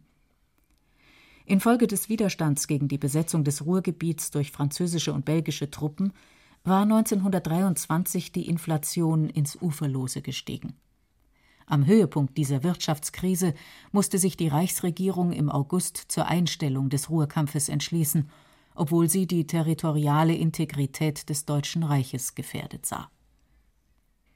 Infolge 1.45 1.87
des 1.87 2.07
Widerstands 2.07 2.65
gegen 2.65 2.87
die 2.87 2.97
Besetzung 2.97 3.43
des 3.43 3.65
Ruhrgebiets 3.65 4.31
durch 4.31 4.51
französische 4.51 5.11
und 5.11 5.25
belgische 5.25 5.69
Truppen 5.69 6.13
war 6.63 6.83
1923 6.83 8.31
die 8.31 8.47
Inflation 8.47 9.29
ins 9.29 9.61
Uferlose 9.61 10.21
gestiegen. 10.21 10.77
Am 11.65 11.85
Höhepunkt 11.85 12.37
dieser 12.37 12.63
Wirtschaftskrise 12.63 13.53
musste 13.91 14.17
sich 14.17 14.37
die 14.37 14.47
Reichsregierung 14.47 15.31
im 15.31 15.49
August 15.49 15.97
zur 16.07 16.27
Einstellung 16.27 16.89
des 16.89 17.09
Ruhrkampfes 17.09 17.69
entschließen, 17.69 18.29
obwohl 18.75 19.09
sie 19.09 19.27
die 19.27 19.47
territoriale 19.47 20.35
Integrität 20.35 21.29
des 21.29 21.45
Deutschen 21.45 21.83
Reiches 21.83 22.35
gefährdet 22.35 22.85
sah. 22.85 23.09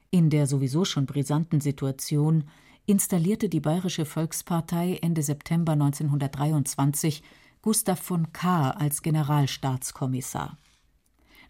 In 0.09 0.29
der 0.29 0.47
sowieso 0.47 0.85
schon 0.85 1.05
brisanten 1.05 1.59
Situation 1.59 2.45
installierte 2.85 3.49
die 3.49 3.59
Bayerische 3.59 4.05
Volkspartei 4.05 4.97
Ende 5.01 5.21
September 5.21 5.73
1923 5.73 7.21
Gustav 7.61 7.99
von 7.99 8.31
Kahr 8.31 8.79
als 8.79 9.01
Generalstaatskommissar. 9.01 10.57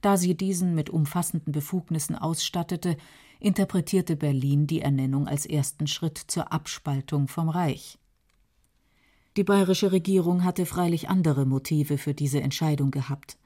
Da 0.01 0.17
sie 0.17 0.35
diesen 0.35 0.73
mit 0.73 0.89
umfassenden 0.89 1.51
Befugnissen 1.51 2.15
ausstattete, 2.15 2.97
interpretierte 3.39 4.15
Berlin 4.15 4.67
die 4.67 4.81
Ernennung 4.81 5.27
als 5.27 5.45
ersten 5.45 5.87
Schritt 5.87 6.17
zur 6.17 6.51
Abspaltung 6.51 7.27
vom 7.27 7.49
Reich. 7.49 7.97
Die 9.37 9.43
bayerische 9.43 9.91
Regierung 9.91 10.43
hatte 10.43 10.65
freilich 10.65 11.09
andere 11.09 11.45
Motive 11.45 11.97
für 11.97 12.13
diese 12.13 12.41
Entscheidung 12.41 12.89
gehabt. 12.89 13.37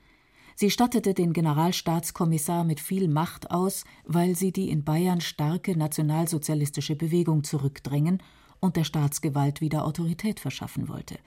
Sie 0.55 0.69
stattete 0.69 1.13
den 1.13 1.33
Generalstaatskommissar 1.33 2.63
mit 2.63 2.79
viel 2.79 3.07
Macht 3.07 3.51
aus, 3.51 3.83
weil 4.05 4.35
sie 4.35 4.51
die 4.51 4.69
in 4.69 4.83
Bayern 4.83 5.19
starke 5.19 5.77
nationalsozialistische 5.77 6.95
Bewegung 6.95 7.43
zurückdrängen 7.43 8.21
und 8.59 8.75
der 8.75 8.83
Staatsgewalt 8.83 9.59
wieder 9.59 9.85
Autorität 9.85 10.39
verschaffen 10.39 10.87
wollte. 10.87 11.17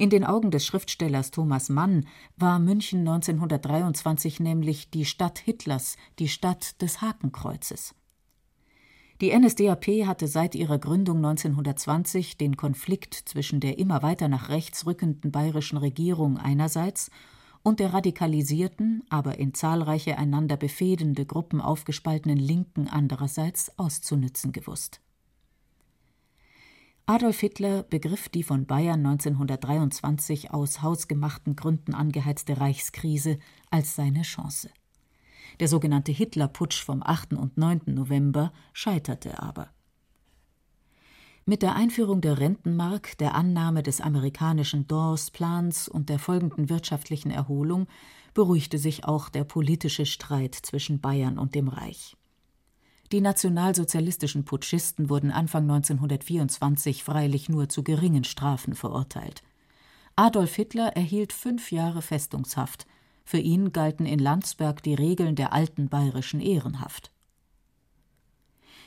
In 0.00 0.08
den 0.08 0.24
Augen 0.24 0.50
des 0.50 0.64
Schriftstellers 0.64 1.30
Thomas 1.30 1.68
Mann 1.68 2.06
war 2.38 2.58
München 2.58 3.00
1923 3.00 4.40
nämlich 4.40 4.88
die 4.88 5.04
Stadt 5.04 5.38
Hitlers, 5.38 5.98
die 6.18 6.28
Stadt 6.28 6.80
des 6.80 7.02
Hakenkreuzes. 7.02 7.94
Die 9.20 9.38
NSDAP 9.38 10.06
hatte 10.06 10.26
seit 10.26 10.54
ihrer 10.54 10.78
Gründung 10.78 11.18
1920 11.18 12.38
den 12.38 12.56
Konflikt 12.56 13.12
zwischen 13.12 13.60
der 13.60 13.78
immer 13.78 14.02
weiter 14.02 14.28
nach 14.28 14.48
rechts 14.48 14.86
rückenden 14.86 15.32
bayerischen 15.32 15.76
Regierung 15.76 16.38
einerseits 16.38 17.10
und 17.62 17.78
der 17.78 17.92
radikalisierten, 17.92 19.02
aber 19.10 19.38
in 19.38 19.52
zahlreiche 19.52 20.16
einander 20.16 20.56
befehdende 20.56 21.26
Gruppen 21.26 21.60
aufgespaltenen 21.60 22.38
Linken 22.38 22.88
andererseits 22.88 23.78
auszunützen 23.78 24.52
gewusst 24.52 25.02
Adolf 27.10 27.40
Hitler 27.40 27.82
begriff 27.82 28.28
die 28.28 28.44
von 28.44 28.66
Bayern 28.66 29.04
1923 29.04 30.52
aus 30.52 30.80
hausgemachten 30.80 31.56
Gründen 31.56 31.92
angeheizte 31.92 32.60
Reichskrise 32.60 33.40
als 33.68 33.96
seine 33.96 34.22
Chance. 34.22 34.70
Der 35.58 35.66
sogenannte 35.66 36.12
Hitlerputsch 36.12 36.84
vom 36.84 37.02
8. 37.02 37.32
und 37.32 37.58
9. 37.58 37.80
November 37.86 38.52
scheiterte 38.72 39.42
aber. 39.42 39.70
Mit 41.46 41.62
der 41.62 41.74
Einführung 41.74 42.20
der 42.20 42.38
Rentenmark, 42.38 43.18
der 43.18 43.34
Annahme 43.34 43.82
des 43.82 44.00
amerikanischen 44.00 44.86
Dawes-Plans 44.86 45.88
und 45.88 46.10
der 46.10 46.20
folgenden 46.20 46.68
wirtschaftlichen 46.68 47.32
Erholung 47.32 47.88
beruhigte 48.34 48.78
sich 48.78 49.04
auch 49.04 49.30
der 49.30 49.42
politische 49.42 50.06
Streit 50.06 50.54
zwischen 50.54 51.00
Bayern 51.00 51.40
und 51.40 51.56
dem 51.56 51.66
Reich. 51.66 52.16
Die 53.12 53.20
nationalsozialistischen 53.20 54.44
Putschisten 54.44 55.10
wurden 55.10 55.32
Anfang 55.32 55.62
1924 55.64 57.02
freilich 57.02 57.48
nur 57.48 57.68
zu 57.68 57.82
geringen 57.82 58.22
Strafen 58.22 58.76
verurteilt. 58.76 59.42
Adolf 60.14 60.54
Hitler 60.54 60.96
erhielt 60.96 61.32
fünf 61.32 61.72
Jahre 61.72 62.02
Festungshaft. 62.02 62.86
Für 63.24 63.38
ihn 63.38 63.72
galten 63.72 64.06
in 64.06 64.20
Landsberg 64.20 64.82
die 64.82 64.94
Regeln 64.94 65.34
der 65.34 65.52
alten 65.52 65.88
bayerischen 65.88 66.40
Ehrenhaft. 66.40 67.10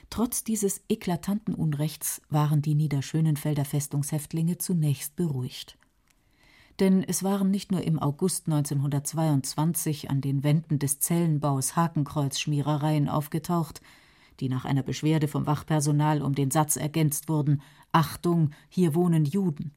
Trotz 0.10 0.44
dieses 0.44 0.82
eklatanten 0.88 1.54
Unrechts 1.54 2.22
waren 2.30 2.62
die 2.62 2.76
Niederschönenfelder 2.76 3.66
Festungshäftlinge 3.66 4.58
zunächst 4.58 5.18
beruhigt. 5.18 5.78
Denn 6.80 7.04
es 7.04 7.24
waren 7.24 7.52
nicht 7.52 7.72
nur 7.72 7.84
im 7.84 8.00
August 8.00 8.48
1922 8.48 10.10
an 10.10 10.22
den 10.22 10.44
Wänden 10.44 10.80
des 10.80 11.00
Zellenbaus 11.00 11.76
Hakenkreuzschmierereien 11.76 13.10
aufgetaucht, 13.10 13.82
die 14.40 14.50
nach 14.50 14.66
einer 14.66 14.84
Beschwerde 14.84 15.28
vom 15.28 15.46
Wachpersonal 15.46 16.22
um 16.22 16.36
den 16.36 16.52
Satz 16.52 16.76
ergänzt 16.76 17.30
wurden 17.30 17.62
Achtung, 17.92 18.52
hier 18.70 18.96
wohnen 18.96 19.26
Juden. 19.26 19.72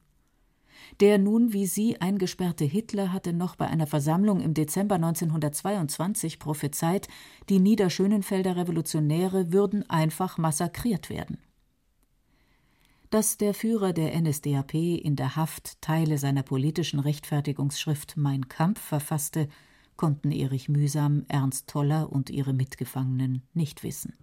Der 0.99 1.17
nun 1.17 1.53
wie 1.53 1.67
sie 1.67 2.01
eingesperrte 2.01 2.65
Hitler 2.65 3.11
hatte 3.11 3.33
noch 3.33 3.55
bei 3.55 3.67
einer 3.67 3.87
Versammlung 3.87 4.39
im 4.39 4.53
Dezember 4.53 4.95
1922 4.95 6.39
prophezeit, 6.39 7.07
die 7.49 7.59
Niederschönenfelder 7.59 8.55
Revolutionäre 8.55 9.51
würden 9.51 9.87
einfach 9.89 10.37
massakriert 10.37 11.09
werden. 11.09 11.37
Dass 13.09 13.37
der 13.37 13.53
Führer 13.53 13.93
der 13.93 14.19
NSDAP 14.19 14.73
in 14.73 15.15
der 15.15 15.35
Haft 15.35 15.81
Teile 15.81 16.17
seiner 16.17 16.43
politischen 16.43 16.99
Rechtfertigungsschrift 16.99 18.17
Mein 18.17 18.49
Kampf 18.49 18.81
verfasste, 18.81 19.47
konnten 19.95 20.31
Erich 20.31 20.67
Mühsam, 20.67 21.25
Ernst 21.27 21.67
Toller 21.67 22.11
und 22.11 22.29
ihre 22.29 22.53
Mitgefangenen 22.53 23.43
nicht 23.53 23.83
wissen. 23.83 24.13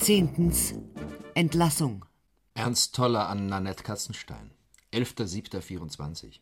Zehntens 0.00 0.74
Entlassung. 1.34 2.06
Ernst 2.54 2.94
Toller 2.94 3.28
an 3.28 3.46
Nanette 3.46 3.84
Katzenstein. 3.84 4.50
11.07.24. 4.94 6.40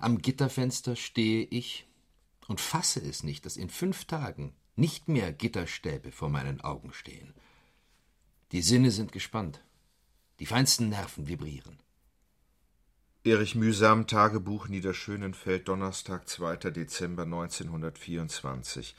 Am 0.00 0.18
Gitterfenster 0.18 0.96
stehe 0.96 1.44
ich 1.44 1.86
und 2.48 2.60
fasse 2.60 3.00
es 3.00 3.22
nicht, 3.22 3.46
dass 3.46 3.56
in 3.56 3.70
fünf 3.70 4.06
Tagen 4.06 4.54
nicht 4.76 5.08
mehr 5.08 5.32
Gitterstäbe 5.32 6.12
vor 6.12 6.28
meinen 6.28 6.60
Augen 6.60 6.92
stehen. 6.92 7.34
Die 8.52 8.62
Sinne 8.62 8.90
sind 8.90 9.12
gespannt, 9.12 9.62
die 10.40 10.46
feinsten 10.46 10.88
Nerven 10.88 11.28
vibrieren. 11.28 11.78
Erich 13.24 13.54
Mühsam, 13.54 14.06
Tagebuch 14.06 14.68
Niederschönenfeld, 14.68 15.68
Donnerstag, 15.68 16.28
2. 16.28 16.56
Dezember 16.70 17.22
1924. 17.22 18.94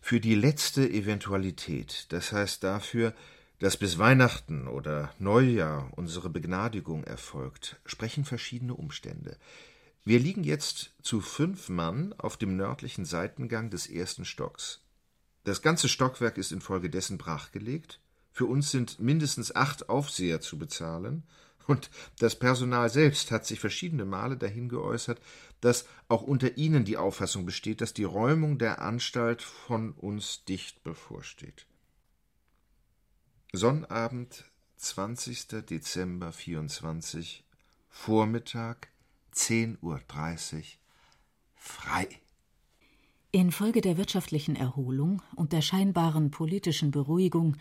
Für 0.00 0.18
die 0.18 0.34
letzte 0.34 0.88
Eventualität, 0.88 2.06
das 2.08 2.32
heißt 2.32 2.64
dafür, 2.64 3.14
dass 3.58 3.76
bis 3.76 3.98
Weihnachten 3.98 4.66
oder 4.66 5.12
Neujahr 5.18 5.90
unsere 5.94 6.30
Begnadigung 6.30 7.04
erfolgt, 7.04 7.78
sprechen 7.84 8.24
verschiedene 8.24 8.74
Umstände. 8.74 9.36
Wir 10.04 10.18
liegen 10.18 10.42
jetzt 10.42 10.94
zu 11.02 11.20
fünf 11.20 11.68
Mann 11.68 12.14
auf 12.16 12.38
dem 12.38 12.56
nördlichen 12.56 13.04
Seitengang 13.04 13.68
des 13.68 13.86
ersten 13.86 14.24
Stocks. 14.24 14.80
Das 15.44 15.62
ganze 15.62 15.88
Stockwerk 15.88 16.38
ist 16.38 16.52
infolgedessen 16.52 17.18
brachgelegt. 17.18 18.00
Für 18.32 18.46
uns 18.46 18.70
sind 18.70 19.00
mindestens 19.00 19.54
acht 19.54 19.88
Aufseher 19.88 20.40
zu 20.40 20.58
bezahlen. 20.58 21.24
Und 21.66 21.90
das 22.18 22.36
Personal 22.36 22.90
selbst 22.90 23.30
hat 23.30 23.46
sich 23.46 23.60
verschiedene 23.60 24.04
Male 24.04 24.36
dahin 24.36 24.68
geäußert, 24.68 25.20
dass 25.60 25.86
auch 26.08 26.22
unter 26.22 26.56
ihnen 26.56 26.84
die 26.84 26.96
Auffassung 26.96 27.46
besteht, 27.46 27.80
dass 27.80 27.94
die 27.94 28.04
Räumung 28.04 28.58
der 28.58 28.80
Anstalt 28.80 29.42
von 29.42 29.92
uns 29.92 30.44
dicht 30.44 30.82
bevorsteht. 30.82 31.66
Sonnabend, 33.52 34.44
20. 34.78 35.66
Dezember 35.68 36.32
24, 36.32 37.44
Vormittag, 37.88 38.88
10.30 39.34 39.78
Uhr, 39.82 40.00
frei. 41.56 42.08
Infolge 43.32 43.80
der 43.80 43.96
wirtschaftlichen 43.96 44.56
Erholung 44.56 45.22
und 45.36 45.52
der 45.52 45.62
scheinbaren 45.62 46.32
politischen 46.32 46.90
Beruhigung 46.90 47.56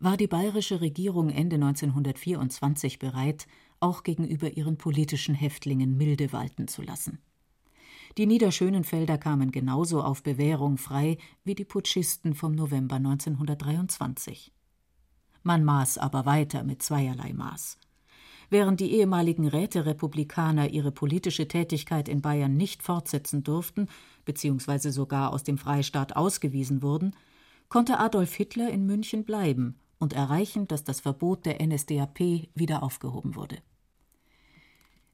war 0.00 0.16
die 0.16 0.26
bayerische 0.26 0.80
Regierung 0.80 1.30
Ende 1.30 1.54
1924 1.54 2.98
bereit, 2.98 3.46
auch 3.78 4.02
gegenüber 4.02 4.50
ihren 4.56 4.78
politischen 4.78 5.36
Häftlingen 5.36 5.96
Milde 5.96 6.32
walten 6.32 6.66
zu 6.66 6.82
lassen. 6.82 7.20
Die 8.18 8.26
Niederschönenfelder 8.26 9.16
kamen 9.16 9.52
genauso 9.52 10.02
auf 10.02 10.24
Bewährung 10.24 10.76
frei 10.76 11.18
wie 11.44 11.54
die 11.54 11.64
Putschisten 11.64 12.34
vom 12.34 12.52
November 12.52 12.96
1923. 12.96 14.52
Man 15.44 15.62
maß 15.62 15.98
aber 15.98 16.26
weiter 16.26 16.64
mit 16.64 16.82
zweierlei 16.82 17.32
Maß. 17.32 17.78
Während 18.50 18.80
die 18.80 18.92
ehemaligen 18.92 19.48
Räterepublikaner 19.48 20.68
ihre 20.70 20.92
politische 20.92 21.48
Tätigkeit 21.48 22.06
in 22.06 22.20
Bayern 22.20 22.54
nicht 22.54 22.82
fortsetzen 22.82 23.44
durften, 23.44 23.88
beziehungsweise 24.24 24.92
sogar 24.92 25.32
aus 25.32 25.44
dem 25.44 25.58
Freistaat 25.58 26.16
ausgewiesen 26.16 26.82
wurden, 26.82 27.14
konnte 27.68 27.98
Adolf 27.98 28.34
Hitler 28.34 28.70
in 28.70 28.86
München 28.86 29.24
bleiben 29.24 29.76
und 29.98 30.12
erreichen, 30.12 30.66
dass 30.68 30.84
das 30.84 31.00
Verbot 31.00 31.46
der 31.46 31.64
NSDAP 31.64 32.48
wieder 32.54 32.82
aufgehoben 32.82 33.34
wurde. 33.34 33.58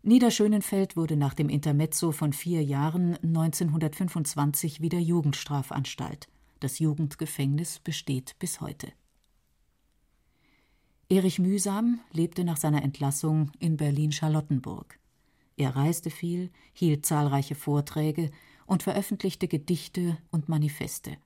Niederschönenfeld 0.03 0.97
wurde 0.97 1.17
nach 1.17 1.35
dem 1.35 1.49
Intermezzo 1.49 2.13
von 2.13 2.33
vier 2.33 2.63
Jahren 2.65 3.17
1925 3.17 4.81
wieder 4.81 4.99
Jugendstrafanstalt. 4.99 6.29
Das 6.61 6.79
Jugendgefängnis 6.79 7.79
besteht 7.81 8.37
bis 8.39 8.61
heute. 8.61 8.93
Erich 11.11 11.39
Mühsam 11.39 12.01
lebte 12.13 12.45
nach 12.45 12.57
seiner 12.57 12.83
Entlassung 12.83 13.51
in 13.59 13.77
Berlin-Charlottenburg. 13.77 14.99
Er 15.57 15.75
reiste 15.75 16.11
viel, 16.11 16.51
hielt 16.73 17.05
zahlreiche 17.05 17.55
Vorträge 17.55 18.31
und 18.69 18.83
veröffentlichte 18.83 19.49
Gedichte 19.49 20.19
und 20.31 20.49
Manifeste. 20.49 21.16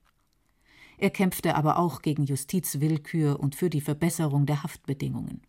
Er 0.97 1.09
kämpfte 1.09 1.55
aber 1.55 1.77
auch 1.77 2.01
gegen 2.01 2.23
Justizwillkür 2.23 3.39
und 3.39 3.55
für 3.55 3.69
die 3.69 3.81
Verbesserung 3.81 4.45
der 4.45 4.63
Haftbedingungen. 4.63 5.41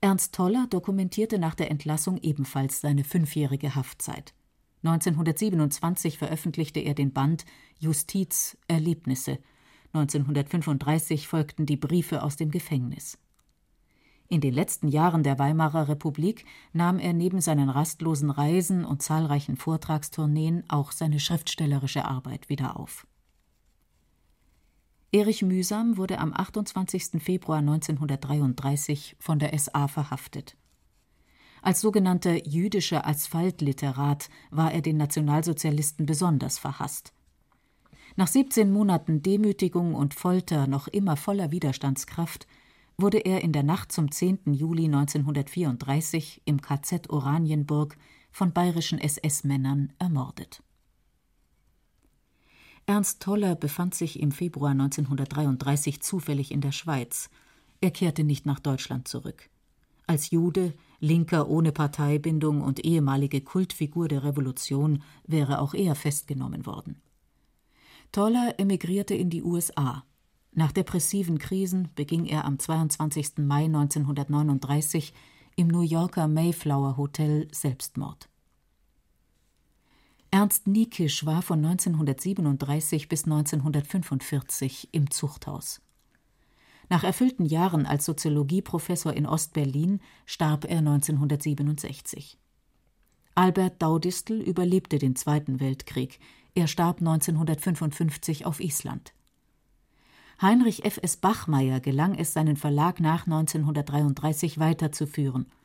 Ernst 0.00 0.34
Toller 0.34 0.66
dokumentierte 0.68 1.38
nach 1.38 1.54
der 1.54 1.70
Entlassung 1.70 2.18
ebenfalls 2.18 2.80
seine 2.80 3.04
fünfjährige 3.04 3.74
Haftzeit. 3.74 4.34
1927 4.82 6.18
veröffentlichte 6.18 6.80
er 6.80 6.94
den 6.94 7.12
Band 7.12 7.46
Justiz 7.78 8.58
Erlebnisse. 8.68 9.38
1935 9.94 11.28
folgten 11.28 11.64
die 11.64 11.76
Briefe 11.76 12.22
aus 12.22 12.36
dem 12.36 12.50
Gefängnis. 12.50 13.18
In 14.28 14.40
den 14.40 14.54
letzten 14.54 14.88
Jahren 14.88 15.22
der 15.22 15.38
Weimarer 15.38 15.88
Republik 15.88 16.44
nahm 16.72 16.98
er 16.98 17.12
neben 17.12 17.40
seinen 17.40 17.68
rastlosen 17.68 18.30
Reisen 18.30 18.84
und 18.84 19.02
zahlreichen 19.02 19.56
Vortragstourneen 19.56 20.64
auch 20.68 20.92
seine 20.92 21.20
schriftstellerische 21.20 22.04
Arbeit 22.04 22.48
wieder 22.48 22.78
auf. 22.78 23.06
Erich 25.12 25.42
Mühsam 25.42 25.96
wurde 25.96 26.18
am 26.18 26.32
28. 26.32 27.22
Februar 27.22 27.58
1933 27.58 29.16
von 29.20 29.38
der 29.38 29.56
SA 29.56 29.86
verhaftet. 29.86 30.56
Als 31.62 31.80
sogenannter 31.80 32.46
jüdischer 32.46 33.06
Asphaltliterat 33.06 34.28
war 34.50 34.72
er 34.72 34.82
den 34.82 34.96
Nationalsozialisten 34.96 36.04
besonders 36.04 36.58
verhasst. 36.58 37.12
Nach 38.16 38.26
17 38.26 38.72
Monaten 38.72 39.22
Demütigung 39.22 39.94
und 39.94 40.14
Folter 40.14 40.66
noch 40.66 40.88
immer 40.88 41.16
voller 41.16 41.52
Widerstandskraft 41.52 42.46
wurde 42.96 43.18
er 43.18 43.42
in 43.42 43.52
der 43.52 43.62
Nacht 43.62 43.92
zum 43.92 44.10
10. 44.10 44.54
Juli 44.54 44.84
1934 44.84 46.42
im 46.44 46.60
KZ 46.60 47.10
Oranienburg 47.10 47.96
von 48.30 48.52
bayerischen 48.52 48.98
SS-Männern 48.98 49.92
ermordet 49.98 50.62
Ernst 52.86 53.22
Toller 53.22 53.54
befand 53.54 53.94
sich 53.94 54.20
im 54.20 54.30
Februar 54.30 54.72
1933 54.72 56.02
zufällig 56.02 56.52
in 56.52 56.60
der 56.60 56.72
Schweiz. 56.72 57.30
Er 57.80 57.90
kehrte 57.90 58.24
nicht 58.24 58.44
nach 58.44 58.60
Deutschland 58.60 59.08
zurück. 59.08 59.48
Als 60.06 60.30
Jude, 60.30 60.74
Linker 61.00 61.48
ohne 61.48 61.72
Parteibindung 61.72 62.60
und 62.60 62.84
ehemalige 62.84 63.40
Kultfigur 63.40 64.08
der 64.08 64.22
Revolution 64.22 65.02
wäre 65.26 65.60
auch 65.60 65.72
er 65.72 65.94
festgenommen 65.94 66.66
worden. 66.66 67.00
Toller 68.12 68.54
emigrierte 68.58 69.14
in 69.14 69.30
die 69.30 69.42
USA. 69.42 70.04
Nach 70.56 70.70
depressiven 70.70 71.38
Krisen 71.38 71.88
beging 71.96 72.26
er 72.26 72.44
am 72.44 72.60
22. 72.60 73.38
Mai 73.38 73.64
1939 73.64 75.12
im 75.56 75.66
New 75.66 75.80
Yorker 75.80 76.28
Mayflower 76.28 76.96
Hotel 76.96 77.48
Selbstmord. 77.50 78.28
Ernst 80.30 80.68
Niekisch 80.68 81.26
war 81.26 81.42
von 81.42 81.64
1937 81.64 83.08
bis 83.08 83.24
1945 83.24 84.90
im 84.92 85.10
Zuchthaus. 85.10 85.80
Nach 86.88 87.02
erfüllten 87.02 87.46
Jahren 87.46 87.86
als 87.86 88.04
Soziologieprofessor 88.04 89.12
in 89.12 89.26
Ostberlin 89.26 90.00
starb 90.24 90.64
er 90.64 90.78
1967. 90.78 92.38
Albert 93.34 93.82
Daudistel 93.82 94.40
überlebte 94.40 94.98
den 94.98 95.16
Zweiten 95.16 95.58
Weltkrieg. 95.58 96.20
Er 96.54 96.68
starb 96.68 96.98
1955 96.98 98.46
auf 98.46 98.60
Island. 98.60 99.14
Heinrich 100.44 100.84
F. 100.84 101.00
S. 101.02 101.16
Bachmeier 101.16 101.80
gelang 101.80 102.14
es, 102.14 102.32
seinen 102.32 102.56
Verlag 102.56 103.00
nach 103.00 103.26
1933 103.26 104.60
weiterzuführen– 104.60 105.46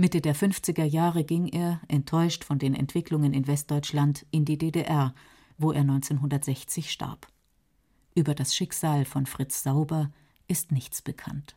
Mitte 0.00 0.20
der 0.20 0.36
50er 0.36 0.84
Jahre 0.84 1.24
ging 1.24 1.48
er, 1.48 1.80
enttäuscht 1.88 2.44
von 2.44 2.60
den 2.60 2.72
Entwicklungen 2.72 3.32
in 3.32 3.48
Westdeutschland, 3.48 4.24
in 4.30 4.44
die 4.44 4.56
DDR, 4.56 5.12
wo 5.58 5.72
er 5.72 5.80
1960 5.80 6.92
starb. 6.92 7.26
Über 8.14 8.36
das 8.36 8.54
Schicksal 8.54 9.04
von 9.04 9.26
Fritz 9.26 9.64
Sauber 9.64 10.12
ist 10.46 10.70
nichts 10.70 11.02
bekannt. 11.02 11.56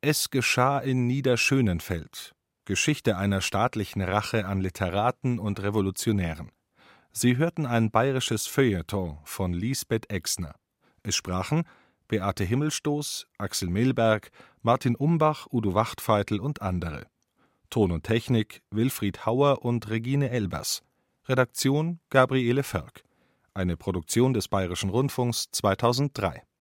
Es 0.00 0.30
geschah 0.30 0.80
in 0.80 1.06
Niederschönenfeld. 1.06 2.34
Geschichte 2.64 3.16
einer 3.16 3.40
staatlichen 3.40 4.02
Rache 4.02 4.46
an 4.46 4.60
Literaten 4.60 5.38
und 5.38 5.62
Revolutionären. 5.62 6.50
Sie 7.12 7.36
hörten 7.36 7.66
ein 7.66 7.90
bayerisches 7.90 8.46
Feuilleton 8.46 9.18
von 9.24 9.52
Lisbeth 9.52 10.10
Exner. 10.10 10.54
Es 11.02 11.16
sprachen 11.16 11.64
Beate 12.06 12.44
Himmelstoß, 12.44 13.26
Axel 13.38 13.68
Milberg, 13.68 14.30
Martin 14.62 14.96
Umbach, 14.96 15.46
Udo 15.50 15.74
Wachtfeitel 15.74 16.40
und 16.40 16.62
andere. 16.62 17.06
Ton 17.68 17.92
und 17.92 18.04
Technik 18.04 18.62
Wilfried 18.70 19.26
Hauer 19.26 19.64
und 19.64 19.88
Regine 19.90 20.30
Elbers. 20.30 20.82
Redaktion 21.28 22.00
Gabriele 22.10 22.62
Förk. 22.62 23.04
Eine 23.54 23.76
Produktion 23.76 24.32
des 24.32 24.48
Bayerischen 24.48 24.90
Rundfunks 24.90 25.48
2003 25.52 26.42